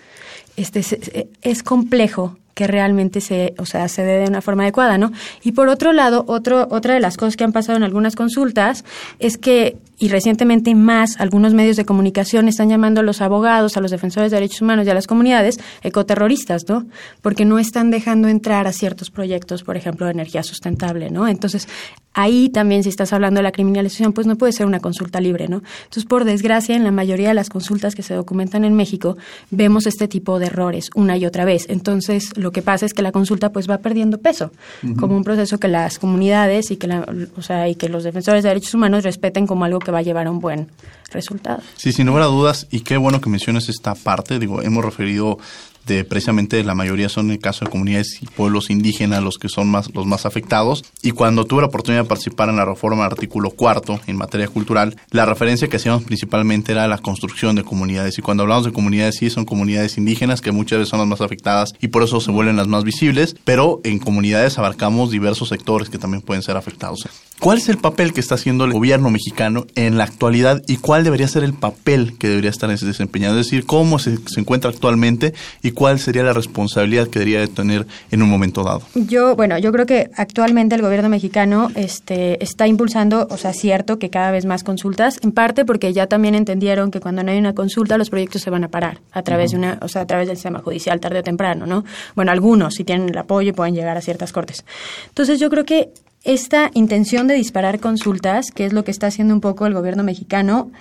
este, 0.55 1.29
es 1.41 1.63
complejo 1.63 2.37
que 2.61 2.67
realmente 2.67 3.21
se, 3.21 3.55
o 3.57 3.65
sea, 3.65 3.87
se 3.87 4.03
dé 4.03 4.19
de 4.19 4.27
una 4.27 4.39
forma 4.39 4.61
adecuada, 4.61 4.99
¿no? 4.99 5.11
Y 5.41 5.53
por 5.53 5.67
otro 5.67 5.93
lado, 5.93 6.25
otro, 6.27 6.67
otra 6.69 6.93
de 6.93 6.99
las 6.99 7.17
cosas 7.17 7.35
que 7.35 7.43
han 7.43 7.53
pasado 7.53 7.75
en 7.75 7.83
algunas 7.83 8.15
consultas 8.15 8.85
es 9.17 9.39
que, 9.39 9.77
y 9.97 10.09
recientemente 10.09 10.75
más, 10.75 11.19
algunos 11.19 11.55
medios 11.55 11.75
de 11.75 11.85
comunicación 11.85 12.47
están 12.47 12.69
llamando 12.69 13.01
a 13.01 13.03
los 13.03 13.19
abogados, 13.19 13.77
a 13.77 13.81
los 13.81 13.89
defensores 13.89 14.29
de 14.29 14.37
derechos 14.37 14.61
humanos 14.61 14.85
y 14.85 14.91
a 14.91 14.93
las 14.93 15.07
comunidades 15.07 15.59
ecoterroristas, 15.81 16.69
¿no? 16.69 16.85
Porque 17.23 17.45
no 17.45 17.57
están 17.57 17.89
dejando 17.89 18.27
entrar 18.27 18.67
a 18.67 18.73
ciertos 18.73 19.09
proyectos, 19.09 19.63
por 19.63 19.75
ejemplo, 19.75 20.05
de 20.05 20.11
energía 20.11 20.43
sustentable, 20.43 21.09
¿no? 21.09 21.27
Entonces, 21.27 21.67
ahí 22.13 22.49
también 22.49 22.83
si 22.83 22.89
estás 22.89 23.13
hablando 23.13 23.39
de 23.39 23.43
la 23.43 23.51
criminalización, 23.51 24.13
pues 24.13 24.27
no 24.27 24.37
puede 24.37 24.53
ser 24.53 24.65
una 24.65 24.79
consulta 24.79 25.19
libre, 25.19 25.47
¿no? 25.47 25.63
Entonces, 25.83 26.05
por 26.05 26.25
desgracia, 26.25 26.75
en 26.75 26.83
la 26.83 26.91
mayoría 26.91 27.29
de 27.29 27.33
las 27.33 27.49
consultas 27.49 27.95
que 27.95 28.03
se 28.03 28.13
documentan 28.13 28.65
en 28.65 28.75
México, 28.75 29.17
vemos 29.49 29.87
este 29.87 30.07
tipo 30.07 30.37
de 30.39 30.47
errores 30.47 30.89
una 30.95 31.17
y 31.17 31.25
otra 31.25 31.45
vez. 31.45 31.65
Entonces, 31.69 32.37
lo 32.37 32.50
que 32.51 32.61
pasa 32.61 32.85
es 32.85 32.93
que 32.93 33.01
la 33.01 33.11
consulta 33.11 33.51
pues 33.51 33.69
va 33.69 33.79
perdiendo 33.79 34.17
peso, 34.19 34.51
como 34.99 35.15
un 35.15 35.23
proceso 35.23 35.59
que 35.59 35.67
las 35.67 35.99
comunidades 35.99 36.71
y 36.71 36.77
que 36.77 36.87
la, 36.87 37.05
o 37.37 37.41
sea, 37.41 37.67
y 37.67 37.75
que 37.75 37.89
los 37.89 38.03
defensores 38.03 38.43
de 38.43 38.49
derechos 38.49 38.73
humanos 38.73 39.03
respeten 39.03 39.47
como 39.47 39.65
algo 39.65 39.79
que 39.79 39.91
va 39.91 39.99
a 39.99 40.01
llevar 40.01 40.27
a 40.27 40.31
un 40.31 40.39
buen 40.39 40.67
resultado. 41.11 41.61
Sí, 41.75 41.91
sin 41.91 42.07
lugar 42.07 42.23
a 42.23 42.27
dudas, 42.27 42.67
y 42.71 42.81
qué 42.81 42.97
bueno 42.97 43.21
que 43.21 43.29
menciones 43.29 43.69
esta 43.69 43.95
parte, 43.95 44.39
digo, 44.39 44.61
hemos 44.61 44.83
referido 44.83 45.37
de 45.85 46.03
precisamente 46.03 46.63
la 46.63 46.75
mayoría 46.75 47.09
son 47.09 47.27
en 47.27 47.31
el 47.33 47.39
caso 47.39 47.65
de 47.65 47.71
comunidades 47.71 48.19
y 48.21 48.25
pueblos 48.25 48.69
indígenas 48.69 49.23
los 49.23 49.37
que 49.37 49.49
son 49.49 49.69
más 49.69 49.93
los 49.93 50.05
más 50.05 50.25
afectados. 50.25 50.83
Y 51.01 51.11
cuando 51.11 51.45
tuve 51.45 51.61
la 51.61 51.67
oportunidad 51.67 52.03
de 52.03 52.09
participar 52.09 52.49
en 52.49 52.57
la 52.57 52.65
reforma 52.65 53.03
del 53.03 53.13
artículo 53.13 53.51
cuarto 53.51 53.99
en 54.07 54.17
materia 54.17 54.47
cultural 54.47 54.95
la 55.11 55.25
referencia 55.25 55.67
que 55.67 55.77
hacíamos 55.77 56.03
principalmente 56.03 56.71
era 56.71 56.87
la 56.87 56.97
construcción 56.97 57.55
de 57.55 57.63
comunidades. 57.63 58.17
Y 58.17 58.21
cuando 58.21 58.43
hablamos 58.43 58.65
de 58.65 58.71
comunidades 58.71 59.15
sí 59.17 59.29
son 59.29 59.45
comunidades 59.45 59.97
indígenas 59.97 60.41
que 60.41 60.51
muchas 60.51 60.79
veces 60.79 60.89
son 60.89 60.99
las 60.99 61.07
más 61.07 61.21
afectadas 61.21 61.73
y 61.79 61.87
por 61.87 62.03
eso 62.03 62.19
se 62.19 62.31
vuelven 62.31 62.55
las 62.55 62.67
más 62.67 62.83
visibles 62.83 63.35
pero 63.43 63.81
en 63.83 63.99
comunidades 63.99 64.57
abarcamos 64.57 65.11
diversos 65.11 65.49
sectores 65.49 65.89
que 65.89 65.97
también 65.97 66.21
pueden 66.21 66.43
ser 66.43 66.57
afectados. 66.57 67.07
¿Cuál 67.39 67.57
es 67.57 67.69
el 67.69 67.77
papel 67.77 68.13
que 68.13 68.19
está 68.19 68.35
haciendo 68.35 68.65
el 68.65 68.73
gobierno 68.73 69.09
mexicano 69.09 69.65
en 69.75 69.97
la 69.97 70.03
actualidad 70.03 70.61
y 70.67 70.77
cuál 70.77 71.03
debería 71.03 71.27
ser 71.27 71.43
el 71.43 71.53
papel 71.53 72.15
que 72.19 72.27
debería 72.27 72.51
estar 72.51 72.69
desempeñando? 72.69 73.39
Es 73.39 73.47
decir, 73.47 73.65
cómo 73.65 73.97
se, 73.97 74.17
se 74.27 74.39
encuentra 74.39 74.69
actualmente 74.69 75.33
y 75.63 75.70
cuál 75.71 75.99
sería 75.99 76.23
la 76.23 76.33
responsabilidad 76.33 77.07
que 77.07 77.19
debería 77.19 77.39
de 77.41 77.47
tener 77.47 77.87
en 78.11 78.21
un 78.21 78.29
momento 78.29 78.63
dado. 78.63 78.81
Yo, 78.95 79.35
bueno, 79.35 79.57
yo 79.57 79.71
creo 79.71 79.85
que 79.85 80.09
actualmente 80.15 80.75
el 80.75 80.81
gobierno 80.81 81.09
mexicano 81.09 81.69
este, 81.75 82.43
está 82.43 82.67
impulsando, 82.67 83.27
o 83.29 83.37
sea, 83.37 83.53
cierto 83.53 83.99
que 83.99 84.09
cada 84.09 84.31
vez 84.31 84.45
más 84.45 84.63
consultas, 84.63 85.19
en 85.23 85.31
parte 85.31 85.65
porque 85.65 85.93
ya 85.93 86.07
también 86.07 86.35
entendieron 86.35 86.91
que 86.91 86.99
cuando 86.99 87.23
no 87.23 87.31
hay 87.31 87.37
una 87.37 87.53
consulta 87.53 87.97
los 87.97 88.09
proyectos 88.09 88.41
se 88.41 88.49
van 88.49 88.63
a 88.63 88.69
parar 88.69 88.99
a 89.11 89.21
través 89.21 89.51
de 89.51 89.57
una, 89.57 89.79
o 89.81 89.87
sea, 89.87 90.03
a 90.03 90.07
través 90.07 90.27
del 90.27 90.37
sistema 90.37 90.59
judicial 90.59 90.99
tarde 90.99 91.19
o 91.19 91.23
temprano, 91.23 91.65
¿no? 91.65 91.83
Bueno, 92.15 92.31
algunos 92.31 92.75
si 92.75 92.83
tienen 92.83 93.09
el 93.09 93.17
apoyo 93.17 93.53
pueden 93.53 93.75
llegar 93.75 93.97
a 93.97 94.01
ciertas 94.01 94.31
cortes. 94.31 94.65
Entonces, 95.09 95.39
yo 95.39 95.49
creo 95.49 95.65
que 95.65 95.89
esta 96.23 96.69
intención 96.73 97.27
de 97.27 97.33
disparar 97.33 97.79
consultas, 97.79 98.51
que 98.51 98.65
es 98.65 98.73
lo 98.73 98.83
que 98.83 98.91
está 98.91 99.07
haciendo 99.07 99.33
un 99.33 99.41
poco 99.41 99.65
el 99.65 99.73
gobierno 99.73 100.03
mexicano, 100.03 100.71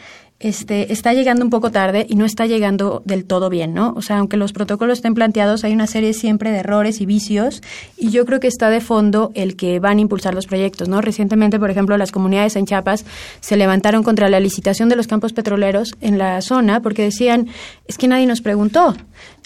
este, 0.41 0.91
está 0.91 1.13
llegando 1.13 1.45
un 1.45 1.51
poco 1.51 1.71
tarde 1.71 2.07
y 2.09 2.17
no 2.17 2.25
está 2.25 2.47
llegando 2.47 3.03
del 3.05 3.27
todo 3.27 3.51
bien, 3.51 3.75
¿no? 3.75 3.93
O 3.95 4.01
sea, 4.01 4.19
aunque 4.19 4.39
los 4.39 4.55
protocolos 4.55 4.99
estén 4.99 5.15
planteados, 5.15 5.65
hay 5.65 5.75
una 5.75 5.87
serie 5.87 6.15
siempre 6.15 6.51
de 6.51 6.59
errores 6.59 7.03
y 7.03 7.07
vicios 7.07 7.63
y 7.99 8.09
yo 8.09 8.25
creo 8.25 8.41
que 8.41 8.49
está 8.49 8.71
de 8.71 8.81
fondo 8.81 9.33
el 9.35 9.55
que 9.55 9.81
van 9.81 9.99
a 9.99 10.01
impulsar 10.01 10.35
los 10.35 10.47
proyectos, 10.47 10.89
¿no? 10.89 11.03
Recientemente, 11.03 11.59
por 11.59 11.71
ejemplo, 11.71 11.99
las 11.99 12.11
comunidades 12.11 12.57
en 12.57 12.65
Chiapas 12.65 13.05
se 13.41 13.59
levantaron 13.59 14.03
contra 14.03 14.31
la 14.31 14.41
licitación 14.41 14.89
de 14.89 14.97
los 14.97 15.07
campos 15.07 15.35
petroleros 15.35 15.95
en 16.01 16.17
la 16.17 16.41
zona 16.41 16.81
porque 16.81 17.03
decían, 17.03 17.49
es 17.87 17.99
que 17.99 18.09
nadie 18.09 18.27
nos 18.27 18.41
preguntó, 18.41 18.97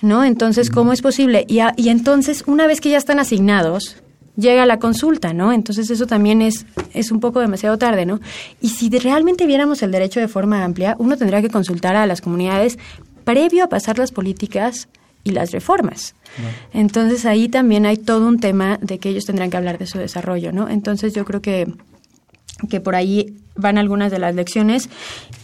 ¿no? 0.00 0.22
Entonces, 0.22 0.70
¿cómo 0.70 0.92
es 0.92 1.02
posible? 1.02 1.44
Y, 1.48 1.58
y 1.76 1.88
entonces, 1.88 2.44
una 2.46 2.68
vez 2.68 2.80
que 2.80 2.90
ya 2.90 2.98
están 2.98 3.18
asignados, 3.18 3.96
llega 4.36 4.66
la 4.66 4.78
consulta, 4.78 5.32
¿no? 5.32 5.52
Entonces 5.52 5.90
eso 5.90 6.06
también 6.06 6.42
es, 6.42 6.66
es 6.92 7.10
un 7.10 7.20
poco 7.20 7.40
demasiado 7.40 7.78
tarde, 7.78 8.06
¿no? 8.06 8.20
Y 8.60 8.70
si 8.70 8.88
realmente 8.90 9.46
viéramos 9.46 9.82
el 9.82 9.92
derecho 9.92 10.20
de 10.20 10.28
forma 10.28 10.64
amplia, 10.64 10.96
uno 10.98 11.16
tendría 11.16 11.42
que 11.42 11.50
consultar 11.50 11.96
a 11.96 12.06
las 12.06 12.20
comunidades 12.20 12.78
previo 13.24 13.64
a 13.64 13.68
pasar 13.68 13.98
las 13.98 14.12
políticas 14.12 14.88
y 15.24 15.30
las 15.30 15.52
reformas. 15.52 16.14
Entonces 16.72 17.24
ahí 17.24 17.48
también 17.48 17.86
hay 17.86 17.96
todo 17.96 18.26
un 18.28 18.38
tema 18.38 18.78
de 18.82 18.98
que 18.98 19.08
ellos 19.08 19.24
tendrán 19.24 19.50
que 19.50 19.56
hablar 19.56 19.78
de 19.78 19.86
su 19.86 19.98
desarrollo, 19.98 20.52
¿no? 20.52 20.68
Entonces 20.68 21.14
yo 21.14 21.24
creo 21.24 21.40
que, 21.40 21.72
que 22.68 22.80
por 22.80 22.94
ahí 22.94 23.36
van 23.56 23.78
algunas 23.78 24.10
de 24.10 24.18
las 24.18 24.34
lecciones. 24.34 24.88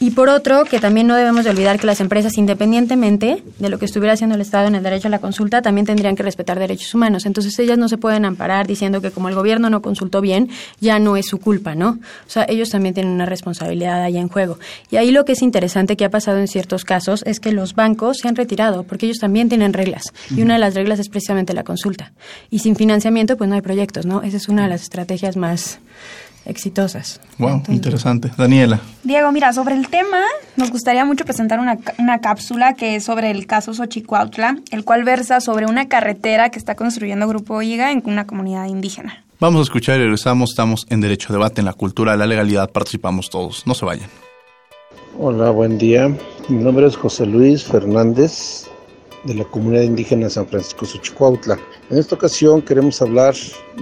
Y 0.01 0.13
por 0.13 0.29
otro, 0.29 0.65
que 0.65 0.81
también 0.81 1.07
no 1.07 1.15
debemos 1.15 1.45
de 1.45 1.51
olvidar 1.51 1.79
que 1.79 1.87
las 1.87 2.01
empresas, 2.01 2.39
independientemente 2.39 3.43
de 3.59 3.69
lo 3.69 3.79
que 3.79 3.85
estuviera 3.85 4.15
haciendo 4.15 4.35
el 4.35 4.41
Estado 4.41 4.67
en 4.67 4.75
el 4.75 4.83
derecho 4.83 5.09
a 5.09 5.11
la 5.11 5.19
consulta, 5.19 5.63
también 5.63 5.87
tendrían 5.87 6.17
que 6.17 6.23
respetar 6.23 6.59
derechos 6.59 6.95
humanos. 6.95 7.27
Entonces 7.27 7.59
ellas 7.59 7.79
no 7.79 7.89
se 7.89 7.99
pueden 7.99 8.25
amparar 8.25 8.67
diciendo 8.67 9.01
que 9.01 9.11
como 9.11 9.29
el 9.29 9.35
gobierno 9.35 9.71
no 9.71 9.83
consultó 9.83 10.21
bien, 10.21 10.49
ya 10.81 10.99
no 10.99 11.17
es 11.17 11.27
su 11.27 11.39
culpa, 11.39 11.75
¿no? 11.75 11.99
O 12.27 12.31
sea, 12.31 12.47
ellos 12.49 12.71
también 12.71 12.95
tienen 12.95 13.13
una 13.13 13.27
responsabilidad 13.27 14.03
ahí 14.03 14.17
en 14.17 14.29
juego. 14.29 14.59
Y 14.91 14.97
ahí 14.97 15.11
lo 15.11 15.25
que 15.25 15.33
es 15.33 15.43
interesante 15.43 15.97
que 15.97 16.05
ha 16.05 16.11
pasado 16.11 16.39
en 16.39 16.49
ciertos 16.49 16.85
casos 16.85 17.23
es 17.27 17.39
que 17.39 17.53
los 17.53 17.75
bancos 17.75 18.19
se 18.19 18.29
han 18.29 18.37
retirado, 18.37 18.85
porque 18.85 19.07
ellos 19.07 19.19
también 19.19 19.49
tienen 19.49 19.73
reglas. 19.73 20.05
Y 20.35 20.43
una 20.43 20.55
de 20.55 20.61
las 20.61 20.75
reglas 20.75 20.99
es 20.99 21.09
precisamente 21.09 21.53
la 21.53 21.63
consulta. 21.63 22.13
Y 22.51 22.61
sin 22.61 22.75
financiamiento, 22.75 23.37
pues 23.37 23.49
no 23.49 23.55
hay 23.55 23.63
proyectos, 23.63 24.07
¿no? 24.07 24.23
Esa 24.23 24.39
es 24.39 24.49
una 24.49 24.65
de 24.65 24.71
las 24.71 24.83
estrategias 24.83 25.37
más 25.37 25.79
exitosas. 26.45 27.21
Wow, 27.39 27.63
interesante. 27.69 28.31
Daniela. 28.37 28.81
Diego, 29.05 29.33
mira, 29.33 29.53
sobre 29.53 29.75
el 29.75 29.89
tema, 29.89 30.23
nos 30.57 30.71
gustaría 30.71 31.05
mucho 31.05 31.25
presentar 31.25 31.61
una, 31.61 31.79
una 31.99 32.21
cápsula 32.21 32.75
que 32.75 32.97
es 32.97 33.05
sobre 33.05 33.31
el 33.31 33.47
caso 33.47 33.75
Xochicuautla, 33.75 34.59
el 34.71 34.85
cual 34.85 35.05
versa 35.05 35.41
sobre 35.41 35.67
una 35.67 35.89
carretera 35.89 36.51
que 36.51 36.59
está 36.59 36.75
construyendo 36.75 37.29
Grupo 37.29 37.63
IGA 37.63 37.93
en 37.93 38.03
una 38.07 38.27
comunidad 38.27 38.67
indígena. 38.67 39.25
Vamos 39.41 39.61
a 39.61 39.63
escuchar 39.63 39.99
y 39.99 40.03
regresamos. 40.03 40.51
Estamos 40.51 40.87
en 40.91 41.01
Derecho 41.01 41.33
Debate, 41.33 41.61
en 41.61 41.65
la 41.65 41.73
cultura 41.73 42.17
la 42.17 42.27
legalidad. 42.27 42.71
Participamos 42.71 43.31
todos. 43.31 43.67
No 43.67 43.75
se 43.75 43.87
vayan. 43.87 44.11
Hola, 45.19 45.51
buen 45.51 45.79
día. 45.79 46.15
Mi 46.49 46.63
nombre 46.63 46.87
es 46.87 46.97
José 46.97 47.27
Luis 47.27 47.65
Fernández 47.65 48.70
de 49.25 49.35
la 49.35 49.45
comunidad 49.45 49.83
indígena 49.83 50.31
San 50.31 50.47
Francisco 50.47 50.87
Suchicuautla. 50.87 51.59
En 51.91 51.99
esta 51.99 52.15
ocasión 52.15 52.63
queremos 52.63 53.01
hablar 53.03 53.35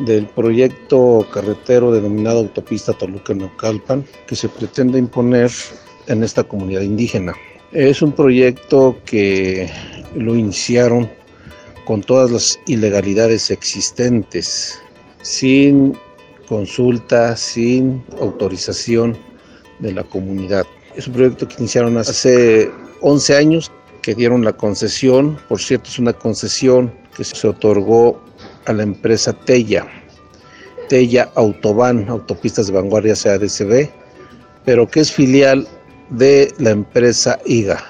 del 0.04 0.26
proyecto 0.26 1.26
carretero 1.32 1.92
denominado 1.92 2.40
Autopista 2.40 2.92
Toluca-Naucalpan 2.92 4.04
que 4.26 4.36
se 4.36 4.48
pretende 4.48 4.98
imponer 4.98 5.50
en 6.06 6.24
esta 6.24 6.42
comunidad 6.44 6.82
indígena. 6.82 7.34
Es 7.72 8.02
un 8.02 8.12
proyecto 8.12 8.96
que 9.04 9.70
lo 10.14 10.34
iniciaron 10.34 11.08
con 11.84 12.02
todas 12.02 12.30
las 12.30 12.60
ilegalidades 12.66 13.50
existentes, 13.50 14.78
sin 15.22 15.96
consulta, 16.48 17.36
sin 17.36 18.02
autorización 18.20 19.16
de 19.78 19.92
la 19.92 20.02
comunidad. 20.04 20.66
Es 20.96 21.06
un 21.06 21.14
proyecto 21.14 21.46
que 21.46 21.56
iniciaron 21.58 21.96
hace 21.98 22.70
11 23.00 23.36
años, 23.36 23.70
que 24.02 24.14
dieron 24.14 24.44
la 24.44 24.52
concesión, 24.52 25.38
por 25.48 25.60
cierto 25.60 25.90
es 25.90 25.98
una 25.98 26.12
concesión 26.12 26.92
que 27.16 27.24
se 27.24 27.48
otorgó 27.48 28.20
a 28.66 28.72
la 28.72 28.82
empresa 28.82 29.32
Tella, 29.32 29.86
Tella 30.88 31.30
Autobahn, 31.34 32.08
Autopistas 32.08 32.66
de 32.66 32.72
Vanguardia 32.72 33.14
CADCB, 33.14 33.90
pero 34.64 34.88
que 34.88 35.00
es 35.00 35.12
filial 35.12 35.66
de 36.10 36.52
la 36.58 36.70
empresa 36.70 37.38
IGA, 37.44 37.82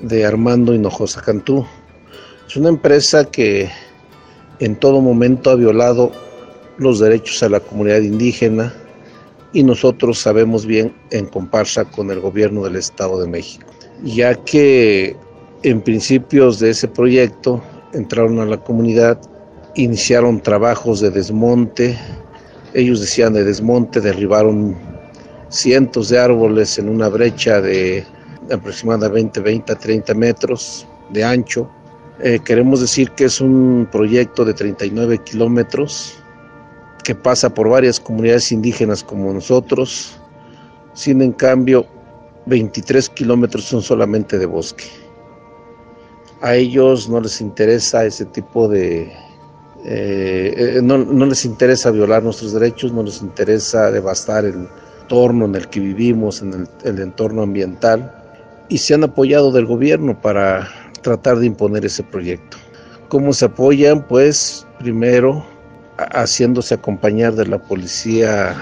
de 0.00 0.24
Armando 0.24 0.74
Hinojosa 0.74 1.20
Cantú. 1.22 1.66
Es 2.48 2.56
una 2.56 2.68
empresa 2.68 3.24
que 3.24 3.70
en 4.58 4.76
todo 4.76 5.00
momento 5.00 5.50
ha 5.50 5.54
violado 5.54 6.12
los 6.78 7.00
derechos 7.00 7.42
a 7.42 7.48
la 7.48 7.60
comunidad 7.60 8.00
indígena, 8.00 8.74
y 9.52 9.62
nosotros 9.62 10.18
sabemos 10.18 10.64
bien 10.66 10.94
en 11.10 11.26
comparsa 11.26 11.84
con 11.84 12.10
el 12.10 12.20
gobierno 12.20 12.64
del 12.64 12.76
Estado 12.76 13.20
de 13.20 13.28
México, 13.28 13.66
ya 14.04 14.34
que 14.34 15.16
en 15.62 15.80
principios 15.80 16.58
de 16.58 16.70
ese 16.70 16.88
proyecto 16.88 17.62
entraron 17.92 18.40
a 18.40 18.46
la 18.46 18.58
comunidad, 18.58 19.20
iniciaron 19.74 20.40
trabajos 20.40 21.00
de 21.00 21.10
desmonte, 21.10 21.98
ellos 22.74 23.00
decían 23.00 23.34
de 23.34 23.44
desmonte, 23.44 24.00
derribaron 24.00 24.76
cientos 25.48 26.08
de 26.08 26.18
árboles 26.18 26.78
en 26.78 26.88
una 26.88 27.08
brecha 27.08 27.60
de 27.60 28.04
aproximadamente 28.50 29.40
20 29.40 29.72
a 29.72 29.78
30 29.78 30.14
metros 30.14 30.86
de 31.10 31.22
ancho. 31.22 31.70
Eh, 32.20 32.40
queremos 32.44 32.80
decir 32.80 33.10
que 33.10 33.24
es 33.24 33.40
un 33.40 33.88
proyecto 33.90 34.44
de 34.44 34.54
39 34.54 35.18
kilómetros 35.18 36.14
que 37.04 37.14
pasa 37.14 37.52
por 37.52 37.68
varias 37.68 38.00
comunidades 38.00 38.52
indígenas 38.52 39.02
como 39.02 39.32
nosotros, 39.32 40.18
sin 40.94 41.20
en 41.20 41.32
cambio 41.32 41.86
23 42.46 43.08
kilómetros 43.10 43.64
son 43.64 43.82
solamente 43.82 44.38
de 44.38 44.46
bosque. 44.46 44.84
A 46.40 46.54
ellos 46.54 47.08
no 47.08 47.20
les 47.20 47.40
interesa 47.40 48.04
ese 48.04 48.24
tipo 48.26 48.68
de... 48.68 49.12
Eh, 49.84 50.80
no, 50.82 50.98
les 50.98 51.44
interesa 51.44 51.90
violar 51.90 52.22
nuestros 52.22 52.52
derechos, 52.52 52.92
no 52.92 53.02
les 53.02 53.20
interesa 53.20 53.90
devastar 53.90 54.44
el 54.44 54.68
entorno 55.02 55.44
en 55.46 55.54
el 55.56 55.68
que 55.68 55.80
vivimos, 55.80 56.40
en 56.40 56.68
el 56.84 57.00
entorno 57.00 57.42
ambiental, 57.42 58.12
y 58.68 58.78
se 58.78 58.94
han 58.94 59.04
apoyado 59.04 59.50
del 59.50 59.66
gobierno 59.66 60.20
para 60.20 60.68
tratar 61.02 61.38
de 61.38 61.46
imponer 61.46 61.84
ese 61.84 62.02
proyecto. 62.02 62.56
¿Cómo 63.08 63.32
se 63.32 63.44
apoyan? 63.44 64.06
Pues 64.06 64.66
primero 64.78 65.44
haciéndose 65.98 66.74
acompañar 66.74 67.34
de 67.34 67.46
la 67.46 67.58
policía 67.58 68.56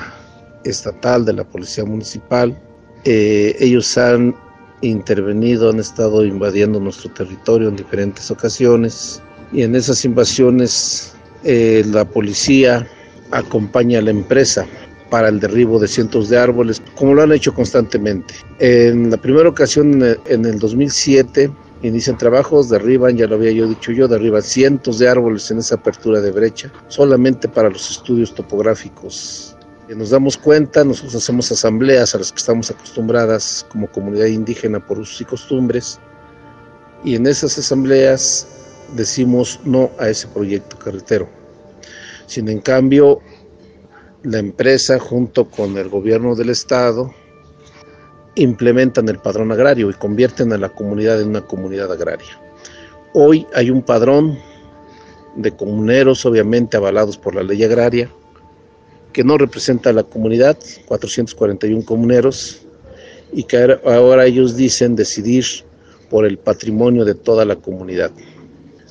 estatal, 0.65 1.25
de 1.25 1.35
la 1.35 1.45
policía 1.45 1.85
municipal. 1.85 2.59
Eh, 3.05 3.57
ellos 3.61 3.97
han 3.99 4.35
intervenido, 4.83 5.71
han 5.71 5.79
estado 5.79 6.25
invadiendo 6.25 6.81
nuestro 6.81 7.11
territorio 7.11 7.69
en 7.69 7.77
diferentes 7.77 8.31
ocasiones 8.31 9.23
y 9.53 9.63
en 9.63 9.75
esas 9.75 10.05
invasiones 10.05 11.15
eh, 11.45 11.85
la 11.87 12.05
policía 12.05 12.87
acompaña 13.31 13.99
a 13.99 14.03
la 14.03 14.11
empresa 14.11 14.67
para 15.11 15.29
el 15.29 15.41
derribo 15.41 15.79
de 15.79 15.89
cientos 15.89 16.29
de 16.29 16.39
árboles, 16.39 16.81
como 16.95 17.15
lo 17.15 17.23
han 17.23 17.33
hecho 17.33 17.53
constantemente. 17.53 18.35
En 18.59 19.11
la 19.11 19.17
primera 19.17 19.49
ocasión, 19.49 20.03
en 20.27 20.45
el 20.45 20.59
2007, 20.59 21.51
Inician 21.83 22.19
trabajos, 22.19 22.69
derriban, 22.69 23.17
ya 23.17 23.27
lo 23.27 23.37
había 23.37 23.53
yo 23.53 23.67
dicho 23.67 23.91
yo, 23.91 24.07
derriban 24.07 24.43
cientos 24.43 24.99
de 24.99 25.09
árboles 25.09 25.51
en 25.51 25.59
esa 25.59 25.77
apertura 25.77 26.21
de 26.21 26.31
brecha, 26.31 26.71
solamente 26.89 27.49
para 27.49 27.71
los 27.71 27.91
estudios 27.91 28.35
topográficos. 28.35 29.50
Nos 29.97 30.11
damos 30.11 30.37
cuenta, 30.37 30.85
nosotros 30.85 31.17
hacemos 31.17 31.51
asambleas 31.51 32.15
a 32.15 32.19
las 32.19 32.31
que 32.31 32.39
estamos 32.39 32.71
acostumbradas 32.71 33.67
como 33.71 33.91
comunidad 33.91 34.27
indígena 34.27 34.79
por 34.79 35.01
usos 35.01 35.21
y 35.21 35.25
costumbres, 35.25 35.99
y 37.03 37.17
en 37.17 37.27
esas 37.27 37.59
asambleas 37.59 38.47
decimos 38.95 39.59
no 39.65 39.91
a 39.99 40.09
ese 40.09 40.29
proyecto 40.29 40.79
carretero. 40.79 41.29
Sin 42.27 42.49
en 42.49 42.61
cambio, 42.61 43.21
la 44.23 44.39
empresa 44.39 45.01
junto 45.01 45.51
con 45.51 45.77
el 45.77 45.89
gobierno 45.89 46.37
del 46.37 46.51
estado 46.51 47.13
implementan 48.37 49.09
el 49.09 49.19
padrón 49.19 49.51
agrario 49.51 49.91
y 49.91 49.95
convierten 49.95 50.53
a 50.53 50.59
la 50.59 50.69
comunidad 50.69 51.21
en 51.21 51.31
una 51.31 51.41
comunidad 51.41 51.91
agraria. 51.91 52.41
Hoy 53.13 53.45
hay 53.55 53.71
un 53.71 53.83
padrón 53.83 54.39
de 55.35 55.51
comuneros, 55.51 56.25
obviamente 56.27 56.77
avalados 56.77 57.19
por 57.19 57.35
la 57.35 57.43
ley 57.43 57.65
agraria, 57.65 58.09
que 59.13 59.25
no 59.25 59.39
representa 59.39 59.91
a 59.91 59.93
la 59.93 60.03
comunidad, 60.03 60.59
441 60.87 61.85
comuneros, 61.85 62.63
y 63.33 63.45
que 63.45 63.79
ahora 63.85 64.27
ellos 64.27 64.57
dicen 64.57 64.97
decidir 64.97 65.45
por 66.09 66.27
el 66.27 66.39
patrimonio 66.39 67.05
de 67.05 67.15
toda 67.15 67.45
la 67.45 67.57
comunidad. 67.57 68.11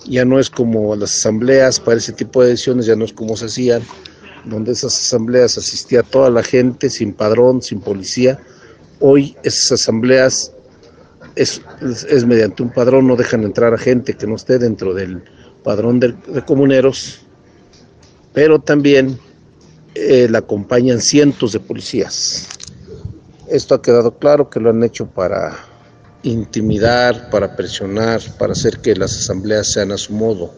Ya 0.08 0.24
no 0.24 0.40
es 0.40 0.50
como 0.50 0.96
las 0.96 1.16
asambleas 1.16 1.80
para 1.80 1.98
ese 1.98 2.14
tipo 2.14 2.42
de 2.42 2.50
decisiones, 2.50 2.86
ya 2.86 2.96
no 2.96 3.06
es 3.06 3.14
como 3.14 3.36
se 3.36 3.46
hacían, 3.46 3.82
donde 4.46 4.72
esas 4.72 4.96
asambleas 4.96 5.58
asistía 5.58 6.04
toda 6.04 6.30
la 6.30 6.44
gente 6.44 6.90
sin 6.90 7.14
padrón, 7.14 7.62
sin 7.62 7.82
policía, 7.82 8.40
Hoy 9.02 9.38
esas 9.44 9.72
asambleas 9.74 10.52
es, 11.36 11.62
mediante 12.26 12.62
un 12.64 12.70
padrón, 12.70 13.08
no 13.08 13.16
dejan 13.16 13.44
entrar 13.44 13.74
a 13.74 13.78
gente 13.78 14.14
que 14.14 14.28
no 14.28 14.36
esté 14.36 14.60
dentro 14.60 14.94
del 14.94 15.24
padrón 15.64 16.02
de, 16.02 16.16
comuneros, 16.46 17.22
pero 18.34 18.60
también 18.60 19.18
eh, 20.00 20.28
la 20.30 20.40
acompañan 20.40 21.02
cientos 21.02 21.52
de 21.52 21.60
policías. 21.60 22.48
Esto 23.48 23.76
ha 23.76 23.82
quedado 23.82 24.18
claro 24.18 24.50
que 24.50 24.60
lo 24.60 24.70
han 24.70 24.84
hecho 24.84 25.08
para 25.08 25.58
intimidar, 26.24 27.30
para 27.30 27.56
presionar, 27.56 28.22
para 28.38 28.54
hacer 28.54 28.80
que 28.80 28.96
las 28.96 29.18
asambleas 29.18 29.72
sean 29.72 29.92
a 29.92 29.98
su 29.98 30.14
modo. 30.14 30.54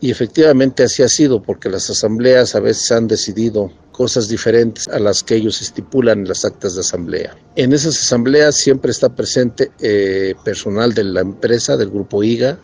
Y 0.00 0.10
efectivamente 0.10 0.82
así 0.82 1.02
ha 1.02 1.08
sido, 1.08 1.42
porque 1.42 1.68
las 1.68 1.88
asambleas 1.88 2.54
a 2.54 2.60
veces 2.60 2.90
han 2.90 3.06
decidido 3.06 3.70
cosas 3.92 4.28
diferentes 4.28 4.88
a 4.88 4.98
las 4.98 5.22
que 5.22 5.36
ellos 5.36 5.62
estipulan 5.62 6.20
en 6.20 6.28
las 6.28 6.44
actas 6.44 6.74
de 6.74 6.80
asamblea. 6.80 7.36
En 7.54 7.72
esas 7.72 7.96
asambleas 8.00 8.56
siempre 8.56 8.90
está 8.90 9.14
presente 9.14 9.70
eh, 9.80 10.34
personal 10.44 10.92
de 10.94 11.04
la 11.04 11.20
empresa, 11.20 11.76
del 11.76 11.90
grupo 11.90 12.22
IGA 12.24 12.58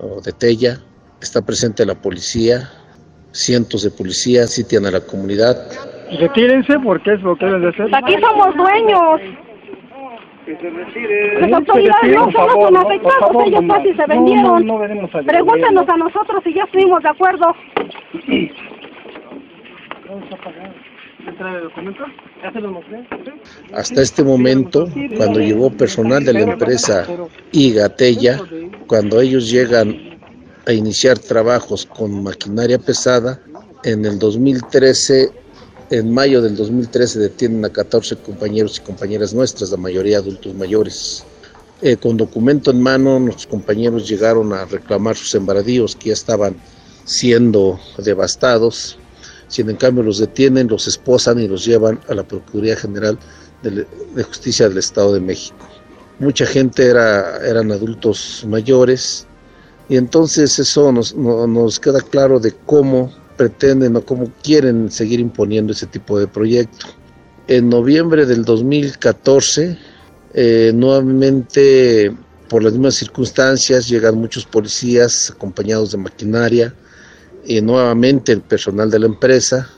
o 0.00 0.20
de 0.20 0.32
Tella, 0.32 0.82
está 1.22 1.40
presente 1.42 1.86
la 1.86 2.00
policía, 2.00 2.70
cientos 3.38 3.82
de 3.84 3.90
policías 3.90 4.52
sitian 4.52 4.86
a 4.86 4.90
la 4.90 5.00
comunidad. 5.00 5.56
Retírense 6.18 6.78
porque 6.80 7.14
es 7.14 7.22
lo 7.22 7.36
que 7.36 7.46
deben 7.46 7.62
de 7.62 7.68
hacer. 7.68 7.94
Aquí 7.94 8.14
somos 8.20 8.56
dueños. 8.56 9.20
Las 11.40 11.52
autoridades 11.52 12.16
no 12.16 12.32
somos 12.32 12.70
los 12.72 12.84
afectados, 12.84 13.46
ellos 13.46 13.64
casi 13.68 13.94
se 13.94 14.06
vendieron. 14.06 14.66
Pregúntenos 15.26 15.88
a 15.88 15.96
nosotros 15.98 16.42
si 16.42 16.54
ya 16.54 16.64
estuvimos 16.64 17.02
de 17.02 17.08
acuerdo. 17.10 17.54
Hasta 23.74 24.00
este 24.00 24.24
momento, 24.24 24.88
cuando 25.16 25.40
llegó 25.40 25.70
personal 25.70 26.24
de 26.24 26.32
la 26.32 26.40
empresa 26.40 27.06
Igatella, 27.52 28.38
cuando 28.86 29.20
ellos 29.20 29.50
llegan 29.50 30.17
a 30.68 30.72
iniciar 30.72 31.18
trabajos 31.18 31.86
con 31.86 32.22
maquinaria 32.22 32.78
pesada, 32.78 33.40
en 33.84 34.04
el 34.04 34.18
2013, 34.18 35.32
en 35.90 36.12
mayo 36.12 36.42
del 36.42 36.54
2013 36.54 37.18
detienen 37.18 37.64
a 37.64 37.70
14 37.70 38.16
compañeros 38.16 38.78
y 38.78 38.82
compañeras 38.82 39.32
nuestras, 39.32 39.70
la 39.70 39.78
mayoría 39.78 40.18
adultos 40.18 40.54
mayores. 40.54 41.24
Eh, 41.80 41.96
con 41.96 42.16
documento 42.16 42.70
en 42.70 42.82
mano, 42.82 43.18
nuestros 43.18 43.46
compañeros 43.46 44.06
llegaron 44.08 44.52
a 44.52 44.66
reclamar 44.66 45.16
sus 45.16 45.30
sembradíos 45.30 45.96
que 45.96 46.08
ya 46.08 46.12
estaban 46.12 46.56
siendo 47.04 47.80
devastados 47.96 48.98
si 49.48 49.62
en 49.62 49.76
cambio 49.76 50.02
los 50.02 50.18
detienen, 50.18 50.68
los 50.68 50.86
esposan 50.86 51.38
y 51.40 51.48
los 51.48 51.64
llevan 51.64 52.00
a 52.08 52.14
la 52.14 52.22
Procuraduría 52.22 52.76
General 52.76 53.18
de, 53.62 53.86
Justicia 54.22 54.68
del 54.68 54.78
Estado 54.78 55.14
de 55.14 55.20
México. 55.20 55.56
Mucha 56.18 56.46
gente 56.46 56.86
era, 56.86 57.38
eran 57.46 57.72
adultos 57.72 58.44
mayores 58.46 59.26
y 59.88 59.96
entonces 59.96 60.58
eso 60.58 60.92
nos, 60.92 61.14
nos 61.14 61.80
queda 61.80 62.00
claro 62.00 62.40
de 62.40 62.52
cómo 62.66 63.12
pretenden 63.36 63.96
o 63.96 64.04
cómo 64.04 64.30
quieren 64.42 64.90
seguir 64.90 65.20
imponiendo 65.20 65.72
ese 65.72 65.86
tipo 65.86 66.18
de 66.18 66.26
proyecto. 66.26 66.86
En 67.46 67.68
noviembre 67.68 68.26
del 68.26 68.44
2014 68.44 69.78
Eh, 70.34 70.72
nuevamente, 70.74 72.14
por 72.48 72.62
las 72.62 72.72
mismas 72.74 72.94
circunstancias, 72.96 73.88
llegan 73.88 74.16
muchos 74.16 74.44
policías 74.44 75.30
acompañados 75.30 75.92
de 75.92 75.98
maquinaria 75.98 76.74
y 77.44 77.60
nuevamente 77.60 78.32
el 78.32 78.42
personal 78.42 78.90
de 78.90 78.98
la 78.98 79.06
empresa 79.06 79.70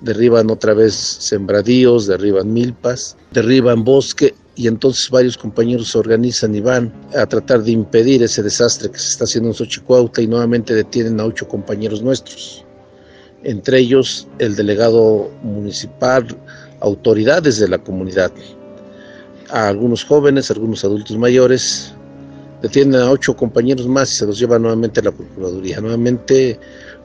derriban 0.00 0.50
otra 0.50 0.74
vez 0.74 0.94
sembradíos, 0.94 2.06
derriban 2.06 2.52
milpas, 2.52 3.16
derriban 3.30 3.84
bosque 3.84 4.34
y 4.56 4.68
entonces 4.68 5.10
varios 5.10 5.36
compañeros 5.36 5.90
se 5.90 5.98
organizan 5.98 6.54
y 6.54 6.60
van 6.60 6.92
a 7.16 7.26
tratar 7.26 7.62
de 7.62 7.72
impedir 7.72 8.22
ese 8.22 8.42
desastre 8.42 8.90
que 8.90 8.98
se 8.98 9.10
está 9.10 9.24
haciendo 9.24 9.50
en 9.50 9.54
Xochicuautla 9.54 10.22
y 10.22 10.26
nuevamente 10.26 10.74
detienen 10.74 11.20
a 11.20 11.24
ocho 11.24 11.48
compañeros 11.48 12.02
nuestros, 12.02 12.64
entre 13.42 13.78
ellos 13.78 14.28
el 14.38 14.54
delegado 14.54 15.30
municipal, 15.42 16.26
autoridades 16.80 17.58
de 17.58 17.68
la 17.68 17.78
comunidad, 17.78 18.32
a 19.50 19.68
algunos 19.68 20.04
jóvenes, 20.04 20.50
algunos 20.50 20.84
adultos 20.84 21.16
mayores, 21.18 21.92
detienen 22.62 23.00
a 23.00 23.10
ocho 23.10 23.36
compañeros 23.36 23.86
más 23.86 24.10
y 24.12 24.16
se 24.16 24.26
los 24.26 24.38
llevan 24.38 24.62
nuevamente 24.62 25.00
a 25.00 25.04
la 25.04 25.12
Procuraduría. 25.12 25.80
Nuevamente 25.80 26.58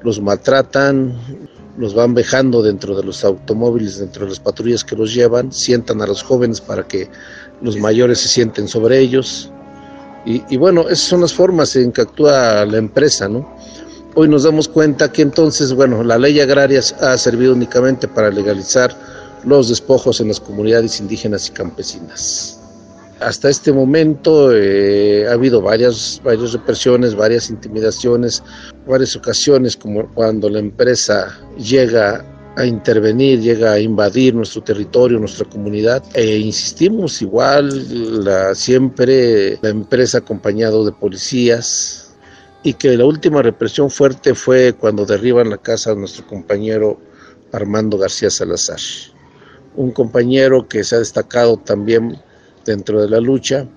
los 0.04 0.22
maltratan, 0.22 1.14
los 1.78 1.94
van 1.94 2.14
vejando 2.14 2.62
dentro 2.62 2.96
de 2.96 3.04
los 3.04 3.24
automóviles, 3.24 4.00
dentro 4.00 4.26
de 4.26 4.32
las 4.32 4.40
patrullas 4.40 4.84
que 4.84 4.96
los 4.96 5.14
llevan, 5.14 5.52
sientan 5.52 6.02
a 6.02 6.08
los 6.08 6.24
jóvenes 6.24 6.62
para 6.62 6.88
que 6.88 7.10
los 7.62 7.78
mayores 7.78 8.20
se 8.20 8.28
sienten 8.28 8.68
sobre 8.68 9.00
ellos. 9.00 9.52
Y, 10.26 10.58
bueno, 10.58 10.82
esas 10.82 11.08
son 11.08 11.22
las 11.22 11.34
formas 11.34 11.76
en 11.76 11.92
que 11.92 12.02
actúa 12.02 12.64
la 12.66 12.78
empresa, 12.78 13.28
¿no? 13.28 13.50
Hoy 14.14 14.28
nos 14.28 14.44
damos 14.44 14.68
cuenta 14.68 15.12
que 15.12 15.22
entonces, 15.22 15.74
bueno, 15.74 16.04
la 16.04 16.20
ley 16.20 16.40
agraria 16.40 16.82
ha 17.00 17.18
servido 17.18 17.54
únicamente 17.54 18.08
para 18.08 18.30
legalizar 18.30 18.96
los 19.46 19.70
despojos 19.70 20.20
en 20.20 20.28
las 20.28 20.40
comunidades 20.40 21.00
indígenas 21.00 21.48
y 21.48 21.52
campesinas. 21.52 22.59
Hasta 23.20 23.50
este 23.50 23.74
momento 23.74 24.56
eh, 24.56 25.28
ha 25.28 25.34
habido 25.34 25.62
varias, 25.62 26.22
represiones, 26.24 27.16
varias 27.16 27.50
intimidaciones, 27.50 28.42
varias 28.88 29.16
ocasiones 29.16 29.76
como 29.76 30.10
cuando 30.14 30.50
la 30.50 30.60
empresa 30.60 31.38
llega 31.58 32.24
a 32.56 32.66
intervenir, 32.66 33.42
llega 33.42 33.74
a 33.74 33.80
invadir 33.80 34.34
nuestro 34.36 34.64
territorio, 34.64 35.20
nuestra 35.20 35.48
comunidad. 35.50 36.02
E 36.14 36.38
insistimos 36.38 37.22
igual, 37.22 37.72
siempre 38.56 39.60
la 39.62 39.70
empresa 39.70 40.20
acompañado 40.20 40.86
de 40.86 40.94
policías 40.94 42.16
y 42.64 42.74
que 42.74 42.96
la 42.96 43.06
última 43.06 43.42
represión 43.42 43.90
fuerte 43.90 44.34
fue 44.34 44.74
cuando 44.74 45.06
derriban 45.06 45.50
la 45.50 45.58
casa 45.58 45.92
de 45.92 45.98
nuestro 45.98 46.26
compañero 46.26 47.00
Armando 47.52 47.98
García 47.98 48.30
Salazar, 48.30 48.80
un 49.76 49.92
compañero 49.92 50.68
que 50.68 50.84
se 50.84 50.96
ha 50.96 51.00
destacado 51.00 51.58
también 51.58 52.22
dentro 52.70 53.02
de 53.02 53.10
la 53.10 53.20
lucha, 53.20 53.68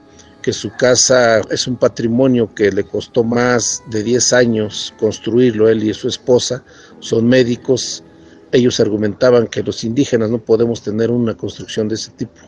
que 0.43 0.53
su 0.53 0.71
casa 0.77 1.41
es 1.51 1.67
un 1.67 1.77
patrimonio 1.77 2.55
que 2.55 2.71
le 2.71 2.85
costó 2.85 3.25
más 3.25 3.83
de 3.89 4.03
10 4.03 4.33
años 4.35 4.93
construirlo, 4.99 5.69
él 5.69 5.83
y 5.83 5.95
su 5.95 6.09
esposa, 6.09 6.63
son 7.01 7.27
médicos, 7.27 8.05
ellos 8.51 8.79
argumentaban 8.81 9.47
que 9.47 9.63
los 9.63 9.83
indígenas 9.83 10.29
no 10.29 10.39
podemos 10.39 10.83
tener 10.83 11.11
una 11.11 11.35
construcción 11.35 11.89
de 11.89 11.95
ese 11.95 12.11
tipo. 12.11 12.41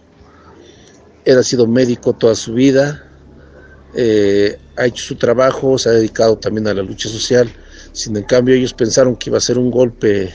Él 1.24 1.38
ha 1.38 1.42
sido 1.42 1.66
médico 1.66 2.12
toda 2.12 2.34
su 2.34 2.52
vida, 2.52 3.08
eh, 3.94 4.58
ha 4.76 4.84
hecho 4.84 5.02
su 5.02 5.16
trabajo, 5.16 5.78
se 5.78 5.88
ha 5.88 5.92
dedicado 5.92 6.36
también 6.36 6.66
a 6.66 6.74
la 6.74 6.82
lucha 6.82 7.08
social, 7.08 7.48
sin 7.92 8.16
en 8.16 8.24
cambio 8.24 8.54
ellos 8.54 8.74
pensaron 8.74 9.16
que 9.16 9.30
iba 9.30 9.38
a 9.38 9.40
ser 9.40 9.56
un 9.56 9.70
golpe 9.70 10.34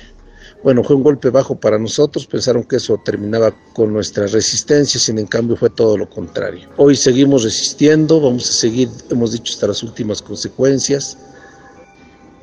bueno, 0.63 0.83
fue 0.83 0.95
un 0.95 1.03
golpe 1.03 1.29
bajo 1.29 1.55
para 1.55 1.79
nosotros, 1.79 2.27
pensaron 2.27 2.63
que 2.63 2.77
eso 2.77 3.01
terminaba 3.03 3.53
con 3.73 3.93
nuestra 3.93 4.27
resistencia, 4.27 4.99
sin 4.99 5.17
en 5.17 5.27
cambio 5.27 5.55
fue 5.55 5.69
todo 5.69 5.97
lo 5.97 6.09
contrario. 6.09 6.67
Hoy 6.75 6.97
seguimos 6.97 7.43
resistiendo, 7.43 8.19
vamos 8.19 8.49
a 8.49 8.53
seguir, 8.53 8.89
hemos 9.09 9.31
dicho, 9.31 9.53
hasta 9.53 9.67
las 9.67 9.83
últimas 9.83 10.21
consecuencias. 10.21 11.17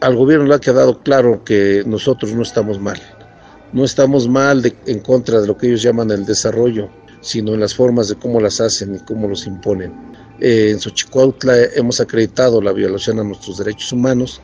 Al 0.01 0.17
gobierno 0.17 0.47
le 0.47 0.55
ha 0.55 0.61
quedado 0.61 1.03
claro 1.03 1.45
que 1.45 1.83
nosotros 1.87 2.33
no 2.33 2.43
estamos 2.43 2.81
mal. 2.81 3.01
No 3.73 3.85
estamos 3.85 4.29
mal 4.29 4.63
en 4.87 5.01
contra 5.01 5.41
de 5.41 5.47
lo 5.47 5.59
que 5.59 5.67
ellos 5.67 5.83
llaman 5.83 6.11
el 6.11 6.25
desarrollo, 6.25 6.89
sino 7.21 7.53
en 7.53 7.61
las 7.61 7.75
formas 7.75 8.09
de 8.09 8.15
cómo 8.15 8.41
las 8.41 8.61
hacen 8.61 8.95
y 8.95 8.99
cómo 9.01 9.29
los 9.29 9.47
imponen. 9.47 9.93
Eh, 10.41 10.71
en 10.71 10.81
Xochicuautla 10.81 11.65
hemos 11.75 12.01
acreditado 12.01 12.63
la 12.63 12.73
violación 12.73 13.19
a 13.21 13.25
nuestros 13.25 13.59
derechos 13.59 13.93
humanos, 13.93 14.41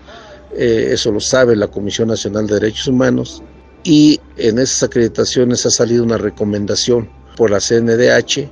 eh, 0.55 0.91
eso 0.93 1.11
lo 1.11 1.21
sabe 1.21 1.57
la 1.57 1.69
Comisión 1.69 2.09
Nacional 2.09 2.47
de 2.47 2.55
Derechos 2.55 2.89
Humanos, 2.89 3.43
y 3.85 4.21
en 4.37 4.59
esas 4.59 4.85
acreditaciones 4.85 5.67
ha 5.67 5.71
salido 5.71 6.05
una 6.05 6.19
recomendación 6.19 7.09
por 7.37 7.51
la 7.51 7.59
CNDH. 7.59 8.49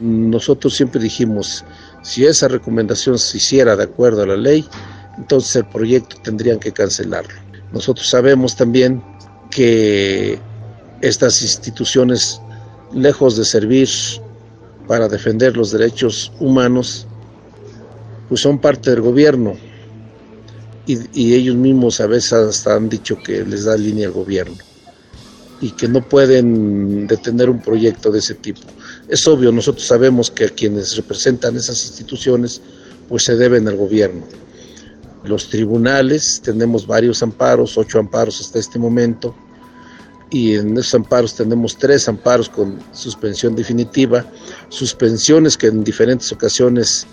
Nosotros 0.00 0.74
siempre 0.74 1.00
dijimos, 1.00 1.64
si 2.02 2.26
esa 2.26 2.48
recomendación 2.48 3.18
se 3.18 3.36
hiciera 3.36 3.76
de 3.76 3.84
acuerdo 3.84 4.22
a 4.22 4.26
la 4.26 4.36
ley, 4.36 4.66
entonces 5.16 5.56
el 5.56 5.66
proyecto 5.66 6.16
tendrían 6.22 6.58
que 6.58 6.72
cancelarlo. 6.72 7.34
Nosotros 7.72 8.08
sabemos 8.08 8.56
también 8.56 9.02
que 9.50 10.38
estas 11.00 11.42
instituciones, 11.42 12.40
lejos 12.92 13.36
de 13.36 13.44
servir 13.44 13.88
para 14.88 15.08
defender 15.08 15.56
los 15.56 15.70
derechos 15.70 16.32
humanos, 16.40 17.06
pues 18.28 18.40
son 18.40 18.60
parte 18.60 18.90
del 18.90 19.00
gobierno 19.00 19.54
y, 20.86 20.98
y 21.12 21.34
ellos 21.34 21.54
mismos 21.54 22.00
a 22.00 22.06
veces 22.06 22.32
hasta 22.32 22.74
han 22.74 22.88
dicho 22.88 23.16
que 23.22 23.44
les 23.44 23.64
da 23.64 23.76
línea 23.76 24.08
al 24.08 24.12
gobierno 24.12 24.56
y 25.62 25.70
que 25.70 25.86
no 25.86 26.06
pueden 26.06 27.06
detener 27.06 27.48
un 27.48 27.62
proyecto 27.62 28.10
de 28.10 28.18
ese 28.18 28.34
tipo. 28.34 28.60
Es 29.08 29.26
obvio, 29.28 29.52
nosotros 29.52 29.86
sabemos 29.86 30.28
que 30.28 30.46
a 30.46 30.48
quienes 30.48 30.96
representan 30.96 31.56
esas 31.56 31.86
instituciones 31.86 32.60
pues 33.08 33.24
se 33.24 33.36
deben 33.36 33.68
al 33.68 33.76
gobierno. 33.76 34.24
Los 35.22 35.48
tribunales, 35.48 36.42
tenemos 36.42 36.84
varios 36.84 37.22
amparos, 37.22 37.78
ocho 37.78 38.00
amparos 38.00 38.40
hasta 38.40 38.58
este 38.58 38.80
momento, 38.80 39.36
y 40.30 40.56
en 40.56 40.76
esos 40.76 40.94
amparos 40.96 41.36
tenemos 41.36 41.78
tres 41.78 42.08
amparos 42.08 42.48
con 42.48 42.80
suspensión 42.92 43.54
definitiva, 43.54 44.26
suspensiones 44.68 45.56
que 45.56 45.68
en 45.68 45.84
diferentes 45.84 46.32
ocasiones 46.32 47.06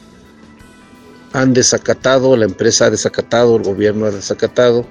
han 1.33 1.53
desacatado, 1.53 2.35
la 2.35 2.45
empresa 2.45 2.85
ha 2.85 2.89
desacatado, 2.89 3.57
el 3.57 3.63
gobierno 3.63 4.07
ha 4.07 4.11
desacatado, 4.11 4.87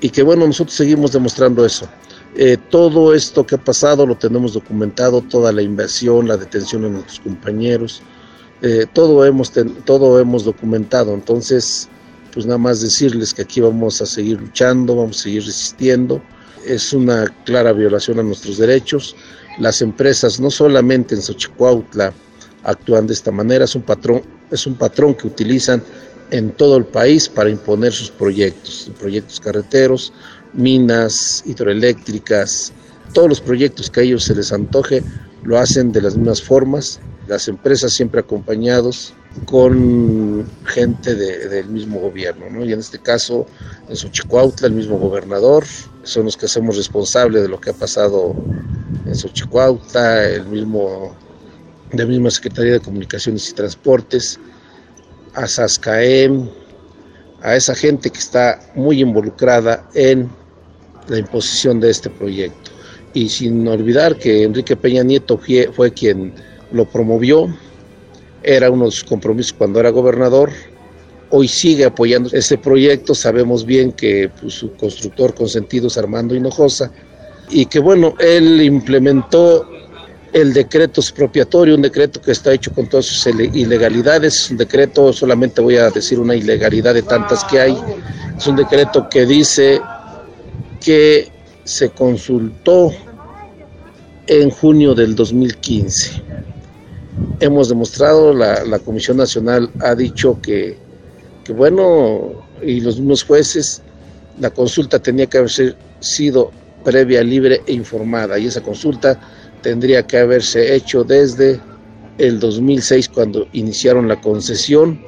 y 0.00 0.10
que 0.10 0.24
bueno, 0.24 0.48
nosotros 0.48 0.74
seguimos 0.76 1.12
demostrando 1.12 1.64
eso. 1.64 1.88
Eh, 2.36 2.56
todo 2.70 3.12
esto 3.12 3.44
que 3.44 3.56
ha 3.56 3.64
pasado 3.64 4.06
lo 4.06 4.16
tenemos 4.16 4.52
documentado, 4.52 5.20
toda 5.20 5.52
la 5.52 5.62
inversión, 5.62 6.28
la 6.28 6.36
detención 6.36 6.82
de 6.82 6.90
nuestros 6.90 7.20
compañeros, 7.20 8.02
eh, 8.62 8.86
todo, 8.92 9.24
hemos 9.24 9.52
todo 9.84 10.20
hemos 10.20 10.44
documentado. 10.44 11.14
Entonces, 11.14 11.88
pues 12.32 12.46
nada 12.46 12.58
más 12.58 12.80
decirles 12.80 13.34
que 13.34 13.42
aquí 13.42 13.60
vamos 13.60 14.00
a 14.00 14.06
seguir 14.06 14.40
luchando, 14.40 14.96
vamos 14.96 15.20
a 15.20 15.22
seguir 15.24 15.44
resistiendo. 15.44 16.22
Es 16.66 16.92
una 16.92 17.26
clara 17.44 17.72
violación 17.72 18.20
a 18.20 18.22
nuestros 18.22 18.58
derechos. 18.58 19.16
Las 19.58 19.82
empresas, 19.82 20.38
no 20.38 20.50
solamente 20.50 21.14
en 21.14 21.22
Xochicuautla, 21.22 22.12
actúan 22.62 23.06
de 23.06 23.14
esta 23.14 23.32
manera, 23.32 23.64
es 23.64 23.74
un 23.74 23.82
patrón, 23.82 24.22
es 24.50 24.66
un 24.66 24.74
patrón 24.74 25.14
que 25.14 25.26
utilizan 25.26 25.82
en 26.30 26.52
todo 26.52 26.76
el 26.76 26.84
país 26.84 27.28
para 27.28 27.50
imponer 27.50 27.92
sus 27.92 28.10
proyectos, 28.10 28.90
proyectos 28.98 29.40
carreteros, 29.40 30.12
minas 30.52 31.42
hidroeléctricas, 31.46 32.72
todos 33.12 33.28
los 33.28 33.40
proyectos 33.40 33.90
que 33.90 34.00
a 34.00 34.02
ellos 34.04 34.24
se 34.24 34.34
les 34.34 34.52
antoje 34.52 35.02
lo 35.42 35.58
hacen 35.58 35.92
de 35.92 36.02
las 36.02 36.16
mismas 36.16 36.42
formas, 36.42 37.00
las 37.26 37.48
empresas 37.48 37.92
siempre 37.92 38.20
acompañados 38.20 39.14
con 39.46 40.46
gente 40.64 41.14
del 41.14 41.68
mismo 41.68 42.00
gobierno, 42.00 42.50
¿no? 42.50 42.64
Y 42.64 42.72
en 42.72 42.80
este 42.80 42.98
caso, 42.98 43.46
en 43.88 43.96
Xochicuautla, 43.96 44.66
el 44.66 44.74
mismo 44.74 44.98
gobernador, 44.98 45.64
son 46.02 46.24
los 46.24 46.36
que 46.36 46.46
hacemos 46.46 46.76
responsable 46.76 47.40
de 47.40 47.48
lo 47.48 47.60
que 47.60 47.70
ha 47.70 47.74
pasado 47.74 48.34
en 49.06 49.14
Xochicuautla, 49.14 50.24
el 50.24 50.46
mismo, 50.46 51.14
la 51.92 52.04
misma 52.04 52.30
Secretaría 52.30 52.72
de 52.72 52.80
Comunicaciones 52.80 53.48
y 53.48 53.54
Transportes, 53.54 54.40
a 55.34 55.46
SASCAEM, 55.46 56.48
a 57.42 57.54
esa 57.54 57.74
gente 57.74 58.10
que 58.10 58.18
está 58.18 58.60
muy 58.74 59.00
involucrada 59.00 59.88
en 59.94 60.28
la 61.08 61.18
imposición 61.18 61.80
de 61.80 61.90
este 61.90 62.10
proyecto. 62.10 62.70
Y 63.12 63.28
sin 63.28 63.66
olvidar 63.66 64.16
que 64.16 64.44
Enrique 64.44 64.76
Peña 64.76 65.02
Nieto 65.02 65.40
fue, 65.74 65.92
quien 65.92 66.32
lo 66.72 66.84
promovió, 66.84 67.48
era 68.42 68.70
uno 68.70 68.86
de 68.86 68.92
sus 68.92 69.04
compromisos 69.04 69.52
cuando 69.52 69.80
era 69.80 69.90
gobernador, 69.90 70.50
hoy 71.30 71.48
sigue 71.48 71.84
apoyando 71.84 72.30
este 72.32 72.58
proyecto, 72.58 73.14
sabemos 73.14 73.64
bien 73.64 73.92
que 73.92 74.30
pues, 74.40 74.54
su 74.54 74.72
constructor 74.74 75.34
consentido 75.34 75.88
es 75.88 75.98
Armando 75.98 76.34
Hinojosa, 76.34 76.90
y 77.50 77.66
que 77.66 77.80
bueno, 77.80 78.14
él 78.20 78.62
implementó 78.62 79.68
el 80.32 80.52
decreto 80.52 81.00
expropiatorio, 81.00 81.74
un 81.74 81.82
decreto 81.82 82.20
que 82.20 82.30
está 82.30 82.52
hecho 82.52 82.72
con 82.72 82.88
todas 82.88 83.06
sus 83.06 83.26
ilegalidades, 83.26 84.50
un 84.50 84.56
decreto, 84.56 85.12
solamente 85.12 85.60
voy 85.60 85.76
a 85.76 85.90
decir 85.90 86.20
una 86.20 86.36
ilegalidad 86.36 86.94
de 86.94 87.02
tantas 87.02 87.44
que 87.44 87.60
hay, 87.60 87.76
es 88.38 88.46
un 88.46 88.54
decreto 88.56 89.08
que 89.10 89.26
dice 89.26 89.80
que 90.80 91.28
se 91.64 91.90
consultó 91.90 92.92
en 94.26 94.50
junio 94.50 94.94
del 94.94 95.14
2015 95.14 96.30
hemos 97.40 97.68
demostrado, 97.68 98.32
la, 98.32 98.64
la 98.64 98.78
Comisión 98.78 99.16
Nacional 99.16 99.70
ha 99.80 99.94
dicho 99.94 100.38
que, 100.42 100.76
que, 101.44 101.52
bueno, 101.52 102.44
y 102.62 102.80
los 102.80 102.98
mismos 102.98 103.24
jueces, 103.24 103.82
la 104.38 104.50
consulta 104.50 104.98
tenía 104.98 105.26
que 105.26 105.38
haber 105.38 105.50
sido 106.00 106.50
previa, 106.84 107.22
libre 107.22 107.62
e 107.66 107.72
informada, 107.72 108.38
y 108.38 108.46
esa 108.46 108.62
consulta 108.62 109.20
tendría 109.62 110.06
que 110.06 110.18
haberse 110.18 110.74
hecho 110.74 111.04
desde 111.04 111.60
el 112.18 112.38
2006 112.38 113.08
cuando 113.08 113.46
iniciaron 113.52 114.08
la 114.08 114.20
concesión, 114.20 115.00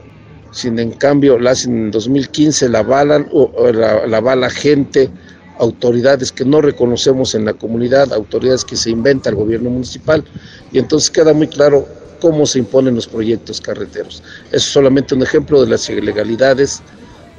sin 0.51 0.79
en 0.79 0.93
cambio 0.93 1.39
la 1.39 1.53
hacen 1.53 1.87
en 1.87 1.91
2015, 1.91 2.69
la 2.69 2.81
avalan 2.81 3.29
o, 3.33 3.71
la, 3.73 4.07
la 4.07 4.51
gente, 4.51 5.11
autoridades 5.59 6.33
que 6.33 6.45
no 6.45 6.61
reconocemos 6.61 7.35
en 7.35 7.45
la 7.45 7.55
comunidad, 7.55 8.13
autoridades 8.13 8.65
que 8.65 8.77
se 8.77 8.91
inventa 8.91 9.31
el 9.31 9.37
gobierno 9.37 9.71
municipal, 9.71 10.25
y 10.73 10.79
entonces 10.79 11.11
queda 11.11 11.33
muy 11.33 11.49
claro 11.49 11.87
cómo 12.21 12.47
se 12.47 12.61
imponen 12.61 12.95
los 12.95 13.07
proyectos 13.07 13.61
carreteros. 13.61 14.23
Es 14.53 14.63
solamente 14.63 15.15
un 15.15 15.23
ejemplo 15.23 15.61
de 15.61 15.69
las 15.69 15.89
ilegalidades 15.91 16.81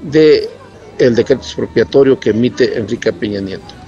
del 0.02 0.48
el 1.00 1.16
decreto 1.16 1.42
expropiatorio 1.42 2.20
que 2.20 2.32
emite 2.32 2.78
Enrique 2.78 3.12
Peña 3.14 3.40
Nieto. 3.40 3.83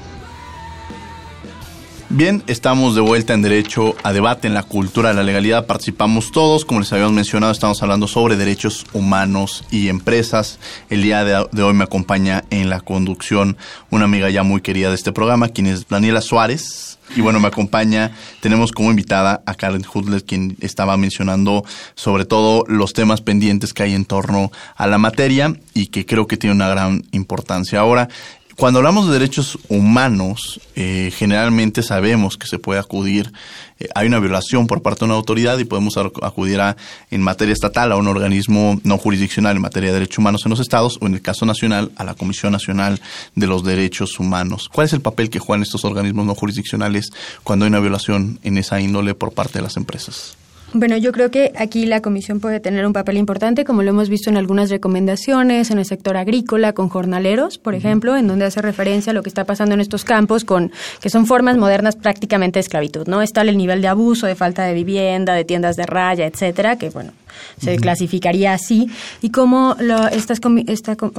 Bien, 2.18 2.44
estamos 2.48 2.96
de 2.96 3.02
vuelta 3.02 3.34
en 3.34 3.42
Derecho 3.42 3.94
a 4.02 4.14
Debate 4.14 4.48
en 4.48 4.54
la 4.54 4.64
Cultura 4.64 5.10
de 5.10 5.16
la 5.16 5.24
Legalidad. 5.24 5.66
Participamos 5.66 6.32
todos, 6.32 6.64
como 6.64 6.80
les 6.80 6.94
habíamos 6.94 7.12
mencionado, 7.12 7.52
estamos 7.52 7.84
hablando 7.84 8.08
sobre 8.08 8.38
derechos 8.38 8.86
humanos 8.94 9.66
y 9.70 9.90
empresas. 9.90 10.58
El 10.90 11.04
día 11.04 11.26
de, 11.26 11.62
hoy 11.62 11.74
me 11.74 11.84
acompaña 11.84 12.46
en 12.52 12.70
la 12.70 12.80
conducción 12.80 13.58
una 13.90 14.06
amiga 14.06 14.30
ya 14.30 14.44
muy 14.44 14.62
querida 14.62 14.88
de 14.88 14.96
este 14.96 15.12
programa, 15.12 15.50
quien 15.50 15.68
es 15.68 15.90
Daniela 15.90 16.22
Suárez. 16.22 17.00
Y 17.18 17.22
bueno, 17.22 17.42
me 17.42 17.50
acompaña, 17.50 18.14
tenemos 18.40 18.72
como 18.72 18.92
invitada 18.92 19.44
a 19.46 19.54
Karen 19.54 19.86
Hudler, 19.94 20.24
quien 20.24 20.56
estaba 20.62 20.96
mencionando 20.96 21.66
sobre 21.96 22.24
todo 22.24 22.64
los 22.70 22.94
temas 22.94 23.20
pendientes 23.20 23.74
que 23.74 23.84
hay 23.84 23.94
en 23.94 24.06
torno 24.06 24.54
a 24.78 24.88
la 24.88 24.98
materia 24.98 25.54
y 25.74 25.88
que 25.88 26.06
creo 26.06 26.28
que 26.28 26.38
tiene 26.38 26.56
una 26.56 26.70
gran 26.70 27.04
importancia. 27.12 27.82
Ahora, 27.82 28.08
cuando 28.56 28.80
hablamos 28.80 29.08
de 29.08 29.14
derechos 29.14 29.60
humanos, 29.68 30.62
eh, 30.76 31.12
generalmente 31.14 31.84
sabemos 31.84 32.38
que 32.38 32.48
se 32.48 32.58
puede 32.58 32.80
acudir, 32.80 33.34
eh, 33.80 33.90
hay 33.94 34.08
una 34.08 34.20
violación 34.20 34.66
por 34.68 34.82
parte 34.82 35.00
de 35.00 35.06
una 35.06 35.16
autoridad 35.16 35.60
y 35.60 35.66
podemos 35.66 35.98
acudir 35.98 36.62
a, 36.62 36.78
en 37.12 37.22
materia 37.22 37.52
estatal 37.52 37.92
a 37.92 37.98
un 37.98 38.08
organismo 38.08 38.80
no 38.84 38.98
jurisdiccional 38.98 39.58
en 39.58 39.62
materia 39.62 39.90
de 39.90 39.96
derechos 39.96 40.20
humanos 40.20 40.46
en 40.46 40.52
los 40.52 40.62
estados 40.62 40.98
o 41.02 41.08
en 41.08 41.16
el 41.16 41.22
caso 41.22 41.46
nacional 41.46 41.92
a 41.98 42.06
la 42.06 42.14
Comisión 42.14 42.54
Nacional 42.54 43.02
de 43.36 43.48
los 43.48 43.64
Derechos 43.64 44.20
Humanos. 44.20 44.70
¿Cuál 44.72 44.86
es 44.86 44.94
el 44.94 45.02
papel 45.02 45.30
que 45.30 45.40
juegan 45.40 45.62
estos 45.62 45.84
organismos 45.84 46.26
no 46.26 46.34
jurisdiccionales 46.34 47.10
cuando 47.44 47.66
hay 47.66 47.70
una 47.70 47.82
violación 47.82 48.40
en 48.44 48.58
esa 48.58 48.80
índole 48.80 49.16
por 49.16 49.34
parte 49.34 49.60
de 49.60 49.64
las 49.64 49.76
empresas? 49.76 50.38
Bueno, 50.78 50.98
yo 50.98 51.14
creo 51.14 51.32
que 51.32 51.54
aquí 51.56 51.86
la 51.86 52.02
comisión 52.02 52.42
puede 52.42 52.60
tener 52.60 52.86
un 52.86 52.92
papel 52.92 53.16
importante, 53.16 53.64
como 53.64 53.82
lo 53.82 53.92
hemos 53.92 54.10
visto 54.10 54.30
en 54.30 54.36
algunas 54.36 54.70
recomendaciones 54.70 55.72
en 55.72 55.80
el 55.80 55.86
sector 55.86 56.18
agrícola, 56.18 56.74
con 56.74 56.90
jornaleros, 56.90 57.58
por 57.58 57.76
ejemplo, 57.76 58.18
en 58.18 58.28
donde 58.28 58.44
hace 58.44 58.62
referencia 58.62 59.12
a 59.12 59.14
lo 59.14 59.24
que 59.24 59.30
está 59.30 59.46
pasando 59.46 59.74
en 59.74 59.80
estos 59.80 60.04
campos, 60.04 60.44
con 60.44 60.74
que 61.00 61.10
son 61.10 61.28
formas 61.28 61.56
modernas 61.56 61.96
prácticamente 61.96 62.58
de 62.58 62.62
esclavitud, 62.62 63.08
¿no? 63.08 63.22
Está 63.22 63.44
el 63.44 63.58
nivel 63.58 63.82
de 63.82 63.88
abuso, 63.88 64.28
de 64.28 64.36
falta 64.36 64.66
de 64.66 64.74
vivienda, 64.74 65.34
de 65.34 65.46
tiendas 65.46 65.78
de 65.78 65.86
raya, 65.86 66.26
etcétera, 66.26 66.78
que 66.78 66.90
bueno, 66.90 67.14
se 67.60 67.78
clasificaría 67.78 68.54
así, 68.54 68.90
y 69.22 69.30
cómo 69.30 69.76
estas 70.12 70.40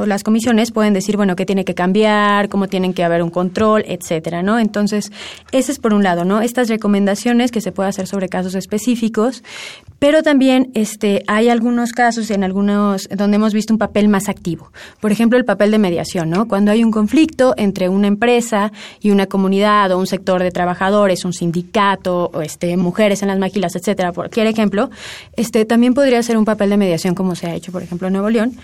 las 0.06 0.22
comisiones 0.22 0.70
pueden 0.72 0.94
decir, 0.94 1.16
bueno, 1.16 1.36
qué 1.36 1.46
tiene 1.46 1.64
que 1.64 1.74
cambiar, 1.74 2.48
cómo 2.48 2.68
tienen 2.68 2.94
que 2.94 3.04
haber 3.04 3.22
un 3.22 3.30
control, 3.30 3.84
etcétera, 3.86 4.42
¿no? 4.42 4.58
Entonces, 4.58 5.12
ese 5.52 5.72
es 5.72 5.78
por 5.78 5.94
un 5.94 6.02
lado, 6.02 6.24
¿no? 6.24 6.40
Estas 6.40 6.68
recomendaciones 6.68 7.50
que 7.50 7.60
se 7.60 7.72
puede 7.72 7.88
hacer 7.88 8.06
sobre 8.06 8.28
casos 8.28 8.54
específicos, 8.54 9.42
pero 9.98 10.22
también 10.22 10.70
este, 10.74 11.22
hay 11.26 11.48
algunos 11.48 11.92
casos 11.92 12.30
en 12.30 12.44
algunos 12.44 13.08
donde 13.08 13.36
hemos 13.36 13.54
visto 13.54 13.72
un 13.72 13.78
papel 13.78 14.08
más 14.08 14.28
activo. 14.28 14.70
Por 15.00 15.12
ejemplo, 15.12 15.38
el 15.38 15.44
papel 15.44 15.70
de 15.70 15.78
mediación, 15.78 16.30
¿no? 16.30 16.46
Cuando 16.48 16.70
hay 16.70 16.84
un 16.84 16.90
conflicto 16.90 17.54
entre 17.56 17.88
una 17.88 18.06
empresa 18.06 18.72
y 19.00 19.10
una 19.10 19.26
comunidad 19.26 19.92
o 19.92 19.98
un 19.98 20.06
sector 20.06 20.42
de 20.42 20.50
trabajadores, 20.50 21.24
un 21.24 21.32
sindicato, 21.32 22.30
o 22.32 22.42
este, 22.42 22.76
mujeres 22.76 23.22
en 23.22 23.28
las 23.28 23.38
maquilas, 23.38 23.74
etcétera, 23.76 24.12
por 24.12 24.24
cualquier 24.24 24.46
ejemplo, 24.46 24.90
este, 25.36 25.64
también 25.64 25.94
podría 26.06 26.22
ser 26.22 26.36
un 26.36 26.44
papel 26.44 26.70
de 26.70 26.76
mediación 26.76 27.16
como 27.16 27.34
se 27.34 27.48
ha 27.48 27.54
hecho, 27.56 27.72
por 27.72 27.82
ejemplo, 27.82 28.06
en 28.06 28.12
Nuevo 28.12 28.30
León 28.30 28.54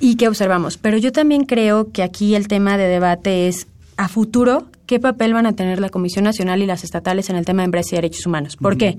y 0.00 0.16
que 0.16 0.28
observamos. 0.28 0.78
Pero 0.78 0.96
yo 0.96 1.12
también 1.12 1.44
creo 1.44 1.92
que 1.92 2.02
aquí 2.02 2.34
el 2.34 2.48
tema 2.48 2.78
de 2.78 2.88
debate 2.88 3.48
es 3.48 3.66
a 3.98 4.08
futuro 4.08 4.64
qué 4.86 4.98
papel 4.98 5.34
van 5.34 5.44
a 5.44 5.52
tener 5.52 5.78
la 5.78 5.90
Comisión 5.90 6.24
Nacional 6.24 6.62
y 6.62 6.66
las 6.66 6.84
estatales 6.84 7.28
en 7.28 7.36
el 7.36 7.44
tema 7.44 7.60
de 7.60 7.66
empresa 7.66 7.90
y 7.92 7.96
derechos 7.96 8.24
humanos. 8.24 8.56
¿Por 8.56 8.78
qué? 8.78 8.96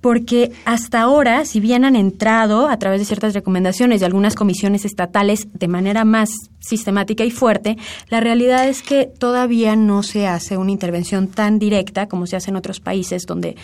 Porque 0.00 0.52
hasta 0.64 1.00
ahora, 1.00 1.44
si 1.44 1.60
bien 1.60 1.84
han 1.84 1.96
entrado 1.96 2.68
a 2.68 2.78
través 2.78 3.00
de 3.00 3.04
ciertas 3.04 3.34
recomendaciones 3.34 4.00
de 4.00 4.06
algunas 4.06 4.34
comisiones 4.34 4.84
estatales 4.84 5.48
de 5.52 5.68
manera 5.68 6.04
más 6.04 6.30
sistemática 6.60 7.24
y 7.24 7.30
fuerte, 7.30 7.76
la 8.10 8.20
realidad 8.20 8.68
es 8.68 8.82
que 8.82 9.06
todavía 9.06 9.76
no 9.76 10.02
se 10.02 10.26
hace 10.26 10.56
una 10.56 10.70
intervención 10.70 11.28
tan 11.28 11.58
directa 11.58 12.08
como 12.08 12.26
se 12.26 12.36
hace 12.36 12.50
en 12.50 12.56
otros 12.56 12.80
países 12.80 13.26
donde 13.26 13.56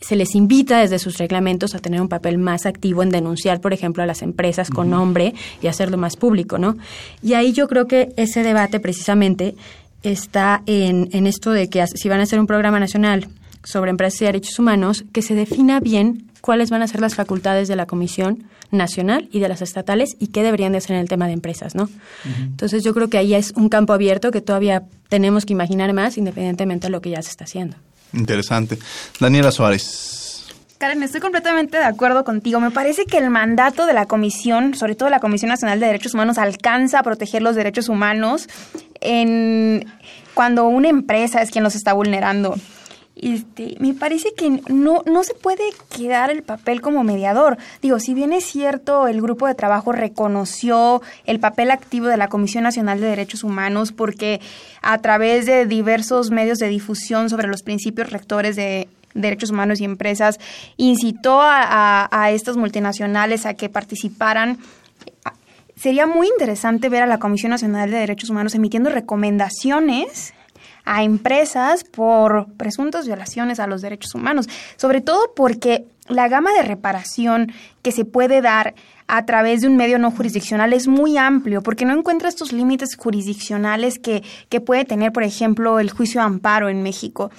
se 0.00 0.16
les 0.16 0.34
invita 0.34 0.80
desde 0.80 0.98
sus 0.98 1.18
reglamentos 1.18 1.74
a 1.74 1.78
tener 1.78 2.00
un 2.00 2.08
papel 2.08 2.38
más 2.38 2.66
activo 2.66 3.02
en 3.02 3.10
denunciar, 3.10 3.60
por 3.60 3.72
ejemplo, 3.72 4.02
a 4.02 4.06
las 4.06 4.22
empresas 4.22 4.70
con 4.70 4.90
nombre 4.90 5.34
y 5.62 5.66
hacerlo 5.66 5.98
más 5.98 6.16
público, 6.16 6.58
¿no? 6.58 6.76
Y 7.22 7.34
ahí 7.34 7.52
yo 7.52 7.68
creo 7.68 7.86
que 7.86 8.12
ese 8.16 8.42
debate 8.42 8.80
precisamente 8.80 9.54
está 10.02 10.62
en, 10.66 11.08
en 11.12 11.26
esto 11.26 11.50
de 11.50 11.68
que 11.68 11.84
si 11.86 12.08
van 12.08 12.20
a 12.20 12.22
hacer 12.22 12.40
un 12.40 12.46
programa 12.46 12.80
nacional 12.80 13.28
sobre 13.64 13.90
empresas 13.90 14.22
y 14.22 14.24
derechos 14.24 14.58
humanos, 14.58 15.04
que 15.12 15.22
se 15.22 15.34
defina 15.34 15.80
bien 15.80 16.30
cuáles 16.40 16.70
van 16.70 16.82
a 16.82 16.88
ser 16.88 17.00
las 17.00 17.14
facultades 17.14 17.68
de 17.68 17.76
la 17.76 17.86
Comisión 17.86 18.44
Nacional 18.70 19.28
y 19.32 19.40
de 19.40 19.48
las 19.48 19.62
estatales 19.62 20.16
y 20.18 20.28
qué 20.28 20.42
deberían 20.42 20.72
de 20.72 20.78
hacer 20.78 20.92
en 20.92 21.02
el 21.02 21.08
tema 21.08 21.26
de 21.26 21.32
empresas, 21.32 21.74
¿no? 21.74 21.88
Entonces 22.38 22.84
yo 22.84 22.94
creo 22.94 23.08
que 23.08 23.18
ahí 23.18 23.34
es 23.34 23.52
un 23.56 23.68
campo 23.68 23.92
abierto 23.92 24.30
que 24.30 24.40
todavía 24.40 24.84
tenemos 25.08 25.44
que 25.44 25.52
imaginar 25.52 25.92
más 25.92 26.16
independientemente 26.16 26.86
de 26.86 26.90
lo 26.90 27.00
que 27.00 27.10
ya 27.10 27.22
se 27.22 27.30
está 27.30 27.44
haciendo. 27.44 27.76
Interesante. 28.12 28.78
Daniela 29.18 29.50
Suárez. 29.50 30.46
Karen, 30.78 31.02
estoy 31.02 31.20
completamente 31.20 31.76
de 31.76 31.84
acuerdo 31.84 32.24
contigo. 32.24 32.58
Me 32.58 32.70
parece 32.70 33.04
que 33.04 33.18
el 33.18 33.28
mandato 33.28 33.84
de 33.84 33.92
la 33.92 34.06
Comisión, 34.06 34.74
sobre 34.74 34.94
todo 34.94 35.10
la 35.10 35.20
Comisión 35.20 35.50
Nacional 35.50 35.78
de 35.78 35.86
Derechos 35.86 36.14
Humanos, 36.14 36.38
alcanza 36.38 37.00
a 37.00 37.02
proteger 37.02 37.42
los 37.42 37.54
derechos 37.54 37.90
humanos 37.90 38.48
en 39.02 39.84
cuando 40.32 40.64
una 40.64 40.88
empresa 40.88 41.42
es 41.42 41.50
quien 41.50 41.64
los 41.64 41.74
está 41.74 41.92
vulnerando. 41.92 42.54
Este, 43.22 43.76
me 43.80 43.92
parece 43.92 44.32
que 44.34 44.62
no, 44.68 45.02
no 45.04 45.22
se 45.24 45.34
puede 45.34 45.64
quedar 45.94 46.30
el 46.30 46.42
papel 46.42 46.80
como 46.80 47.04
mediador. 47.04 47.58
Digo, 47.82 48.00
si 48.00 48.14
bien 48.14 48.32
es 48.32 48.44
cierto, 48.44 49.08
el 49.08 49.20
grupo 49.20 49.46
de 49.46 49.54
trabajo 49.54 49.92
reconoció 49.92 51.02
el 51.26 51.38
papel 51.38 51.70
activo 51.70 52.06
de 52.06 52.16
la 52.16 52.28
Comisión 52.28 52.64
Nacional 52.64 53.00
de 53.00 53.08
Derechos 53.08 53.44
Humanos 53.44 53.92
porque 53.92 54.40
a 54.80 54.98
través 54.98 55.44
de 55.44 55.66
diversos 55.66 56.30
medios 56.30 56.58
de 56.58 56.68
difusión 56.68 57.28
sobre 57.28 57.46
los 57.46 57.62
principios 57.62 58.10
rectores 58.10 58.56
de 58.56 58.88
derechos 59.12 59.50
humanos 59.50 59.80
y 59.80 59.84
empresas, 59.84 60.38
incitó 60.76 61.40
a, 61.42 62.08
a 62.10 62.30
estas 62.30 62.56
multinacionales 62.56 63.44
a 63.44 63.54
que 63.54 63.68
participaran 63.68 64.58
sería 65.76 66.06
muy 66.06 66.28
interesante 66.28 66.88
ver 66.88 67.02
a 67.02 67.06
la 67.06 67.18
Comisión 67.18 67.50
Nacional 67.50 67.90
de 67.90 67.98
Derechos 67.98 68.30
Humanos 68.30 68.54
emitiendo 68.54 68.90
recomendaciones 68.90 70.34
a 70.84 71.02
empresas 71.02 71.84
por 71.84 72.46
presuntas 72.54 73.06
violaciones 73.06 73.60
a 73.60 73.66
los 73.66 73.82
derechos 73.82 74.14
humanos, 74.14 74.48
sobre 74.76 75.00
todo 75.00 75.32
porque 75.34 75.86
la 76.08 76.28
gama 76.28 76.52
de 76.52 76.62
reparación 76.62 77.52
que 77.82 77.92
se 77.92 78.04
puede 78.04 78.40
dar 78.40 78.74
a 79.06 79.26
través 79.26 79.60
de 79.60 79.68
un 79.68 79.76
medio 79.76 79.98
no 79.98 80.10
jurisdiccional 80.10 80.72
es 80.72 80.86
muy 80.86 81.18
amplio, 81.18 81.62
porque 81.62 81.84
no 81.84 81.96
encuentra 81.96 82.28
estos 82.28 82.52
límites 82.52 82.96
jurisdiccionales 82.96 83.98
que, 83.98 84.22
que 84.48 84.60
puede 84.60 84.84
tener, 84.84 85.12
por 85.12 85.24
ejemplo, 85.24 85.80
el 85.80 85.90
juicio 85.90 86.20
de 86.20 86.26
amparo 86.26 86.68
en 86.68 86.82
México. 86.82 87.30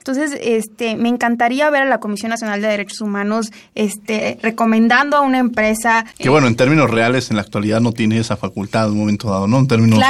Entonces, 0.00 0.34
este, 0.42 0.96
me 0.96 1.10
encantaría 1.10 1.68
ver 1.68 1.82
a 1.82 1.84
la 1.84 2.00
Comisión 2.00 2.30
Nacional 2.30 2.62
de 2.62 2.68
Derechos 2.68 3.02
Humanos 3.02 3.52
este, 3.74 4.38
recomendando 4.42 5.18
a 5.18 5.20
una 5.20 5.38
empresa. 5.38 6.06
Que 6.18 6.30
bueno, 6.30 6.46
en 6.46 6.56
términos 6.56 6.90
reales, 6.90 7.28
en 7.30 7.36
la 7.36 7.42
actualidad 7.42 7.82
no 7.82 7.92
tiene 7.92 8.18
esa 8.18 8.38
facultad 8.38 8.86
en 8.86 8.92
un 8.92 8.98
momento 9.00 9.30
dado, 9.30 9.46
¿no? 9.46 9.58
En 9.58 9.68
términos 9.68 10.00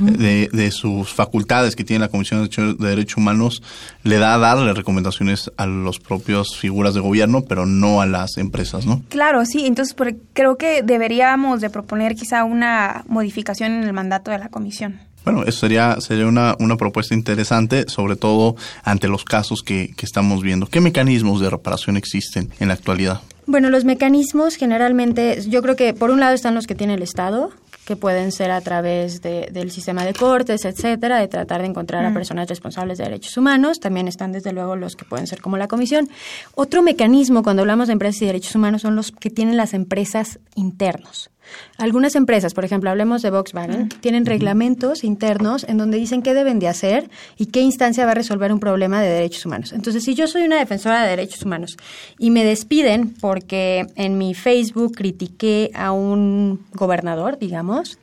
de, 0.00 0.48
de, 0.52 0.70
sus 0.70 1.12
facultades 1.12 1.74
que 1.74 1.82
tiene 1.82 1.98
la 1.98 2.08
Comisión 2.08 2.48
de 2.48 2.88
Derechos 2.88 3.16
Humanos, 3.16 3.60
le 4.04 4.18
da 4.18 4.34
a 4.34 4.38
darle 4.38 4.72
recomendaciones 4.72 5.50
a 5.56 5.66
los 5.66 5.98
propios 5.98 6.56
figuras 6.56 6.94
de 6.94 7.00
gobierno, 7.00 7.42
pero 7.42 7.66
no 7.66 8.00
a 8.00 8.06
las 8.06 8.36
empresas, 8.36 8.86
¿no? 8.86 9.02
Claro, 9.08 9.44
sí. 9.46 9.66
Entonces, 9.66 9.96
creo 10.32 10.56
que 10.56 10.82
deberíamos 10.84 11.60
de 11.60 11.70
proponer 11.70 12.14
quizá 12.14 12.44
una 12.44 13.02
modificación 13.08 13.72
en 13.72 13.82
el 13.82 13.92
mandato 13.92 14.30
de 14.30 14.38
la 14.38 14.48
Comisión. 14.48 15.00
Bueno, 15.24 15.42
eso 15.44 15.60
sería, 15.60 16.00
sería 16.00 16.26
una, 16.26 16.56
una 16.58 16.76
propuesta 16.76 17.14
interesante, 17.14 17.84
sobre 17.88 18.16
todo 18.16 18.56
ante 18.82 19.08
los 19.08 19.24
casos 19.24 19.62
que, 19.62 19.92
que 19.96 20.06
estamos 20.06 20.42
viendo. 20.42 20.66
¿Qué 20.66 20.80
mecanismos 20.80 21.40
de 21.40 21.50
reparación 21.50 21.96
existen 21.96 22.50
en 22.58 22.68
la 22.68 22.74
actualidad? 22.74 23.20
Bueno, 23.46 23.68
los 23.68 23.84
mecanismos 23.84 24.56
generalmente, 24.56 25.42
yo 25.48 25.60
creo 25.62 25.76
que 25.76 25.92
por 25.92 26.10
un 26.10 26.20
lado 26.20 26.34
están 26.34 26.54
los 26.54 26.66
que 26.66 26.74
tiene 26.74 26.94
el 26.94 27.02
Estado, 27.02 27.50
que 27.84 27.96
pueden 27.96 28.30
ser 28.30 28.52
a 28.52 28.60
través 28.60 29.20
de, 29.20 29.48
del 29.50 29.72
sistema 29.72 30.04
de 30.04 30.14
cortes, 30.14 30.64
etcétera, 30.64 31.18
de 31.18 31.26
tratar 31.26 31.60
de 31.62 31.66
encontrar 31.66 32.04
a 32.04 32.14
personas 32.14 32.48
responsables 32.48 32.98
de 32.98 33.04
derechos 33.04 33.36
humanos. 33.36 33.80
También 33.80 34.06
están 34.06 34.30
desde 34.30 34.52
luego 34.52 34.76
los 34.76 34.94
que 34.94 35.04
pueden 35.04 35.26
ser 35.26 35.40
como 35.40 35.56
la 35.56 35.66
comisión. 35.66 36.08
Otro 36.54 36.82
mecanismo 36.82 37.42
cuando 37.42 37.62
hablamos 37.62 37.88
de 37.88 37.94
empresas 37.94 38.22
y 38.22 38.26
derechos 38.26 38.54
humanos 38.54 38.82
son 38.82 38.94
los 38.94 39.10
que 39.10 39.30
tienen 39.30 39.56
las 39.56 39.74
empresas 39.74 40.38
internos. 40.54 41.30
Algunas 41.78 42.14
empresas, 42.14 42.54
por 42.54 42.64
ejemplo, 42.64 42.90
hablemos 42.90 43.22
de 43.22 43.30
Volkswagen, 43.30 43.88
tienen 43.88 44.26
reglamentos 44.26 45.04
internos 45.04 45.64
en 45.64 45.78
donde 45.78 45.98
dicen 45.98 46.22
qué 46.22 46.34
deben 46.34 46.58
de 46.58 46.68
hacer 46.68 47.10
y 47.38 47.46
qué 47.46 47.60
instancia 47.60 48.04
va 48.04 48.12
a 48.12 48.14
resolver 48.14 48.52
un 48.52 48.60
problema 48.60 49.00
de 49.00 49.08
derechos 49.08 49.46
humanos. 49.46 49.72
Entonces, 49.72 50.04
si 50.04 50.14
yo 50.14 50.26
soy 50.26 50.42
una 50.42 50.58
defensora 50.58 51.02
de 51.02 51.10
derechos 51.10 51.42
humanos 51.42 51.76
y 52.18 52.30
me 52.30 52.44
despiden 52.44 53.14
porque 53.20 53.86
en 53.96 54.18
mi 54.18 54.34
Facebook 54.34 54.92
critiqué 54.94 55.70
a 55.74 55.92
un 55.92 56.60
gobernador, 56.72 57.38
digamos, 57.38 57.98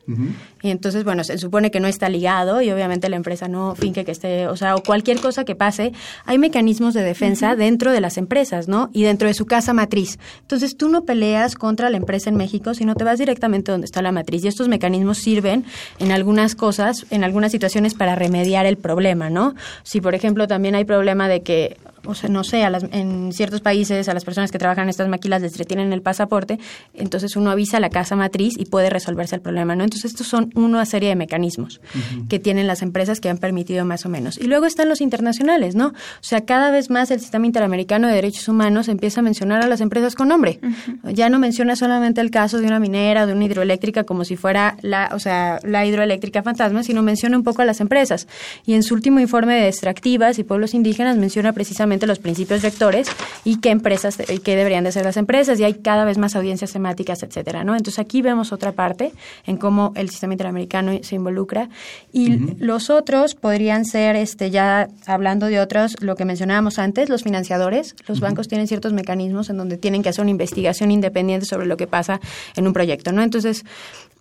y 0.62 0.70
entonces, 0.70 1.04
bueno, 1.04 1.22
se 1.24 1.38
supone 1.38 1.70
que 1.70 1.80
no 1.80 1.86
está 1.86 2.08
ligado 2.08 2.60
y 2.60 2.70
obviamente 2.70 3.08
la 3.08 3.16
empresa 3.16 3.48
no 3.48 3.74
finge 3.74 4.04
que 4.04 4.10
esté, 4.10 4.48
o 4.48 4.56
sea, 4.56 4.74
o 4.74 4.82
cualquier 4.82 5.20
cosa 5.20 5.44
que 5.44 5.54
pase, 5.54 5.92
hay 6.24 6.38
mecanismos 6.38 6.94
de 6.94 7.02
defensa 7.02 7.54
dentro 7.54 7.92
de 7.92 8.00
las 8.00 8.18
empresas, 8.18 8.66
¿no? 8.66 8.90
Y 8.92 9.02
dentro 9.02 9.28
de 9.28 9.34
su 9.34 9.46
casa 9.46 9.72
matriz. 9.72 10.18
Entonces, 10.40 10.76
tú 10.76 10.88
no 10.88 11.04
peleas 11.04 11.54
contra 11.54 11.90
la 11.90 11.96
empresa 11.96 12.30
en 12.30 12.36
México, 12.36 12.74
sino 12.74 12.94
te 12.94 13.04
vas 13.04 13.18
directamente 13.18 13.70
donde 13.70 13.84
está 13.84 14.02
la 14.02 14.12
matriz. 14.12 14.44
Y 14.44 14.48
estos 14.48 14.68
mecanismos 14.68 15.18
sirven 15.18 15.64
en 15.98 16.12
algunas 16.12 16.54
cosas, 16.54 17.06
en 17.10 17.22
algunas 17.22 17.52
situaciones 17.52 17.94
para 17.94 18.16
remediar 18.16 18.66
el 18.66 18.78
problema, 18.78 19.30
¿no? 19.30 19.54
Si, 19.84 20.00
por 20.00 20.14
ejemplo, 20.14 20.48
también 20.48 20.74
hay 20.74 20.84
problema 20.84 21.28
de 21.28 21.42
que 21.42 21.76
o 22.04 22.14
sea, 22.14 22.28
no 22.28 22.44
sé, 22.44 22.64
a 22.64 22.70
las, 22.70 22.84
en 22.92 23.32
ciertos 23.32 23.60
países 23.60 24.08
a 24.08 24.14
las 24.14 24.24
personas 24.24 24.50
que 24.50 24.58
trabajan 24.58 24.84
en 24.84 24.90
estas 24.90 25.08
máquinas 25.08 25.42
les 25.42 25.56
retienen 25.58 25.92
el 25.92 26.02
pasaporte, 26.02 26.58
entonces 26.94 27.36
uno 27.36 27.50
avisa 27.50 27.78
a 27.78 27.80
la 27.80 27.90
casa 27.90 28.16
matriz 28.16 28.54
y 28.58 28.66
puede 28.66 28.90
resolverse 28.90 29.36
el 29.36 29.40
problema, 29.40 29.76
¿no? 29.76 29.84
Entonces 29.84 30.12
estos 30.12 30.26
son 30.26 30.50
una 30.54 30.84
serie 30.84 31.08
de 31.08 31.16
mecanismos 31.16 31.80
que 32.28 32.38
tienen 32.38 32.66
las 32.66 32.82
empresas 32.82 33.20
que 33.20 33.28
han 33.28 33.38
permitido 33.38 33.84
más 33.84 34.06
o 34.06 34.08
menos. 34.08 34.38
Y 34.38 34.44
luego 34.44 34.66
están 34.66 34.88
los 34.88 35.00
internacionales, 35.00 35.74
¿no? 35.74 35.88
O 35.88 35.92
sea, 36.22 36.42
cada 36.42 36.70
vez 36.70 36.90
más 36.90 37.10
el 37.10 37.20
sistema 37.20 37.46
interamericano 37.46 38.08
de 38.08 38.14
derechos 38.14 38.48
humanos 38.48 38.88
empieza 38.88 39.20
a 39.20 39.22
mencionar 39.22 39.62
a 39.62 39.66
las 39.66 39.80
empresas 39.80 40.14
con 40.14 40.28
nombre. 40.28 40.60
Ya 41.04 41.28
no 41.28 41.38
menciona 41.38 41.76
solamente 41.76 42.20
el 42.20 42.30
caso 42.30 42.58
de 42.58 42.66
una 42.66 42.78
minera 42.78 43.24
o 43.24 43.26
de 43.26 43.32
una 43.32 43.44
hidroeléctrica 43.44 44.04
como 44.04 44.24
si 44.24 44.36
fuera 44.36 44.76
la, 44.82 45.10
o 45.12 45.18
sea, 45.18 45.58
la 45.62 45.84
hidroeléctrica 45.86 46.42
fantasma, 46.42 46.82
sino 46.82 47.02
menciona 47.02 47.36
un 47.36 47.44
poco 47.44 47.62
a 47.62 47.64
las 47.64 47.80
empresas. 47.80 48.28
Y 48.64 48.74
en 48.74 48.82
su 48.82 48.94
último 48.94 49.20
informe 49.20 49.54
de 49.54 49.68
extractivas 49.68 50.38
y 50.38 50.44
pueblos 50.44 50.74
indígenas 50.74 51.16
menciona 51.16 51.52
precisamente 51.52 51.87
los 52.06 52.18
principios 52.18 52.62
rectores 52.62 53.08
y 53.44 53.60
qué 53.60 53.70
empresas 53.70 54.18
y 54.28 54.38
qué 54.38 54.56
deberían 54.56 54.84
de 54.84 54.92
ser 54.92 55.04
las 55.04 55.16
empresas 55.16 55.58
y 55.58 55.64
hay 55.64 55.74
cada 55.74 56.04
vez 56.04 56.18
más 56.18 56.36
audiencias 56.36 56.72
temáticas, 56.72 57.22
etcétera, 57.22 57.64
¿no? 57.64 57.72
Entonces 57.74 57.98
aquí 57.98 58.22
vemos 58.22 58.52
otra 58.52 58.72
parte 58.72 59.12
en 59.46 59.56
cómo 59.56 59.92
el 59.96 60.10
sistema 60.10 60.34
interamericano 60.34 60.92
se 61.02 61.14
involucra 61.14 61.68
y 62.12 62.38
los 62.58 62.90
otros 62.90 63.34
podrían 63.34 63.84
ser 63.84 64.16
este 64.16 64.50
ya 64.50 64.88
hablando 65.06 65.46
de 65.46 65.60
otros 65.60 65.96
lo 66.00 66.14
que 66.14 66.24
mencionábamos 66.24 66.78
antes, 66.78 67.08
los 67.08 67.22
financiadores, 67.22 67.96
los 68.06 68.20
bancos 68.20 68.48
tienen 68.48 68.68
ciertos 68.68 68.92
mecanismos 68.92 69.50
en 69.50 69.56
donde 69.56 69.76
tienen 69.76 70.02
que 70.02 70.10
hacer 70.10 70.22
una 70.22 70.30
investigación 70.30 70.90
independiente 70.90 71.46
sobre 71.46 71.66
lo 71.66 71.76
que 71.76 71.86
pasa 71.86 72.20
en 72.56 72.66
un 72.66 72.72
proyecto, 72.72 73.12
¿no? 73.12 73.22
Entonces, 73.22 73.64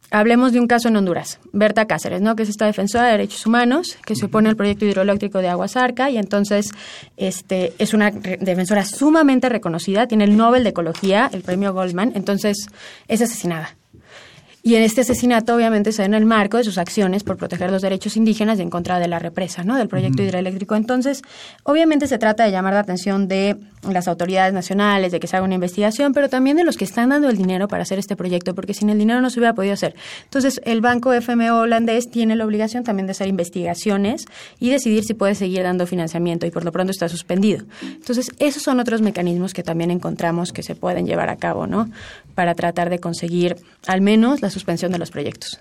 Hablemos 0.10 0.54
de 0.54 0.60
un 0.60 0.68
caso 0.68 0.88
en 0.88 0.96
Honduras, 0.96 1.40
Berta 1.52 1.86
Cáceres, 1.86 2.22
¿no? 2.22 2.36
que 2.36 2.44
es 2.44 2.50
esta 2.50 2.66
defensora 2.66 3.06
de 3.06 3.12
derechos 3.12 3.46
humanos, 3.46 3.98
que 4.06 4.16
se 4.16 4.26
opone 4.26 4.50
al 4.50 4.56
proyecto 4.56 4.86
hidroeléctrico 4.86 5.40
de 5.40 5.50
Aguasarca 5.50 6.10
y 6.10 6.18
entonces 6.18 6.72
este, 7.18 7.74
es 7.78 7.94
una 7.94 8.12
defensora 8.12 8.86
sumamente 8.86 9.50
reconocida, 9.50 10.08
tiene 10.08 10.24
el 10.24 10.38
Nobel 10.38 10.64
de 10.64 10.70
Ecología, 10.70 11.30
el 11.34 11.42
premio 11.42 11.74
Goldman, 11.74 12.14
entonces 12.16 12.68
es 13.08 13.22
asesinada. 13.22 13.77
Y 14.68 14.76
en 14.76 14.84
este 14.84 15.00
asesinato, 15.00 15.56
obviamente, 15.56 15.94
se 15.94 16.02
da 16.02 16.08
en 16.08 16.14
el 16.14 16.26
marco 16.26 16.58
de 16.58 16.66
sus 16.66 16.78
acciones 16.78 17.24
por 17.24 17.38
proteger 17.38 17.72
los 17.72 17.82
derechos 17.82 18.18
indígenas 18.18 18.60
y 18.60 18.64
en 18.64 18.70
contra 18.70 19.00
de 19.00 19.08
la 19.08 19.18
represa, 19.18 19.64
¿no? 19.64 19.78
Del 19.78 19.88
proyecto 19.88 20.24
hidroeléctrico. 20.24 20.76
Entonces, 20.76 21.22
obviamente 21.64 22.06
se 22.06 22.18
trata 22.18 22.44
de 22.44 22.52
llamar 22.52 22.74
la 22.74 22.82
atención 22.82 23.30
de 23.30 23.56
las 23.90 24.10
autoridades 24.10 24.54
nacionales, 24.54 25.14
de 25.14 25.22
que 25.22 25.28
se 25.28 25.38
haga 25.38 25.46
una 25.46 25.56
investigación, 25.56 26.12
pero 26.12 26.28
también 26.28 26.58
de 26.58 26.66
los 26.66 26.76
que 26.76 26.84
están 26.84 27.08
dando 27.08 27.30
el 27.30 27.38
dinero 27.38 27.70
para 27.70 27.84
hacer 27.84 27.98
este 27.98 28.18
proyecto, 28.18 28.56
porque 28.56 28.74
sin 28.74 28.90
el 28.90 29.00
dinero 29.00 29.22
no 29.22 29.30
se 29.30 29.40
hubiera 29.40 29.54
podido 29.54 29.74
hacer. 29.74 29.96
Entonces, 30.26 30.60
el 30.66 30.82
Banco 30.82 31.14
FMO 31.14 31.62
holandés 31.62 32.12
tiene 32.12 32.36
la 32.36 32.44
obligación 32.44 32.84
también 32.84 33.08
de 33.08 33.12
hacer 33.12 33.30
investigaciones 33.30 34.26
y 34.60 34.70
decidir 34.70 35.06
si 35.06 35.14
puede 35.14 35.36
seguir 35.36 35.64
dando 35.64 35.88
financiamiento, 35.88 36.46
y 36.46 36.52
por 36.52 36.66
lo 36.66 36.74
pronto 36.74 36.92
está 36.92 37.08
suspendido. 37.08 37.64
Entonces, 37.84 38.32
esos 38.40 38.64
son 38.64 38.82
otros 38.82 39.02
mecanismos 39.02 39.54
que 39.54 39.64
también 39.64 39.92
encontramos 39.92 40.52
que 40.52 40.62
se 40.62 40.76
pueden 40.76 41.06
llevar 41.06 41.30
a 41.30 41.38
cabo, 41.38 41.68
¿no? 41.68 41.90
Para 42.36 42.54
tratar 42.54 42.90
de 42.90 43.00
conseguir 43.00 43.56
al 43.88 44.02
menos 44.02 44.42
las 44.42 44.57
suspensión 44.58 44.92
de 44.92 44.98
los 44.98 45.12
proyectos. 45.12 45.60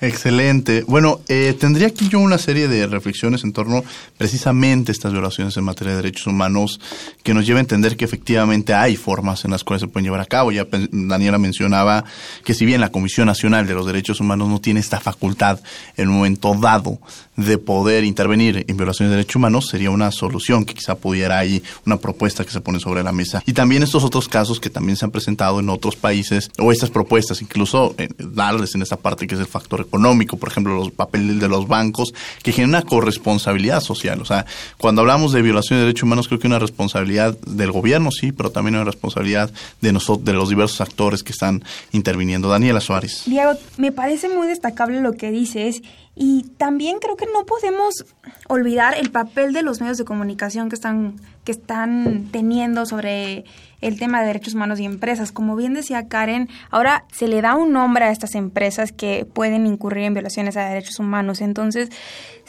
Excelente. 0.00 0.84
Bueno, 0.86 1.20
eh, 1.28 1.54
tendría 1.58 1.86
aquí 1.86 2.08
yo 2.08 2.20
una 2.20 2.36
serie 2.36 2.68
de 2.68 2.86
reflexiones 2.86 3.44
en 3.44 3.52
torno 3.52 3.82
precisamente 4.18 4.90
a 4.90 4.92
estas 4.92 5.12
violaciones 5.12 5.56
en 5.56 5.64
materia 5.64 5.92
de 5.92 6.02
derechos 6.02 6.26
humanos 6.26 6.80
que 7.22 7.32
nos 7.32 7.46
lleva 7.46 7.60
a 7.60 7.62
entender 7.62 7.96
que 7.96 8.04
efectivamente 8.04 8.74
hay 8.74 8.96
formas 8.96 9.44
en 9.46 9.52
las 9.52 9.64
cuales 9.64 9.80
se 9.80 9.88
pueden 9.88 10.04
llevar 10.04 10.20
a 10.20 10.26
cabo. 10.26 10.52
Ya 10.52 10.66
Daniela 10.90 11.38
mencionaba 11.38 12.04
que 12.44 12.52
si 12.52 12.66
bien 12.66 12.80
la 12.80 12.90
Comisión 12.90 13.26
Nacional 13.26 13.66
de 13.66 13.74
los 13.74 13.86
Derechos 13.86 14.20
Humanos 14.20 14.48
no 14.48 14.60
tiene 14.60 14.80
esta 14.80 15.00
facultad 15.00 15.60
en 15.96 16.08
un 16.08 16.16
momento 16.16 16.54
dado 16.54 16.98
de 17.36 17.58
poder 17.58 18.04
intervenir 18.04 18.64
en 18.68 18.76
violaciones 18.76 19.10
de 19.10 19.16
derechos 19.16 19.36
humanos, 19.36 19.66
sería 19.66 19.90
una 19.90 20.10
solución 20.10 20.64
que 20.64 20.74
quizá 20.74 20.94
pudiera 20.94 21.38
ahí, 21.38 21.62
una 21.84 21.98
propuesta 21.98 22.44
que 22.44 22.50
se 22.50 22.60
pone 22.60 22.80
sobre 22.80 23.02
la 23.02 23.12
mesa. 23.12 23.42
Y 23.46 23.52
también 23.52 23.82
estos 23.82 24.04
otros 24.04 24.28
casos 24.28 24.58
que 24.58 24.70
también 24.70 24.96
se 24.96 25.04
han 25.04 25.10
presentado 25.10 25.60
en 25.60 25.68
otros 25.68 25.96
países, 25.96 26.50
o 26.58 26.72
estas 26.72 26.90
propuestas, 26.90 27.42
incluso 27.42 27.94
eh, 27.98 28.08
darles 28.18 28.74
en 28.74 28.82
esta 28.82 28.96
parte 28.96 29.26
que 29.26 29.34
es 29.34 29.40
el 29.40 29.46
factor 29.46 29.85
económico, 29.86 30.36
por 30.36 30.50
ejemplo, 30.50 30.74
los 30.74 30.90
papeles 30.90 31.40
de 31.40 31.48
los 31.48 31.66
bancos, 31.68 32.12
que 32.42 32.52
generan 32.52 32.82
una 32.82 32.82
corresponsabilidad 32.82 33.80
social. 33.80 34.20
O 34.20 34.24
sea, 34.24 34.46
cuando 34.78 35.00
hablamos 35.00 35.32
de 35.32 35.42
violación 35.42 35.78
de 35.78 35.86
derechos 35.86 36.04
humanos, 36.04 36.28
creo 36.28 36.40
que 36.40 36.46
una 36.46 36.58
responsabilidad 36.58 37.36
del 37.46 37.72
gobierno, 37.72 38.10
sí, 38.10 38.32
pero 38.32 38.50
también 38.50 38.76
una 38.76 38.84
responsabilidad 38.84 39.50
de 39.80 39.92
nosotros, 39.92 40.24
de 40.24 40.32
los 40.32 40.48
diversos 40.48 40.80
actores 40.80 41.22
que 41.22 41.32
están 41.32 41.64
interviniendo. 41.92 42.48
Daniela 42.48 42.80
Suárez. 42.80 43.22
Diego, 43.26 43.52
me 43.76 43.92
parece 43.92 44.28
muy 44.28 44.46
destacable 44.46 45.00
lo 45.00 45.12
que 45.12 45.30
dices 45.30 45.82
y 46.14 46.44
también 46.56 46.98
creo 46.98 47.16
que 47.16 47.26
no 47.26 47.44
podemos 47.44 48.06
olvidar 48.48 48.94
el 48.98 49.10
papel 49.10 49.52
de 49.52 49.62
los 49.62 49.80
medios 49.80 49.98
de 49.98 50.04
comunicación 50.06 50.70
que 50.70 50.74
están, 50.74 51.20
que 51.44 51.52
están 51.52 52.28
teniendo 52.32 52.86
sobre 52.86 53.44
el 53.80 53.98
tema 53.98 54.20
de 54.20 54.28
derechos 54.28 54.54
humanos 54.54 54.80
y 54.80 54.84
empresas. 54.84 55.32
Como 55.32 55.56
bien 55.56 55.74
decía 55.74 56.08
Karen, 56.08 56.48
ahora 56.70 57.04
se 57.12 57.28
le 57.28 57.40
da 57.42 57.54
un 57.54 57.72
nombre 57.72 58.04
a 58.04 58.10
estas 58.10 58.34
empresas 58.34 58.92
que 58.92 59.26
pueden 59.30 59.66
incurrir 59.66 60.04
en 60.04 60.14
violaciones 60.14 60.56
a 60.56 60.68
derechos 60.68 60.98
humanos. 60.98 61.40
Entonces, 61.40 61.90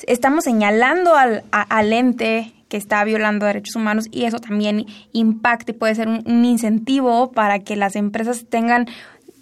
estamos 0.07 0.43
señalando 0.43 1.15
al, 1.15 1.43
al 1.51 1.93
ente 1.93 2.53
que 2.69 2.78
está 2.78 3.03
violando 3.03 3.45
derechos 3.45 3.75
humanos 3.75 4.07
y 4.11 4.25
eso 4.25 4.39
también 4.39 4.86
impacta 5.13 5.71
y 5.71 5.75
puede 5.75 5.95
ser 5.95 6.07
un, 6.07 6.23
un 6.25 6.45
incentivo 6.45 7.32
para 7.32 7.59
que 7.59 7.75
las 7.75 7.95
empresas 7.95 8.45
tengan, 8.49 8.88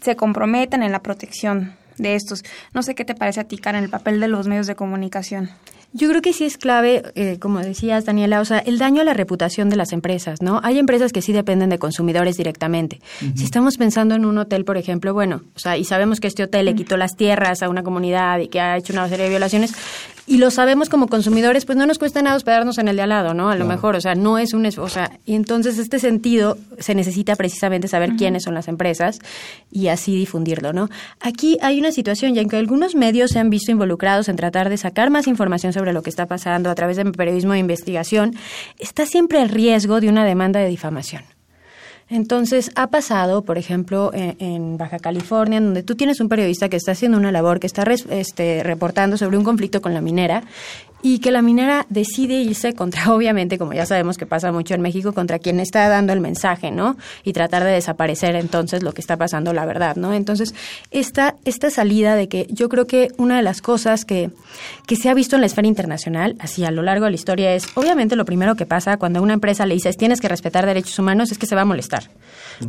se 0.01 0.15
comprometan 0.15 0.83
en 0.83 0.91
la 0.91 1.01
protección 1.01 1.75
de 1.97 2.15
estos. 2.15 2.43
No 2.73 2.83
sé 2.83 2.95
qué 2.95 3.05
te 3.05 3.15
parece 3.15 3.39
a 3.39 3.45
ti, 3.45 3.57
Karen, 3.57 3.83
el 3.83 3.89
papel 3.89 4.19
de 4.19 4.27
los 4.27 4.47
medios 4.47 4.67
de 4.67 4.75
comunicación. 4.75 5.49
Yo 5.97 6.09
creo 6.09 6.21
que 6.21 6.33
sí 6.33 6.43
es 6.43 6.57
clave, 6.57 7.03
eh, 7.15 7.37
como 7.39 7.59
decías, 7.59 8.03
Daniela, 8.03 8.41
o 8.41 8.45
sea, 8.45 8.59
el 8.59 8.77
daño 8.77 8.99
a 8.99 9.05
la 9.05 9.13
reputación 9.13 9.69
de 9.69 9.77
las 9.77 9.93
empresas, 9.93 10.41
¿no? 10.41 10.59
Hay 10.61 10.77
empresas 10.77 11.13
que 11.13 11.21
sí 11.21 11.31
dependen 11.31 11.69
de 11.69 11.79
consumidores 11.79 12.35
directamente. 12.35 12.99
Si 13.33 13.45
estamos 13.45 13.77
pensando 13.77 14.13
en 14.13 14.25
un 14.25 14.37
hotel, 14.37 14.65
por 14.65 14.75
ejemplo, 14.75 15.13
bueno, 15.13 15.43
o 15.55 15.59
sea, 15.59 15.77
y 15.77 15.85
sabemos 15.85 16.19
que 16.19 16.27
este 16.27 16.43
hotel 16.43 16.65
le 16.65 16.75
quitó 16.75 16.97
las 16.97 17.15
tierras 17.15 17.63
a 17.63 17.69
una 17.69 17.81
comunidad 17.81 18.39
y 18.39 18.49
que 18.49 18.59
ha 18.59 18.75
hecho 18.75 18.91
una 18.91 19.07
serie 19.07 19.23
de 19.23 19.29
violaciones, 19.29 19.73
y 20.27 20.37
lo 20.37 20.49
sabemos 20.49 20.89
como 20.89 21.07
consumidores, 21.07 21.65
pues 21.65 21.77
no 21.77 21.85
nos 21.85 21.99
cuesta 21.99 22.21
nada 22.21 22.35
hospedarnos 22.35 22.77
en 22.77 22.87
el 22.87 22.95
de 22.95 23.03
al 23.03 23.09
lado, 23.09 23.33
¿no? 23.33 23.49
A 23.49 23.55
lo 23.55 23.65
mejor, 23.65 23.95
o 23.95 24.01
sea, 24.01 24.15
no 24.15 24.37
es 24.37 24.53
un... 24.53 24.65
O 24.65 24.89
sea, 24.89 25.19
y 25.25 25.35
entonces 25.35 25.77
este 25.77 25.99
sentido 25.99 26.57
se 26.79 26.95
necesita 26.95 27.35
precisamente 27.35 27.87
saber 27.87 28.15
quiénes 28.15 28.43
son 28.43 28.55
las 28.55 28.67
empresas 28.67 29.19
y 29.71 29.89
así 29.89 30.15
difundirlo, 30.15 30.73
¿no? 30.73 30.89
Aquí 31.19 31.59
hay 31.61 31.79
una 31.79 31.91
situación 31.91 32.33
ya 32.33 32.41
en 32.41 32.49
que 32.49 32.57
algunos 32.57 32.95
medios 32.95 33.31
se 33.31 33.39
han 33.39 33.51
visto 33.51 33.71
involucrados 33.71 34.27
en 34.27 34.35
tratar 34.35 34.69
de 34.69 34.77
sacar 34.77 35.11
más 35.11 35.27
información 35.27 35.73
sobre 35.73 35.93
lo 35.93 36.01
que 36.01 36.09
está 36.09 36.25
pasando 36.25 36.71
a 36.71 36.75
través 36.75 36.97
de 36.97 37.05
periodismo 37.05 37.53
de 37.53 37.59
investigación, 37.59 38.33
está 38.79 39.05
siempre 39.05 39.41
el 39.41 39.49
riesgo 39.49 40.01
de 40.01 40.09
una 40.09 40.25
demanda 40.25 40.59
de 40.59 40.67
difamación. 40.67 41.34
Entonces, 42.07 42.71
ha 42.75 42.87
pasado, 42.87 43.41
por 43.43 43.57
ejemplo, 43.57 44.11
en, 44.13 44.77
Baja 44.77 44.99
California, 44.99 45.59
donde 45.59 45.81
tú 45.81 45.95
tienes 45.95 46.19
un 46.19 46.29
periodista 46.29 46.69
que 46.69 46.77
está 46.77 46.91
haciendo 46.91 47.17
una 47.17 47.31
labor, 47.31 47.59
que 47.59 47.65
está 47.65 47.83
este, 48.11 48.61
reportando 48.63 49.17
sobre 49.17 49.37
un 49.37 49.43
conflicto 49.43 49.81
con 49.81 49.93
la 49.93 50.01
minera, 50.01 50.43
y 51.05 51.19
que 51.19 51.29
la 51.29 51.43
minera 51.43 51.85
decide 51.89 52.41
irse 52.41 52.73
contra, 52.73 53.11
obviamente, 53.13 53.59
como 53.59 53.73
ya 53.73 53.85
sabemos 53.85 54.17
que 54.17 54.25
pasa 54.25 54.51
mucho 54.51 54.73
en 54.73 54.81
México, 54.81 55.13
contra 55.13 55.37
quien 55.37 55.59
está 55.59 55.87
dando 55.87 56.13
el 56.13 56.19
mensaje, 56.19 56.71
¿no? 56.71 56.97
Y 57.23 57.31
tratar 57.31 57.63
de 57.63 57.69
desaparecer 57.69 58.35
entonces 58.35 58.81
lo 58.81 58.91
que 58.91 59.01
está 59.01 59.15
pasando, 59.15 59.53
la 59.53 59.67
verdad, 59.67 59.97
¿no? 59.97 60.15
Entonces, 60.15 60.55
esta, 60.89 61.35
esta 61.45 61.69
salida 61.69 62.15
de 62.15 62.27
que 62.27 62.47
yo 62.49 62.69
creo 62.69 62.87
que 62.87 63.09
una 63.17 63.37
de 63.37 63.43
las 63.43 63.61
cosas 63.61 64.03
que, 64.03 64.31
que 64.87 64.95
se 64.95 65.07
ha 65.07 65.13
visto 65.13 65.35
en 65.35 65.41
la 65.41 65.45
esfera 65.45 65.67
internacional, 65.67 66.37
así 66.39 66.65
a 66.65 66.71
lo 66.71 66.81
largo 66.81 67.05
de 67.05 67.11
la 67.11 67.15
historia, 67.17 67.53
es, 67.53 67.67
obviamente, 67.75 68.15
lo 68.15 68.25
primero 68.25 68.55
que 68.55 68.65
pasa 68.65 68.97
cuando 68.97 69.19
a 69.19 69.21
una 69.21 69.33
empresa 69.33 69.67
le 69.67 69.75
dices 69.75 69.97
tienes 69.97 70.19
que 70.19 70.27
respetar 70.27 70.65
derechos 70.65 70.97
humanos 70.97 71.31
es 71.31 71.37
que 71.37 71.45
se 71.45 71.53
va 71.53 71.61
a 71.61 71.65
molestar. 71.65 72.09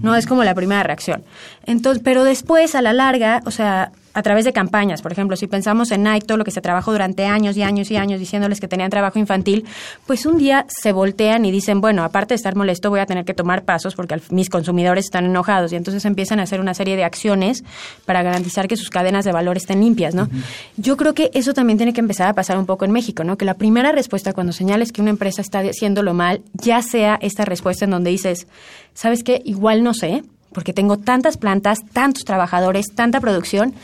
No 0.02 0.14
es 0.14 0.26
como 0.26 0.44
la 0.44 0.54
primera 0.54 0.82
reacción. 0.82 1.24
Entonces, 1.64 2.02
pero 2.04 2.22
después, 2.22 2.74
a 2.74 2.82
la 2.82 2.92
larga, 2.92 3.40
o 3.46 3.50
sea, 3.50 3.92
a 4.16 4.22
través 4.22 4.46
de 4.46 4.54
campañas, 4.54 5.02
por 5.02 5.12
ejemplo, 5.12 5.36
si 5.36 5.46
pensamos 5.46 5.90
en 5.90 6.02
Nike, 6.02 6.26
todo 6.26 6.38
lo 6.38 6.44
que 6.44 6.50
se 6.50 6.62
trabajó 6.62 6.90
durante 6.90 7.26
años 7.26 7.54
y 7.58 7.62
años 7.62 7.90
y 7.90 7.98
años 7.98 8.18
diciéndoles 8.18 8.60
que 8.60 8.66
tenían 8.66 8.88
trabajo 8.88 9.18
infantil, 9.18 9.66
pues 10.06 10.24
un 10.24 10.38
día 10.38 10.64
se 10.68 10.92
voltean 10.92 11.44
y 11.44 11.50
dicen, 11.50 11.82
bueno, 11.82 12.02
aparte 12.02 12.32
de 12.32 12.36
estar 12.36 12.56
molesto, 12.56 12.88
voy 12.88 13.00
a 13.00 13.04
tener 13.04 13.26
que 13.26 13.34
tomar 13.34 13.64
pasos 13.64 13.94
porque 13.94 14.18
mis 14.30 14.48
consumidores 14.48 15.04
están 15.04 15.26
enojados 15.26 15.70
y 15.74 15.76
entonces 15.76 16.02
empiezan 16.06 16.40
a 16.40 16.44
hacer 16.44 16.60
una 16.60 16.72
serie 16.72 16.96
de 16.96 17.04
acciones 17.04 17.62
para 18.06 18.22
garantizar 18.22 18.68
que 18.68 18.78
sus 18.78 18.88
cadenas 18.88 19.26
de 19.26 19.32
valor 19.32 19.58
estén 19.58 19.82
limpias, 19.82 20.14
¿no? 20.14 20.30
Yo 20.78 20.96
creo 20.96 21.12
que 21.12 21.30
eso 21.34 21.52
también 21.52 21.76
tiene 21.76 21.92
que 21.92 22.00
empezar 22.00 22.26
a 22.26 22.32
pasar 22.32 22.56
un 22.56 22.64
poco 22.64 22.86
en 22.86 22.92
México, 22.92 23.22
¿no? 23.22 23.36
Que 23.36 23.44
la 23.44 23.52
primera 23.52 23.92
respuesta 23.92 24.32
cuando 24.32 24.54
señales 24.54 24.92
que 24.92 25.02
una 25.02 25.10
empresa 25.10 25.42
está 25.42 25.58
haciéndolo 25.58 26.14
mal, 26.14 26.40
ya 26.54 26.80
sea 26.80 27.18
esta 27.20 27.44
respuesta 27.44 27.84
en 27.84 27.90
donde 27.90 28.12
dices, 28.12 28.46
¿sabes 28.94 29.22
qué? 29.22 29.42
Igual 29.44 29.82
no 29.82 29.92
sé, 29.92 30.22
porque 30.56 30.72
tengo 30.72 30.96
tantas 30.96 31.36
plantas, 31.36 31.80
tantos 31.92 32.24
trabajadores, 32.24 32.86
tanta 32.94 33.20
producción, 33.20 33.74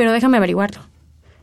pero 0.00 0.12
déjame 0.12 0.38
averiguarlo 0.38 0.80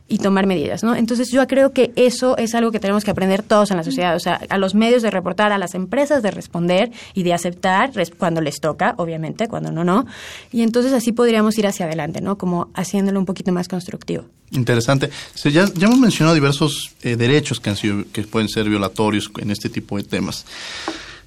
y 0.08 0.18
tomar 0.18 0.44
medidas, 0.44 0.82
¿no? 0.82 0.96
Entonces 0.96 1.30
yo 1.30 1.46
creo 1.46 1.72
que 1.72 1.92
eso 1.94 2.36
es 2.38 2.56
algo 2.56 2.72
que 2.72 2.80
tenemos 2.80 3.04
que 3.04 3.12
aprender 3.12 3.44
todos 3.44 3.70
en 3.70 3.76
la 3.76 3.84
sociedad, 3.84 4.16
o 4.16 4.18
sea, 4.18 4.40
a 4.48 4.58
los 4.58 4.74
medios 4.74 5.00
de 5.02 5.12
reportar, 5.12 5.52
a 5.52 5.58
las 5.58 5.76
empresas 5.76 6.24
de 6.24 6.32
responder 6.32 6.90
y 7.14 7.22
de 7.22 7.34
aceptar 7.34 7.92
cuando 8.18 8.40
les 8.40 8.58
toca, 8.60 8.96
obviamente, 8.98 9.46
cuando 9.46 9.70
no, 9.70 9.84
no. 9.84 10.06
Y 10.50 10.62
entonces 10.62 10.92
así 10.92 11.12
podríamos 11.12 11.56
ir 11.56 11.68
hacia 11.68 11.86
adelante, 11.86 12.20
¿no? 12.20 12.36
Como 12.36 12.68
haciéndolo 12.74 13.20
un 13.20 13.26
poquito 13.26 13.52
más 13.52 13.68
constructivo. 13.68 14.24
Interesante. 14.50 15.08
ya, 15.44 15.50
ya, 15.72 15.86
hemos 15.86 16.00
mencionado 16.00 16.34
diversos 16.34 16.96
eh, 17.04 17.14
derechos 17.14 17.60
que, 17.60 17.70
han 17.70 17.76
sido, 17.76 18.02
que 18.12 18.22
pueden 18.24 18.48
ser 18.48 18.68
violatorios 18.68 19.30
en 19.38 19.52
este 19.52 19.68
tipo 19.68 19.98
de 19.98 20.02
temas. 20.02 20.44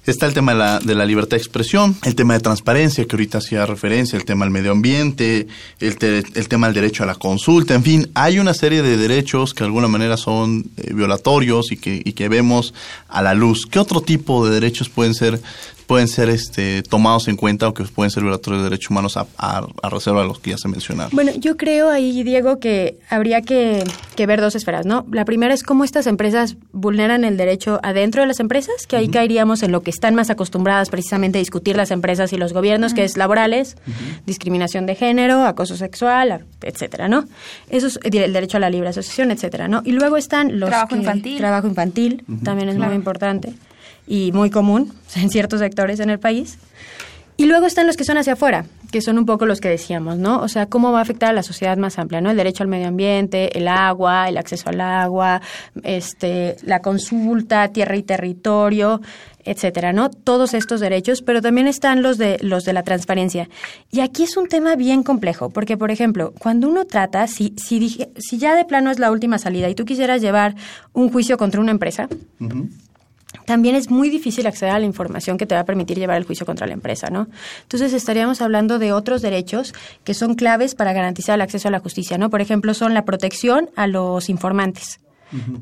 Está 0.04 0.26
el 0.26 0.34
tema 0.34 0.52
de 0.52 0.58
la, 0.58 0.80
de 0.80 0.96
la 0.96 1.06
libertad 1.06 1.36
de 1.36 1.42
expresión, 1.42 1.96
el 2.02 2.16
tema 2.16 2.34
de 2.34 2.40
transparencia, 2.40 3.04
que 3.04 3.14
ahorita 3.14 3.38
hacía 3.38 3.66
referencia, 3.66 4.16
el 4.16 4.24
tema 4.24 4.44
del 4.44 4.52
medio 4.52 4.72
ambiente, 4.72 5.46
el, 5.78 5.96
el 6.34 6.48
tema 6.48 6.66
del 6.66 6.74
derecho 6.74 7.04
a 7.04 7.06
la 7.06 7.14
consulta, 7.14 7.74
en 7.74 7.84
fin, 7.84 8.10
hay 8.14 8.40
una 8.40 8.52
serie 8.52 8.82
de 8.82 8.96
derechos 8.96 9.54
que 9.54 9.60
de 9.60 9.66
alguna 9.66 9.86
manera 9.86 10.16
son 10.16 10.64
eh, 10.76 10.92
violatorios 10.92 11.70
y 11.70 11.76
que, 11.76 12.02
y 12.04 12.14
que 12.14 12.28
vemos 12.28 12.74
a 13.08 13.22
la 13.22 13.34
luz. 13.34 13.64
¿Qué 13.70 13.78
otro 13.78 14.00
tipo 14.00 14.44
de 14.44 14.54
derechos 14.54 14.88
pueden 14.88 15.14
ser 15.14 15.40
pueden 15.86 16.08
ser 16.08 16.28
este, 16.28 16.82
tomados 16.82 17.28
en 17.28 17.36
cuenta 17.36 17.68
o 17.68 17.74
que 17.74 17.84
pueden 17.84 18.10
ser 18.10 18.22
violatorios 18.22 18.62
de 18.62 18.70
derechos 18.70 18.90
humanos 18.90 19.16
a, 19.16 19.26
a, 19.36 19.88
reserva 19.88 20.22
de 20.22 20.28
los 20.28 20.38
que 20.38 20.50
ya 20.50 20.58
se 20.58 20.68
mencionaron. 20.68 21.10
Bueno, 21.12 21.32
yo 21.36 21.56
creo 21.56 21.90
ahí, 21.90 22.22
Diego, 22.22 22.58
que 22.58 22.98
habría 23.08 23.42
que, 23.42 23.84
que, 24.16 24.26
ver 24.26 24.40
dos 24.40 24.54
esferas, 24.54 24.86
¿no? 24.86 25.06
La 25.10 25.24
primera 25.24 25.54
es 25.54 25.62
cómo 25.62 25.84
estas 25.84 26.06
empresas 26.06 26.56
vulneran 26.72 27.24
el 27.24 27.36
derecho 27.36 27.80
adentro 27.82 28.22
de 28.22 28.28
las 28.28 28.40
empresas, 28.40 28.86
que 28.86 28.96
ahí 28.96 29.08
caeríamos 29.08 29.62
en 29.62 29.72
lo 29.72 29.82
que 29.82 29.90
están 29.90 30.14
más 30.14 30.30
acostumbradas 30.30 30.88
precisamente 30.88 31.38
a 31.38 31.40
discutir 31.40 31.76
las 31.76 31.90
empresas 31.90 32.32
y 32.32 32.36
los 32.36 32.52
gobiernos, 32.52 32.94
que 32.94 33.04
es 33.04 33.16
laborales, 33.16 33.76
discriminación 34.26 34.86
de 34.86 34.94
género, 34.94 35.44
acoso 35.44 35.76
sexual, 35.76 36.44
etcétera, 36.62 37.08
¿no? 37.08 37.24
Eso 37.68 37.86
es 37.86 37.98
el 38.02 38.32
derecho 38.32 38.56
a 38.56 38.60
la 38.60 38.70
libre 38.70 38.88
asociación, 38.88 39.30
etcétera, 39.30 39.68
¿no? 39.68 39.82
Y 39.84 39.92
luego 39.92 40.16
están 40.16 40.58
los... 40.58 40.70
Trabajo 40.70 40.96
infantil. 40.96 41.38
Trabajo 41.38 41.66
infantil, 41.66 42.24
también 42.42 42.68
es 42.68 42.76
muy 42.76 42.94
importante 42.94 43.54
y 44.06 44.32
muy 44.32 44.50
común 44.50 44.92
en 45.16 45.30
ciertos 45.30 45.60
sectores 45.60 46.00
en 46.00 46.10
el 46.10 46.18
país. 46.18 46.58
Y 47.36 47.46
luego 47.46 47.66
están 47.66 47.86
los 47.86 47.96
que 47.96 48.04
son 48.04 48.18
hacia 48.18 48.34
afuera, 48.34 48.66
que 48.92 49.00
son 49.00 49.18
un 49.18 49.24
poco 49.24 49.46
los 49.46 49.60
que 49.60 49.68
decíamos, 49.68 50.18
¿no? 50.18 50.40
O 50.42 50.48
sea, 50.48 50.66
cómo 50.66 50.92
va 50.92 50.98
a 50.98 51.02
afectar 51.02 51.30
a 51.30 51.32
la 51.32 51.42
sociedad 51.42 51.76
más 51.78 51.98
amplia, 51.98 52.20
¿no? 52.20 52.30
El 52.30 52.36
derecho 52.36 52.62
al 52.62 52.68
medio 52.68 52.88
ambiente, 52.88 53.56
el 53.58 53.68
agua, 53.68 54.28
el 54.28 54.36
acceso 54.36 54.68
al 54.68 54.80
agua, 54.80 55.40
este, 55.82 56.56
la 56.62 56.80
consulta, 56.80 57.68
tierra 57.68 57.96
y 57.96 58.02
territorio, 58.02 59.00
etcétera, 59.44 59.92
¿no? 59.92 60.10
Todos 60.10 60.54
estos 60.54 60.80
derechos, 60.80 61.22
pero 61.22 61.40
también 61.40 61.66
están 61.66 62.02
los 62.02 62.18
de 62.18 62.38
los 62.42 62.64
de 62.64 62.74
la 62.74 62.82
transparencia. 62.82 63.48
Y 63.90 64.00
aquí 64.00 64.24
es 64.24 64.36
un 64.36 64.48
tema 64.48 64.76
bien 64.76 65.02
complejo, 65.02 65.50
porque 65.50 65.76
por 65.76 65.90
ejemplo, 65.90 66.32
cuando 66.38 66.68
uno 66.68 66.84
trata, 66.84 67.26
si 67.26 67.54
si 67.56 68.06
si 68.18 68.38
ya 68.38 68.54
de 68.54 68.64
plano 68.64 68.90
es 68.90 68.98
la 68.98 69.10
última 69.10 69.38
salida 69.38 69.68
y 69.68 69.74
tú 69.74 69.84
quisieras 69.84 70.20
llevar 70.20 70.54
un 70.92 71.10
juicio 71.10 71.38
contra 71.38 71.60
una 71.60 71.70
empresa, 71.70 72.08
también 73.44 73.74
es 73.74 73.90
muy 73.90 74.10
difícil 74.10 74.46
acceder 74.46 74.74
a 74.74 74.78
la 74.78 74.86
información 74.86 75.38
que 75.38 75.46
te 75.46 75.54
va 75.54 75.62
a 75.62 75.64
permitir 75.64 75.98
llevar 75.98 76.16
el 76.16 76.24
juicio 76.24 76.46
contra 76.46 76.66
la 76.66 76.72
empresa, 76.72 77.08
¿no? 77.10 77.28
Entonces 77.62 77.92
estaríamos 77.92 78.40
hablando 78.40 78.78
de 78.78 78.92
otros 78.92 79.22
derechos 79.22 79.74
que 80.04 80.14
son 80.14 80.34
claves 80.34 80.74
para 80.74 80.92
garantizar 80.92 81.34
el 81.36 81.42
acceso 81.42 81.68
a 81.68 81.70
la 81.70 81.80
justicia, 81.80 82.18
¿no? 82.18 82.30
Por 82.30 82.40
ejemplo, 82.40 82.74
son 82.74 82.94
la 82.94 83.04
protección 83.04 83.70
a 83.76 83.86
los 83.86 84.28
informantes. 84.28 85.00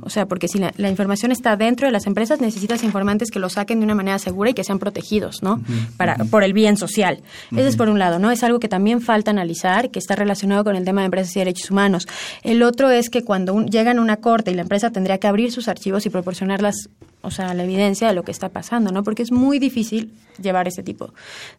O 0.01 0.11
sea, 0.11 0.27
porque 0.27 0.49
si 0.49 0.59
la, 0.59 0.91
información 0.91 1.33
está 1.33 1.57
dentro 1.57 1.87
de 1.87 1.93
las 1.93 2.07
empresas, 2.07 2.41
necesitas 2.41 2.83
informantes 2.83 3.31
que 3.31 3.39
lo 3.39 3.49
saquen 3.49 3.81
de 3.81 3.85
una 3.85 3.95
manera 3.95 4.19
segura 4.19 4.51
y 4.51 4.55
que 4.55 4.65
sean 4.65 4.79
protegidos, 4.79 5.43
¿no? 5.43 5.61
Para, 5.97 6.17
por 6.17 6.45
el 6.45 6.53
bien 6.53 6.77
social. 6.77 7.23
Ese 7.53 7.69
es 7.69 7.77
por 7.77 7.89
un 7.89 7.99
lado, 7.99 8.19
¿no? 8.19 8.31
Es 8.31 8.43
algo 8.43 8.61
que 8.61 8.69
también 8.69 9.01
falta 9.01 9.31
analizar, 9.31 9.91
que 9.91 9.99
está 9.99 10.17
relacionado 10.17 10.65
con 10.65 10.77
el 10.77 10.85
tema 10.85 11.03
de 11.03 11.07
empresas 11.07 11.35
y 11.37 11.39
derechos 11.39 11.71
humanos. 11.71 12.09
El 12.43 12.63
otro 12.63 12.91
es 12.91 13.11
que 13.11 13.23
cuando 13.23 13.65
llegan 13.65 13.99
a 13.99 14.03
una 14.03 14.17
corte 14.17 14.51
y 14.51 14.55
la 14.55 14.63
empresa 14.63 14.91
tendría 14.91 15.19
que 15.19 15.27
abrir 15.27 15.53
sus 15.53 15.69
archivos 15.69 16.07
y 16.07 16.11
proporcionarlas 16.11 16.89
o 17.23 17.31
sea, 17.31 17.53
la 17.55 17.65
evidencia 17.65 18.09
de 18.09 18.15
lo 18.15 18.23
que 18.23 18.31
está 18.31 18.49
pasando, 18.49 18.93
¿no? 18.93 19.03
Porque 19.03 19.23
es 19.23 19.31
muy 19.31 19.59
difícil 19.59 20.13
llevar 20.41 20.69
ese 20.69 20.83
tipo 20.83 21.13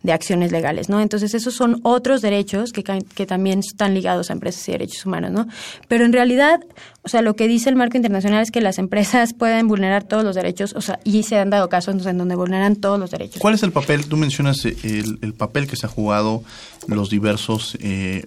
de 0.03 0.13
acciones 0.13 0.51
legales, 0.51 0.89
¿no? 0.89 1.01
Entonces, 1.01 1.33
esos 1.33 1.53
son 1.53 1.79
otros 1.83 2.21
derechos 2.21 2.71
que, 2.73 2.83
que 2.83 3.25
también 3.25 3.59
están 3.59 3.93
ligados 3.93 4.29
a 4.29 4.33
empresas 4.33 4.67
y 4.69 4.71
derechos 4.71 5.05
humanos, 5.05 5.31
¿no? 5.31 5.47
Pero 5.87 6.05
en 6.05 6.13
realidad, 6.13 6.59
o 7.03 7.09
sea, 7.09 7.21
lo 7.21 7.35
que 7.35 7.47
dice 7.47 7.69
el 7.69 7.75
marco 7.75 7.97
internacional 7.97 8.41
es 8.41 8.51
que 8.51 8.61
las 8.61 8.77
empresas 8.77 9.33
pueden 9.33 9.67
vulnerar 9.67 10.03
todos 10.03 10.23
los 10.23 10.35
derechos, 10.35 10.73
o 10.75 10.81
sea, 10.81 10.99
y 11.03 11.23
se 11.23 11.37
han 11.37 11.49
dado 11.49 11.69
casos 11.69 12.05
en 12.05 12.17
donde 12.17 12.35
vulneran 12.35 12.75
todos 12.75 12.99
los 12.99 13.11
derechos. 13.11 13.39
¿Cuál 13.39 13.55
es 13.55 13.63
el 13.63 13.71
papel? 13.71 14.05
Tú 14.05 14.17
mencionas 14.17 14.65
el, 14.65 15.19
el 15.21 15.33
papel 15.33 15.67
que 15.67 15.75
se 15.75 15.85
ha 15.85 15.89
jugado 15.89 16.43
los 16.87 17.09
diversos, 17.09 17.77
eh, 17.81 18.25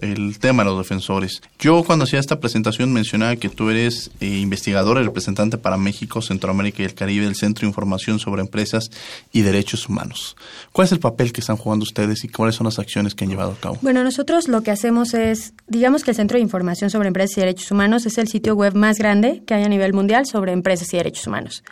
el 0.00 0.38
tema 0.38 0.64
de 0.64 0.70
los 0.70 0.78
defensores. 0.78 1.42
Yo 1.58 1.84
cuando 1.84 2.04
hacía 2.04 2.18
esta 2.18 2.40
presentación 2.40 2.92
mencionaba 2.92 3.36
que 3.36 3.48
tú 3.48 3.70
eres 3.70 4.10
eh, 4.20 4.26
investigador 4.26 4.98
y 5.00 5.04
representante 5.04 5.58
para 5.58 5.76
México, 5.76 6.22
Centroamérica 6.22 6.82
y 6.82 6.86
el 6.86 6.94
Caribe 6.94 7.26
del 7.26 7.36
Centro 7.36 7.62
de 7.62 7.68
Información 7.68 8.18
sobre 8.18 8.40
Empresas 8.42 8.90
y 9.32 9.42
Derechos 9.42 9.73
Humanos. 9.88 10.36
¿Cuál 10.72 10.86
es 10.86 10.92
el 10.92 11.00
papel 11.00 11.32
que 11.32 11.40
están 11.40 11.56
jugando 11.56 11.82
ustedes 11.82 12.24
y 12.24 12.28
cuáles 12.28 12.54
son 12.54 12.64
las 12.64 12.78
acciones 12.78 13.14
que 13.14 13.24
han 13.24 13.30
llevado 13.30 13.52
a 13.52 13.56
cabo? 13.56 13.78
Bueno, 13.82 14.04
nosotros 14.04 14.48
lo 14.48 14.62
que 14.62 14.70
hacemos 14.70 15.14
es, 15.14 15.54
digamos 15.66 16.04
que 16.04 16.12
el 16.12 16.16
Centro 16.16 16.36
de 16.36 16.42
Información 16.42 16.90
sobre 16.90 17.08
Empresas 17.08 17.36
y 17.36 17.40
Derechos 17.40 17.70
Humanos 17.70 18.06
es 18.06 18.18
el 18.18 18.28
sitio 18.28 18.54
web 18.54 18.74
más 18.74 18.98
grande 18.98 19.42
que 19.46 19.54
hay 19.54 19.64
a 19.64 19.68
nivel 19.68 19.92
mundial 19.92 20.26
sobre 20.26 20.52
empresas 20.52 20.92
y 20.94 20.96
derechos 20.96 21.26
humanos. 21.26 21.62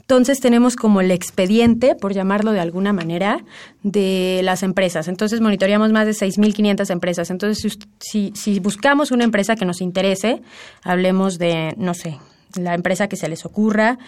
Entonces 0.00 0.40
tenemos 0.40 0.76
como 0.76 1.00
el 1.00 1.10
expediente, 1.10 1.94
por 1.94 2.14
llamarlo 2.14 2.52
de 2.52 2.60
alguna 2.60 2.92
manera, 2.92 3.44
de 3.82 4.40
las 4.42 4.62
empresas. 4.62 5.08
Entonces 5.08 5.40
monitoreamos 5.40 5.92
más 5.92 6.06
de 6.06 6.12
6.500 6.12 6.90
empresas. 6.90 7.30
Entonces 7.30 7.78
si, 8.00 8.32
si 8.34 8.60
buscamos 8.60 9.10
una 9.10 9.24
empresa 9.24 9.56
que 9.56 9.66
nos 9.66 9.80
interese, 9.80 10.40
hablemos 10.82 11.38
de, 11.38 11.74
no 11.76 11.92
sé, 11.94 12.18
la 12.56 12.74
empresa 12.74 13.08
que 13.08 13.16
se 13.16 13.28
les 13.28 13.44
ocurra, 13.44 13.98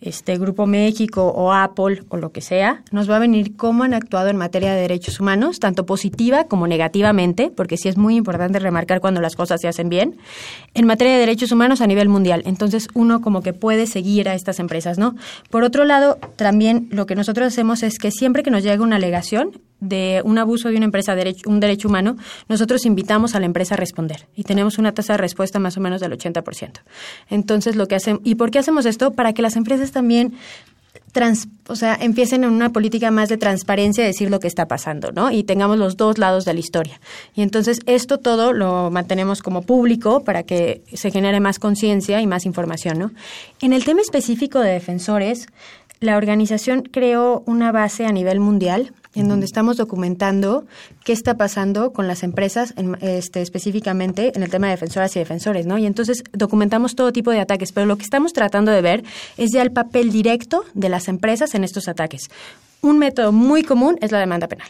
este 0.00 0.38
Grupo 0.38 0.66
México 0.66 1.28
o 1.28 1.52
Apple 1.52 2.02
o 2.08 2.16
lo 2.16 2.32
que 2.32 2.40
sea, 2.40 2.82
nos 2.90 3.10
va 3.10 3.16
a 3.16 3.18
venir 3.18 3.56
cómo 3.56 3.84
han 3.84 3.94
actuado 3.94 4.28
en 4.28 4.36
materia 4.36 4.72
de 4.72 4.80
derechos 4.80 5.20
humanos, 5.20 5.60
tanto 5.60 5.86
positiva 5.86 6.44
como 6.44 6.66
negativamente, 6.66 7.52
porque 7.54 7.76
sí 7.76 7.88
es 7.88 7.96
muy 7.96 8.16
importante 8.16 8.58
remarcar 8.58 9.00
cuando 9.00 9.20
las 9.20 9.36
cosas 9.36 9.60
se 9.60 9.68
hacen 9.68 9.88
bien, 9.88 10.16
en 10.74 10.86
materia 10.86 11.14
de 11.14 11.20
derechos 11.20 11.52
humanos 11.52 11.80
a 11.80 11.86
nivel 11.86 12.08
mundial. 12.08 12.42
Entonces 12.46 12.88
uno 12.94 13.20
como 13.20 13.42
que 13.42 13.52
puede 13.52 13.86
seguir 13.86 14.28
a 14.28 14.34
estas 14.34 14.58
empresas, 14.58 14.98
¿no? 14.98 15.14
Por 15.50 15.64
otro 15.64 15.84
lado, 15.84 16.18
también 16.36 16.88
lo 16.90 17.06
que 17.06 17.14
nosotros 17.14 17.46
hacemos 17.46 17.82
es 17.82 17.98
que 17.98 18.10
siempre 18.10 18.42
que 18.42 18.50
nos 18.50 18.62
llega 18.62 18.82
una 18.82 18.96
alegación, 18.96 19.60
de 19.80 20.22
un 20.24 20.38
abuso 20.38 20.68
de 20.68 20.76
una 20.76 20.84
empresa, 20.84 21.16
un 21.46 21.60
derecho 21.60 21.88
humano, 21.88 22.16
nosotros 22.48 22.84
invitamos 22.86 23.34
a 23.34 23.40
la 23.40 23.46
empresa 23.46 23.74
a 23.74 23.76
responder 23.76 24.26
y 24.36 24.44
tenemos 24.44 24.78
una 24.78 24.92
tasa 24.92 25.14
de 25.14 25.18
respuesta 25.18 25.58
más 25.58 25.76
o 25.76 25.80
menos 25.80 26.00
del 26.00 26.12
80%. 26.12 26.80
Entonces, 27.28 27.76
lo 27.76 27.88
que 27.88 27.96
hacemos, 27.96 28.22
¿y 28.24 28.34
por 28.34 28.50
qué 28.50 28.58
hacemos 28.58 28.86
esto? 28.86 29.12
Para 29.12 29.32
que 29.32 29.42
las 29.42 29.56
empresas 29.56 29.92
también 29.92 30.34
Trans, 31.12 31.48
o 31.66 31.74
sea, 31.74 31.96
empiecen 32.00 32.44
en 32.44 32.50
una 32.50 32.70
política 32.70 33.10
más 33.10 33.28
de 33.28 33.36
transparencia, 33.36 34.04
decir 34.04 34.30
lo 34.30 34.38
que 34.38 34.46
está 34.46 34.66
pasando, 34.66 35.10
¿no? 35.10 35.32
Y 35.32 35.42
tengamos 35.42 35.76
los 35.76 35.96
dos 35.96 36.18
lados 36.18 36.44
de 36.44 36.54
la 36.54 36.60
historia. 36.60 37.00
Y 37.34 37.42
entonces 37.42 37.80
esto 37.86 38.18
todo 38.18 38.52
lo 38.52 38.90
mantenemos 38.90 39.42
como 39.42 39.62
público 39.62 40.22
para 40.22 40.44
que 40.44 40.82
se 40.92 41.10
genere 41.10 41.40
más 41.40 41.58
conciencia 41.58 42.20
y 42.20 42.28
más 42.28 42.46
información, 42.46 42.98
¿no? 42.98 43.10
En 43.60 43.72
el 43.72 43.84
tema 43.84 44.02
específico 44.02 44.60
de 44.60 44.70
defensores, 44.70 45.48
la 46.00 46.16
organización 46.16 46.82
creó 46.82 47.42
una 47.46 47.72
base 47.72 48.06
a 48.06 48.12
nivel 48.12 48.40
mundial 48.40 48.92
en 49.14 49.28
donde 49.28 49.44
estamos 49.44 49.76
documentando 49.76 50.64
qué 51.04 51.12
está 51.12 51.36
pasando 51.36 51.92
con 51.92 52.06
las 52.06 52.22
empresas, 52.22 52.74
este, 53.00 53.42
específicamente 53.42 54.32
en 54.34 54.42
el 54.42 54.50
tema 54.50 54.68
de 54.68 54.74
defensoras 54.74 55.14
y 55.16 55.18
defensores, 55.18 55.66
¿no? 55.66 55.78
Y 55.78 55.86
entonces 55.86 56.22
documentamos 56.32 56.94
todo 56.94 57.12
tipo 57.12 57.30
de 57.30 57.40
ataques, 57.40 57.72
pero 57.72 57.86
lo 57.86 57.96
que 57.96 58.04
estamos 58.04 58.32
tratando 58.32 58.70
de 58.70 58.80
ver 58.80 59.04
es 59.36 59.50
ya 59.52 59.62
el 59.62 59.72
papel 59.72 60.10
directo 60.10 60.64
de 60.74 60.88
las 60.88 61.08
empresas 61.08 61.54
en 61.54 61.64
estos 61.64 61.88
ataques. 61.88 62.30
Un 62.82 62.98
método 62.98 63.32
muy 63.32 63.62
común 63.62 63.98
es 64.00 64.12
la 64.12 64.20
demanda 64.20 64.48
penal 64.48 64.68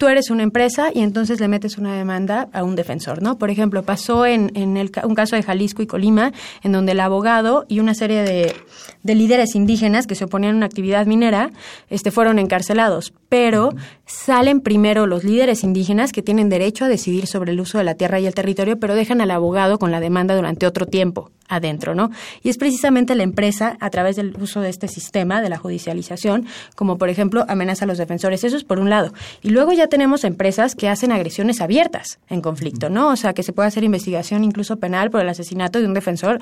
tú 0.00 0.08
eres 0.08 0.30
una 0.30 0.42
empresa 0.42 0.90
y 0.94 1.00
entonces 1.00 1.40
le 1.40 1.48
metes 1.48 1.76
una 1.76 1.94
demanda 1.94 2.48
a 2.54 2.64
un 2.64 2.74
defensor, 2.74 3.22
¿no? 3.22 3.36
Por 3.36 3.50
ejemplo, 3.50 3.82
pasó 3.82 4.24
en, 4.24 4.50
en 4.54 4.78
el, 4.78 4.90
un 5.04 5.14
caso 5.14 5.36
de 5.36 5.42
Jalisco 5.42 5.82
y 5.82 5.86
Colima, 5.86 6.32
en 6.62 6.72
donde 6.72 6.92
el 6.92 7.00
abogado 7.00 7.66
y 7.68 7.80
una 7.80 7.92
serie 7.92 8.22
de, 8.22 8.56
de 9.02 9.14
líderes 9.14 9.54
indígenas 9.54 10.06
que 10.06 10.14
se 10.14 10.24
oponían 10.24 10.54
a 10.54 10.56
una 10.56 10.66
actividad 10.66 11.04
minera 11.04 11.50
este, 11.90 12.10
fueron 12.10 12.38
encarcelados 12.38 13.12
pero 13.30 13.70
salen 14.04 14.60
primero 14.60 15.06
los 15.06 15.24
líderes 15.24 15.64
indígenas 15.64 16.12
que 16.12 16.20
tienen 16.20 16.50
derecho 16.50 16.84
a 16.84 16.88
decidir 16.88 17.26
sobre 17.26 17.52
el 17.52 17.60
uso 17.60 17.78
de 17.78 17.84
la 17.84 17.94
tierra 17.94 18.20
y 18.20 18.26
el 18.26 18.34
territorio, 18.34 18.78
pero 18.78 18.94
dejan 18.94 19.22
al 19.22 19.30
abogado 19.30 19.78
con 19.78 19.92
la 19.92 20.00
demanda 20.00 20.34
durante 20.34 20.66
otro 20.66 20.84
tiempo 20.84 21.30
adentro, 21.48 21.94
¿no? 21.94 22.10
Y 22.42 22.48
es 22.48 22.58
precisamente 22.58 23.14
la 23.14 23.22
empresa, 23.22 23.76
a 23.80 23.88
través 23.90 24.16
del 24.16 24.36
uso 24.40 24.60
de 24.60 24.68
este 24.68 24.88
sistema 24.88 25.40
de 25.40 25.48
la 25.48 25.58
judicialización, 25.58 26.46
como 26.74 26.98
por 26.98 27.08
ejemplo 27.08 27.44
amenaza 27.48 27.84
a 27.84 27.88
los 27.88 27.98
defensores. 27.98 28.42
Eso 28.42 28.56
es 28.56 28.64
por 28.64 28.80
un 28.80 28.90
lado. 28.90 29.12
Y 29.42 29.50
luego 29.50 29.72
ya 29.72 29.86
tenemos 29.86 30.24
empresas 30.24 30.74
que 30.74 30.88
hacen 30.88 31.12
agresiones 31.12 31.60
abiertas 31.60 32.18
en 32.28 32.40
conflicto, 32.40 32.90
¿no? 32.90 33.08
O 33.10 33.16
sea, 33.16 33.32
que 33.32 33.44
se 33.44 33.52
puede 33.52 33.68
hacer 33.68 33.84
investigación 33.84 34.42
incluso 34.42 34.78
penal 34.78 35.10
por 35.10 35.20
el 35.20 35.28
asesinato 35.28 35.78
de 35.78 35.86
un 35.86 35.94
defensor 35.94 36.40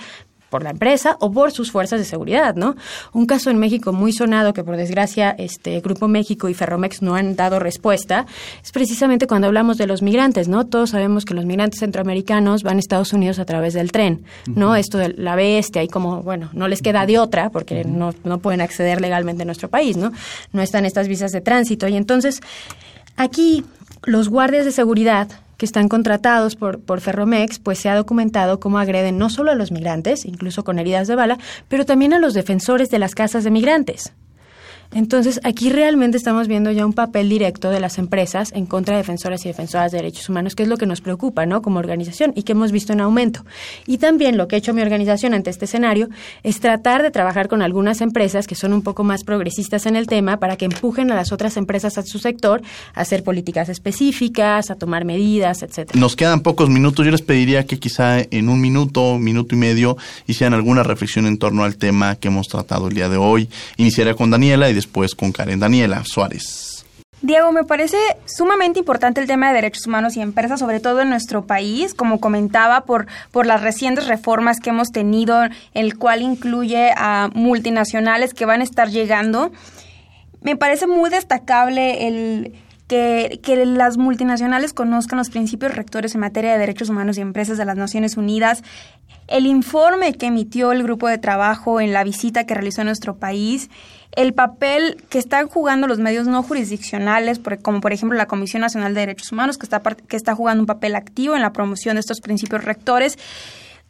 por 0.51 0.63
la 0.63 0.71
empresa 0.71 1.17
o 1.21 1.31
por 1.31 1.53
sus 1.53 1.71
fuerzas 1.71 1.99
de 1.99 2.05
seguridad, 2.05 2.55
¿no? 2.55 2.77
Un 3.13 3.27
caso 3.27 3.51
en 3.51 3.59
México 3.59 3.93
muy 3.93 4.13
sonado 4.13 4.53
que 4.53 4.65
por 4.65 4.77
desgracia 4.77 5.35
este 5.39 5.81
Grupo 5.81 6.09
México 6.09 6.49
y 6.49 6.55
Ferromex 6.55 7.03
no 7.03 7.15
han 7.15 7.37
dado 7.37 7.59
respuesta 7.59 8.27
es 8.63 8.73
precisamente 8.73 9.27
cuando 9.27 9.47
hablamos 9.47 9.79
de 9.79 9.87
los 9.87 10.03
migrantes, 10.03 10.49
¿no? 10.49 10.67
Todos 10.67 10.91
sabemos 10.91 11.25
que 11.25 11.35
los 11.35 11.45
migrantes 11.45 11.81
centroamericanos 11.81 12.63
van 12.63 12.77
a 12.77 12.81
Estados 12.81 13.13
Unidos 13.13 13.39
a 13.39 13.45
través 13.45 13.75
del 13.75 13.93
tren, 13.93 14.25
¿no? 14.47 14.77
Esto 14.77 14.99
de 14.99 15.11
la 15.11 15.37
bestia 15.37 15.83
y 15.83 15.89
como, 15.89 16.23
bueno, 16.23 16.51
no 16.53 16.69
les 16.69 16.83
queda 16.83 17.07
de 17.07 17.19
otra 17.19 17.51
porque 17.51 17.85
no, 17.85 18.15
no 18.25 18.39
pueden 18.39 18.61
acceder 18.61 19.01
legalmente 19.01 19.43
a 19.43 19.47
nuestro 19.47 19.69
país, 19.69 19.97
¿no? 19.97 20.13
No 20.53 20.63
están 20.63 20.85
estas 20.85 21.09
visas 21.09 21.33
de 21.33 21.41
tránsito 21.41 21.89
y 21.89 21.97
entonces 21.97 22.41
aquí 23.17 23.65
los 24.05 24.29
guardias 24.29 24.65
de 24.65 24.73
seguridad 24.73 25.29
que 25.59 25.67
están 25.67 25.89
contratados 25.89 26.57
por, 26.57 26.81
por 26.81 27.03
Ferromex, 27.03 27.59
pues 27.59 27.79
se 27.79 27.91
ha 27.91 27.97
documentado 27.97 28.61
cómo 28.61 28.79
agreden 28.79 29.19
no 29.19 29.29
solo 29.29 29.51
a 29.51 29.55
los 29.55 29.73
migrantes, 29.73 30.25
incluso 30.25 30.65
con 30.65 30.79
heridas 30.79 31.09
de 31.09 31.17
bala, 31.17 31.39
pero 31.69 31.85
también 31.85 32.15
a 32.15 32.19
los 32.19 32.33
defensores 32.33 32.89
de 32.89 32.99
las 32.99 33.15
casas 33.15 33.45
de 33.45 33.51
migrantes. 33.51 34.15
Entonces, 34.95 35.41
aquí 35.45 35.71
realmente 35.71 36.17
estamos 36.17 36.49
viendo 36.49 36.71
ya 36.71 36.87
un 36.87 36.95
papel 36.95 37.29
directo 37.29 37.71
de 37.71 37.79
las 37.79 37.99
empresas 37.99 38.53
en 38.55 38.65
contra 38.65 38.95
de 38.95 39.03
defensoras 39.03 39.45
y 39.45 39.49
defensoras 39.49 39.93
de 39.93 39.99
derechos 39.99 40.29
humanos, 40.29 40.55
que 40.55 40.63
es 40.63 40.69
lo 40.69 40.79
que 40.79 40.87
nos 40.87 41.03
preocupa, 41.03 41.45
¿no? 41.45 41.61
Como 41.61 41.79
organización 41.79 42.33
y 42.35 42.43
que 42.43 42.53
hemos 42.53 42.73
visto 42.73 42.95
en 42.95 43.01
aumento. 43.01 43.45
Y 43.87 43.99
también 43.99 44.39
lo 44.39 44.49
que 44.49 44.57
ha 44.57 44.59
hecho 44.59 44.73
mi 44.73 44.81
organización 44.81 45.35
ante 45.35 45.51
este 45.51 45.67
escenario 45.67 46.09
es 46.43 46.61
tratar 46.61 47.03
de 47.03 47.11
trabajar 47.11 47.49
con 47.49 47.61
algunas 47.61 48.01
empresas 48.01 48.47
que 48.47 48.55
son 48.55 48.73
un 48.73 48.83
poco 48.83 49.05
más 49.05 49.25
progresistas 49.25 49.85
en 49.85 49.95
el 49.95 50.07
tema 50.07 50.39
para 50.39 50.57
que 50.57 50.65
empujen 50.65 51.11
a 51.11 51.15
las 51.15 51.33
otras 51.33 51.57
empresas 51.59 51.99
a 51.99 52.03
su 52.03 52.19
sector 52.19 52.63
a 52.95 53.03
hacer 53.03 53.23
políticas 53.23 53.69
específicas, 53.69 54.71
a 54.71 54.77
tomar 54.77 55.05
medidas, 55.05 55.63
etcétera. 55.63 56.01
Nos 56.01 56.17
quedan 56.17 56.41
pocos 56.41 56.71
minutos. 56.71 57.05
Yo 57.05 57.13
les 57.13 57.23
pediría 57.23 57.67
que 57.67 57.79
quizá 57.79 58.21
en 58.21 58.49
un 58.49 58.61
minuto, 58.61 59.19
minuto 59.19 59.55
y 59.55 59.59
medio, 59.59 59.99
hicieran 60.27 60.55
alguna 60.55 60.83
reflexión 60.83 61.27
en 61.27 61.39
torno 61.39 61.65
al 61.65 61.77
tema 61.77 62.17
que 62.17 62.29
hemos 62.29 62.49
tratado 62.49 62.89
el 62.89 62.95
día 62.95 63.11
de 63.11 63.19
hoy. 63.19 63.51
Iniciaría 63.77 64.15
con 64.15 64.31
Daniela 64.31 64.71
y 64.71 64.78
después 64.79 65.15
con 65.15 65.33
Karen 65.33 65.61
Daniela 65.61 66.05
Suárez. 66.05 66.79
Diego, 67.21 67.51
me 67.51 67.65
parece 67.65 67.97
sumamente 68.27 68.79
importante 68.79 69.21
el 69.21 69.27
tema 69.27 69.49
de 69.49 69.55
derechos 69.55 69.87
humanos 69.89 70.17
y 70.17 70.21
empresas, 70.21 70.61
sobre 70.61 70.79
todo 70.79 71.01
en 71.01 71.11
nuestro 71.11 71.47
país, 71.47 71.93
como 71.93 72.21
comentaba, 72.21 72.85
por, 72.85 73.07
por 73.33 73.45
las 73.45 73.61
recientes 73.61 74.07
reformas 74.07 74.61
que 74.61 74.71
hemos 74.71 74.91
tenido, 74.91 75.41
el 75.75 75.99
cual 75.99 76.23
incluye 76.23 76.93
a 76.97 77.29
multinacionales 77.35 78.35
que 78.35 78.47
van 78.47 78.61
a 78.61 78.65
estar 78.65 78.91
llegando. 78.91 79.51
Me 80.43 80.55
parece 80.55 80.87
muy 80.87 81.11
destacable 81.11 82.07
el, 82.07 82.55
que, 82.87 83.41
que, 83.43 83.67
las 83.67 83.99
multinacionales 83.99 84.73
conozcan 84.73 85.19
los 85.19 85.31
principios 85.31 85.75
rectores 85.75 86.15
en 86.15 86.21
materia 86.21 86.53
de 86.53 86.59
derechos 86.59 86.89
humanos 86.89 87.19
y 87.19 87.21
empresas 87.21 87.59
de 87.59 87.65
las 87.65 87.77
Naciones 87.77 88.17
Unidas. 88.17 88.63
El 89.27 89.47
informe 89.47 90.15
que 90.15 90.27
emitió 90.27 90.71
el 90.71 90.85
grupo 90.85 91.09
de 91.09 91.19
trabajo 91.19 91.81
en 91.81 91.93
la 91.93 92.05
visita 92.05 92.47
que 92.47 92.55
realizó 92.55 92.83
en 92.83 92.87
nuestro 92.87 93.17
país 93.17 93.71
el 94.19 94.35
papel 94.35 94.97
que 95.11 95.19
están 95.21 95.47
jugando 95.47 95.87
los 95.87 96.01
medios 96.01 96.27
no 96.27 96.43
jurisdiccionales, 96.43 97.41
como 97.63 97.81
por 97.81 97.93
ejemplo 97.93 98.19
la 98.19 98.27
Comisión 98.27 98.63
Nacional 98.63 98.93
de 98.93 99.01
Derechos 99.01 99.31
Humanos, 99.31 99.59
que 99.59 99.65
está, 99.65 99.81
que 99.81 100.17
está 100.17 100.35
jugando 100.35 100.61
un 100.61 100.67
papel 100.67 100.97
activo 100.97 101.37
en 101.37 101.43
la 101.43 101.53
promoción 101.53 101.95
de 101.95 102.01
estos 102.01 102.21
principios 102.21 102.65
rectores, 102.65 103.17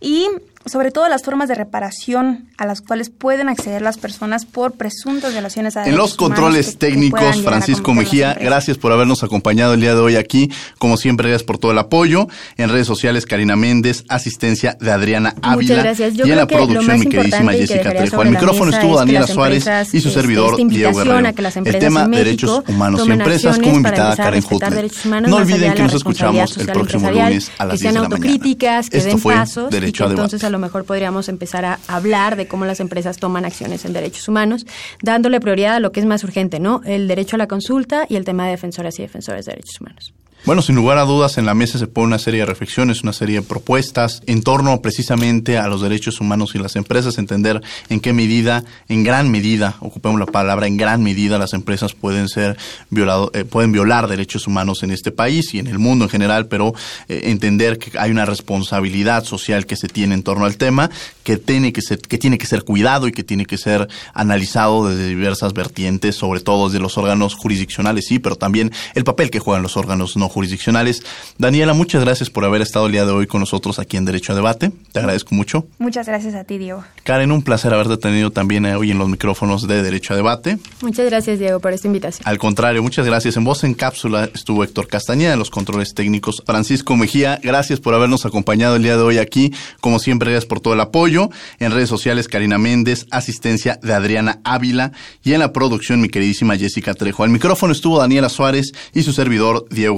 y 0.01 0.29
sobre 0.69 0.91
todo 0.91 1.09
las 1.09 1.23
formas 1.23 1.49
de 1.49 1.55
reparación 1.55 2.49
a 2.57 2.67
las 2.67 2.81
cuales 2.81 3.11
pueden 3.11 3.49
acceder 3.49 3.83
las 3.83 3.99
personas 3.99 4.45
por 4.45 4.73
presuntas 4.73 5.33
violaciones 5.33 5.77
a 5.77 5.87
En 5.87 5.97
los 5.97 6.15
controles 6.15 6.79
técnicos, 6.79 7.43
Francisco 7.43 7.95
Mejía, 7.95 8.35
gracias 8.35 8.79
por 8.79 8.93
habernos 8.93 9.23
acompañado 9.23 9.75
el 9.75 9.81
día 9.81 9.95
de 9.95 10.01
hoy 10.01 10.17
aquí. 10.17 10.51
Como 10.79 10.97
siempre, 10.97 11.29
gracias 11.29 11.47
por 11.47 11.59
todo 11.59 11.73
el 11.73 11.79
apoyo. 11.79 12.29
En 12.57 12.71
redes 12.71 12.87
sociales, 12.87 13.27
Karina 13.27 13.57
Méndez, 13.57 14.05
asistencia 14.09 14.77
de 14.81 14.91
Adriana 14.91 15.35
Ávila. 15.43 15.95
y 15.99 16.31
en 16.31 16.37
la 16.37 16.47
producción, 16.47 16.99
mi 16.99 17.07
queridísima 17.07 17.53
Jessica 17.53 17.91
Trejo. 17.91 18.21
Al 18.21 18.31
micrófono 18.31 18.71
estuvo 18.71 18.97
Daniela 18.97 19.27
Suárez 19.27 19.67
y 19.93 20.01
su 20.01 20.11
servidor, 20.11 20.57
Diego 20.69 20.99
Guerrero. 20.99 21.29
El 21.65 21.79
tema 21.79 22.09
de 22.09 22.17
derechos 22.17 22.63
humanos 22.69 23.03
y 23.07 23.11
empresas, 23.11 23.59
como 23.59 23.77
invitada 23.77 24.17
Karen 24.17 24.45
Hutler. 24.49 24.91
No 25.27 25.37
olviden 25.37 25.75
que 25.75 25.83
nos 25.83 25.95
escuchamos 25.95 26.57
el 26.57 26.67
próximo 26.67 27.11
lunes 27.11 27.51
a 27.59 27.65
las 27.65 27.81
10 27.81 27.95
de 27.95 28.01
la 28.01 28.09
mañana. 28.09 28.79
Esto 28.91 29.19
fue 29.19 29.35
Derecho 29.71 30.05
a 30.05 30.09
Debate 30.09 30.39
mejor 30.59 30.85
podríamos 30.85 31.29
empezar 31.29 31.65
a 31.65 31.79
hablar 31.89 32.37
de 32.37 32.49
cómo 32.49 32.65
las 32.65 32.81
empresas 32.81 33.19
toman 33.19 33.45
acciones 33.45 33.85
en 33.85 33.93
derechos 33.93 34.29
humanos, 34.29 34.67
dándole 35.03 35.41
prioridad 35.41 35.77
a 35.77 35.81
lo 35.81 35.93
que 35.93 36.01
es 36.01 36.07
más 36.07 36.25
urgente, 36.25 36.61
¿no? 36.61 36.83
El 36.85 37.09
derecho 37.09 37.37
a 37.37 37.39
la 37.39 37.49
consulta 37.49 38.07
y 38.09 38.17
el 38.17 38.25
tema 38.25 38.45
de 38.45 38.53
defensoras 38.53 38.99
y 38.99 39.03
defensores 39.03 39.47
de 39.47 39.53
derechos 39.53 39.81
humanos. 39.81 40.15
Bueno, 40.45 40.63
sin 40.63 40.77
lugar 40.77 40.99
a 40.99 41.03
dudas, 41.03 41.37
en 41.37 41.45
la 41.45 41.53
mesa 41.53 41.79
se 41.79 41.89
pone 41.89 42.07
una 42.07 42.19
serie 42.19 42.41
de 42.41 42.47
reflexiones, 42.47 43.03
una 43.03 43.13
serie 43.13 43.37
de 43.37 43.43
propuestas 43.43 44.23
en 44.27 44.43
torno 44.43 44.81
precisamente 44.81 45.59
a 45.59 45.67
los 45.67 45.83
derechos 45.83 46.21
humanos 46.21 46.55
y 46.55 46.59
las 46.59 46.77
empresas, 46.77 47.19
entender 47.19 47.61
en 47.91 48.01
qué 48.01 48.13
medida, 48.13 48.65
en 48.89 49.03
gran 49.05 49.31
medida, 49.31 49.77
ocupemos 49.81 50.19
la 50.19 50.27
palabra, 50.27 50.67
en 50.67 50.77
gran 50.77 51.03
medida 51.03 51.39
las 51.39 51.53
empresas 51.53 51.93
pueden 51.93 52.29
ser 52.29 52.57
violado, 52.89 53.31
eh, 53.35 53.45
pueden 53.45 53.73
violar 53.73 54.09
derechos 54.09 54.47
humanos 54.47 54.83
en 54.83 54.93
este 54.93 55.11
país 55.11 55.53
y 55.53 55.59
en 55.59 55.67
el 55.67 55.79
mundo 55.79 56.07
en 56.07 56.11
general, 56.11 56.47
pero 56.47 56.73
eh, 57.09 57.23
entender 57.25 57.79
que 57.79 57.99
hay 57.99 58.11
una 58.11 58.25
responsabilidad 58.25 59.25
social 59.25 59.67
que 59.67 59.77
se 59.77 59.89
tiene 59.89 60.15
en 60.15 60.23
torno 60.23 60.47
al 60.47 60.57
tema, 60.57 60.89
que 61.25 61.37
tiene 61.37 61.75
que 61.75 61.83
ser, 61.83 61.99
que 61.99 62.17
tiene 62.17 62.39
que 62.39 62.47
ser 62.47 62.63
cuidado 62.63 63.07
y 63.07 63.13
que 63.13 63.25
tiene 63.25 63.45
que 63.45 63.59
ser 63.59 63.89
analizado 64.15 64.89
desde 64.89 65.09
diversas 65.09 65.53
vertientes, 65.53 66.17
sobre 66.17 66.41
todo 66.41 66.69
desde 66.69 66.81
los 66.81 66.97
órganos 66.97 67.35
jurisdiccionales, 67.35 68.07
sí, 68.07 68.19
pero 68.19 68.37
también 68.37 68.73
el 68.95 69.05
papel 69.05 69.31
que 69.31 69.41
juegan 69.41 69.63
los 69.63 69.77
órganos 69.77 70.17
no 70.17 70.28
jurisdiccionales. 70.29 71.03
Daniela, 71.39 71.73
muchas 71.75 72.05
gracias 72.05 72.31
por 72.31 72.45
haber 72.45 72.63
estado 72.63 72.87
el 72.87 72.93
día 72.93 73.05
de 73.05 73.13
hoy 73.13 73.27
con 73.27 73.41
nosotros 73.41 73.79
aquí 73.79 73.97
en 73.97 74.05
Derecho 74.05 74.33
a 74.33 74.37
Debate. 74.37 74.71
Te 74.93 75.01
agradezco 75.01 75.35
mucho. 75.35 75.67
Muchas 75.79 76.07
gracias 76.07 76.35
a 76.35 76.45
ti, 76.45 76.59
Diego. 76.59 76.85
Karen, 77.05 77.33
un 77.33 77.43
placer 77.43 77.73
haberte 77.73 77.97
tenido 77.97 78.31
también 78.31 78.67
eh, 78.67 78.75
hoy 78.75 78.91
en 78.91 78.99
los 78.99 79.09
micrófonos 79.09 79.67
de 79.67 79.83
Derecho 79.83 80.15
a 80.15 80.17
Debate. 80.17 80.59
Muchas 80.83 81.07
gracias, 81.07 81.39
Diego, 81.39 81.61
por 81.61 81.73
esta 81.73 81.87
invitación. 81.87 82.27
Al 82.27 82.39
contrario, 82.39 82.83
muchas 82.83 83.07
gracias. 83.07 83.37
En 83.37 83.45
voz 83.45 83.65
en 83.65 83.75
cápsula 83.75 84.29
estuvo 84.35 84.65
Héctor 84.65 84.89
Castañeda 84.89 85.33
en 85.33 85.39
los 85.39 85.51
controles 85.51 85.95
técnicos. 85.95 86.43
Francisco 86.47 86.97
Mejía, 86.97 87.41
gracias 87.43 87.81
por 87.81 87.95
habernos 87.95 88.27
acompañado 88.27 88.77
el 88.77 88.83
día 88.83 88.97
de 88.97 89.03
hoy 89.03 89.19
aquí. 89.19 89.53
Como 89.81 89.99
siempre, 89.99 90.31
gracias 90.31 90.49
por 90.49 90.61
todo 90.61 90.75
el 90.75 90.81
apoyo. 90.81 91.31
En 91.59 91.73
redes 91.73 91.89
sociales, 91.89 92.29
Karina 92.29 92.59
Méndez, 92.59 93.07
asistencia 93.11 93.79
de 93.83 93.93
Adriana 93.93 94.41
Ávila 94.45 94.93
y 95.23 95.33
en 95.33 95.41
la 95.41 95.53
producción, 95.53 96.01
mi 96.01 96.09
queridísima 96.09 96.57
Jessica 96.57 96.95
Trejo. 96.95 97.25
Al 97.25 97.31
micrófono 97.31 97.73
estuvo 97.73 97.99
Daniela 97.99 98.29
Suárez 98.29 98.73
y 98.95 99.03
su 99.03 99.13
servidor, 99.13 99.67
Diego 99.71 99.97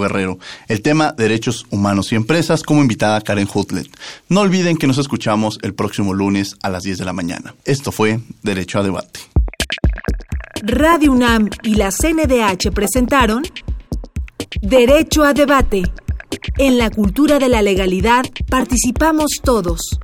El 0.68 0.82
tema 0.82 1.12
derechos 1.16 1.66
humanos 1.70 2.12
y 2.12 2.16
empresas 2.16 2.62
como 2.62 2.82
invitada 2.82 3.20
Karen 3.20 3.48
Hutlet. 3.52 3.88
No 4.28 4.40
olviden 4.40 4.76
que 4.76 4.86
nos 4.86 4.98
escuchamos 4.98 5.58
el 5.62 5.74
próximo 5.74 6.14
lunes 6.14 6.56
a 6.62 6.70
las 6.70 6.82
10 6.82 6.98
de 6.98 7.04
la 7.04 7.12
mañana. 7.12 7.54
Esto 7.64 7.92
fue 7.92 8.20
Derecho 8.42 8.78
a 8.78 8.82
Debate. 8.82 9.20
Radio 10.62 11.12
UNAM 11.12 11.48
y 11.62 11.74
la 11.74 11.90
CNDH 11.90 12.70
presentaron 12.72 13.42
Derecho 14.60 15.24
a 15.24 15.32
Debate. 15.32 15.82
En 16.58 16.78
la 16.78 16.90
cultura 16.90 17.38
de 17.38 17.48
la 17.48 17.62
legalidad 17.62 18.24
participamos 18.48 19.40
todos. 19.42 19.98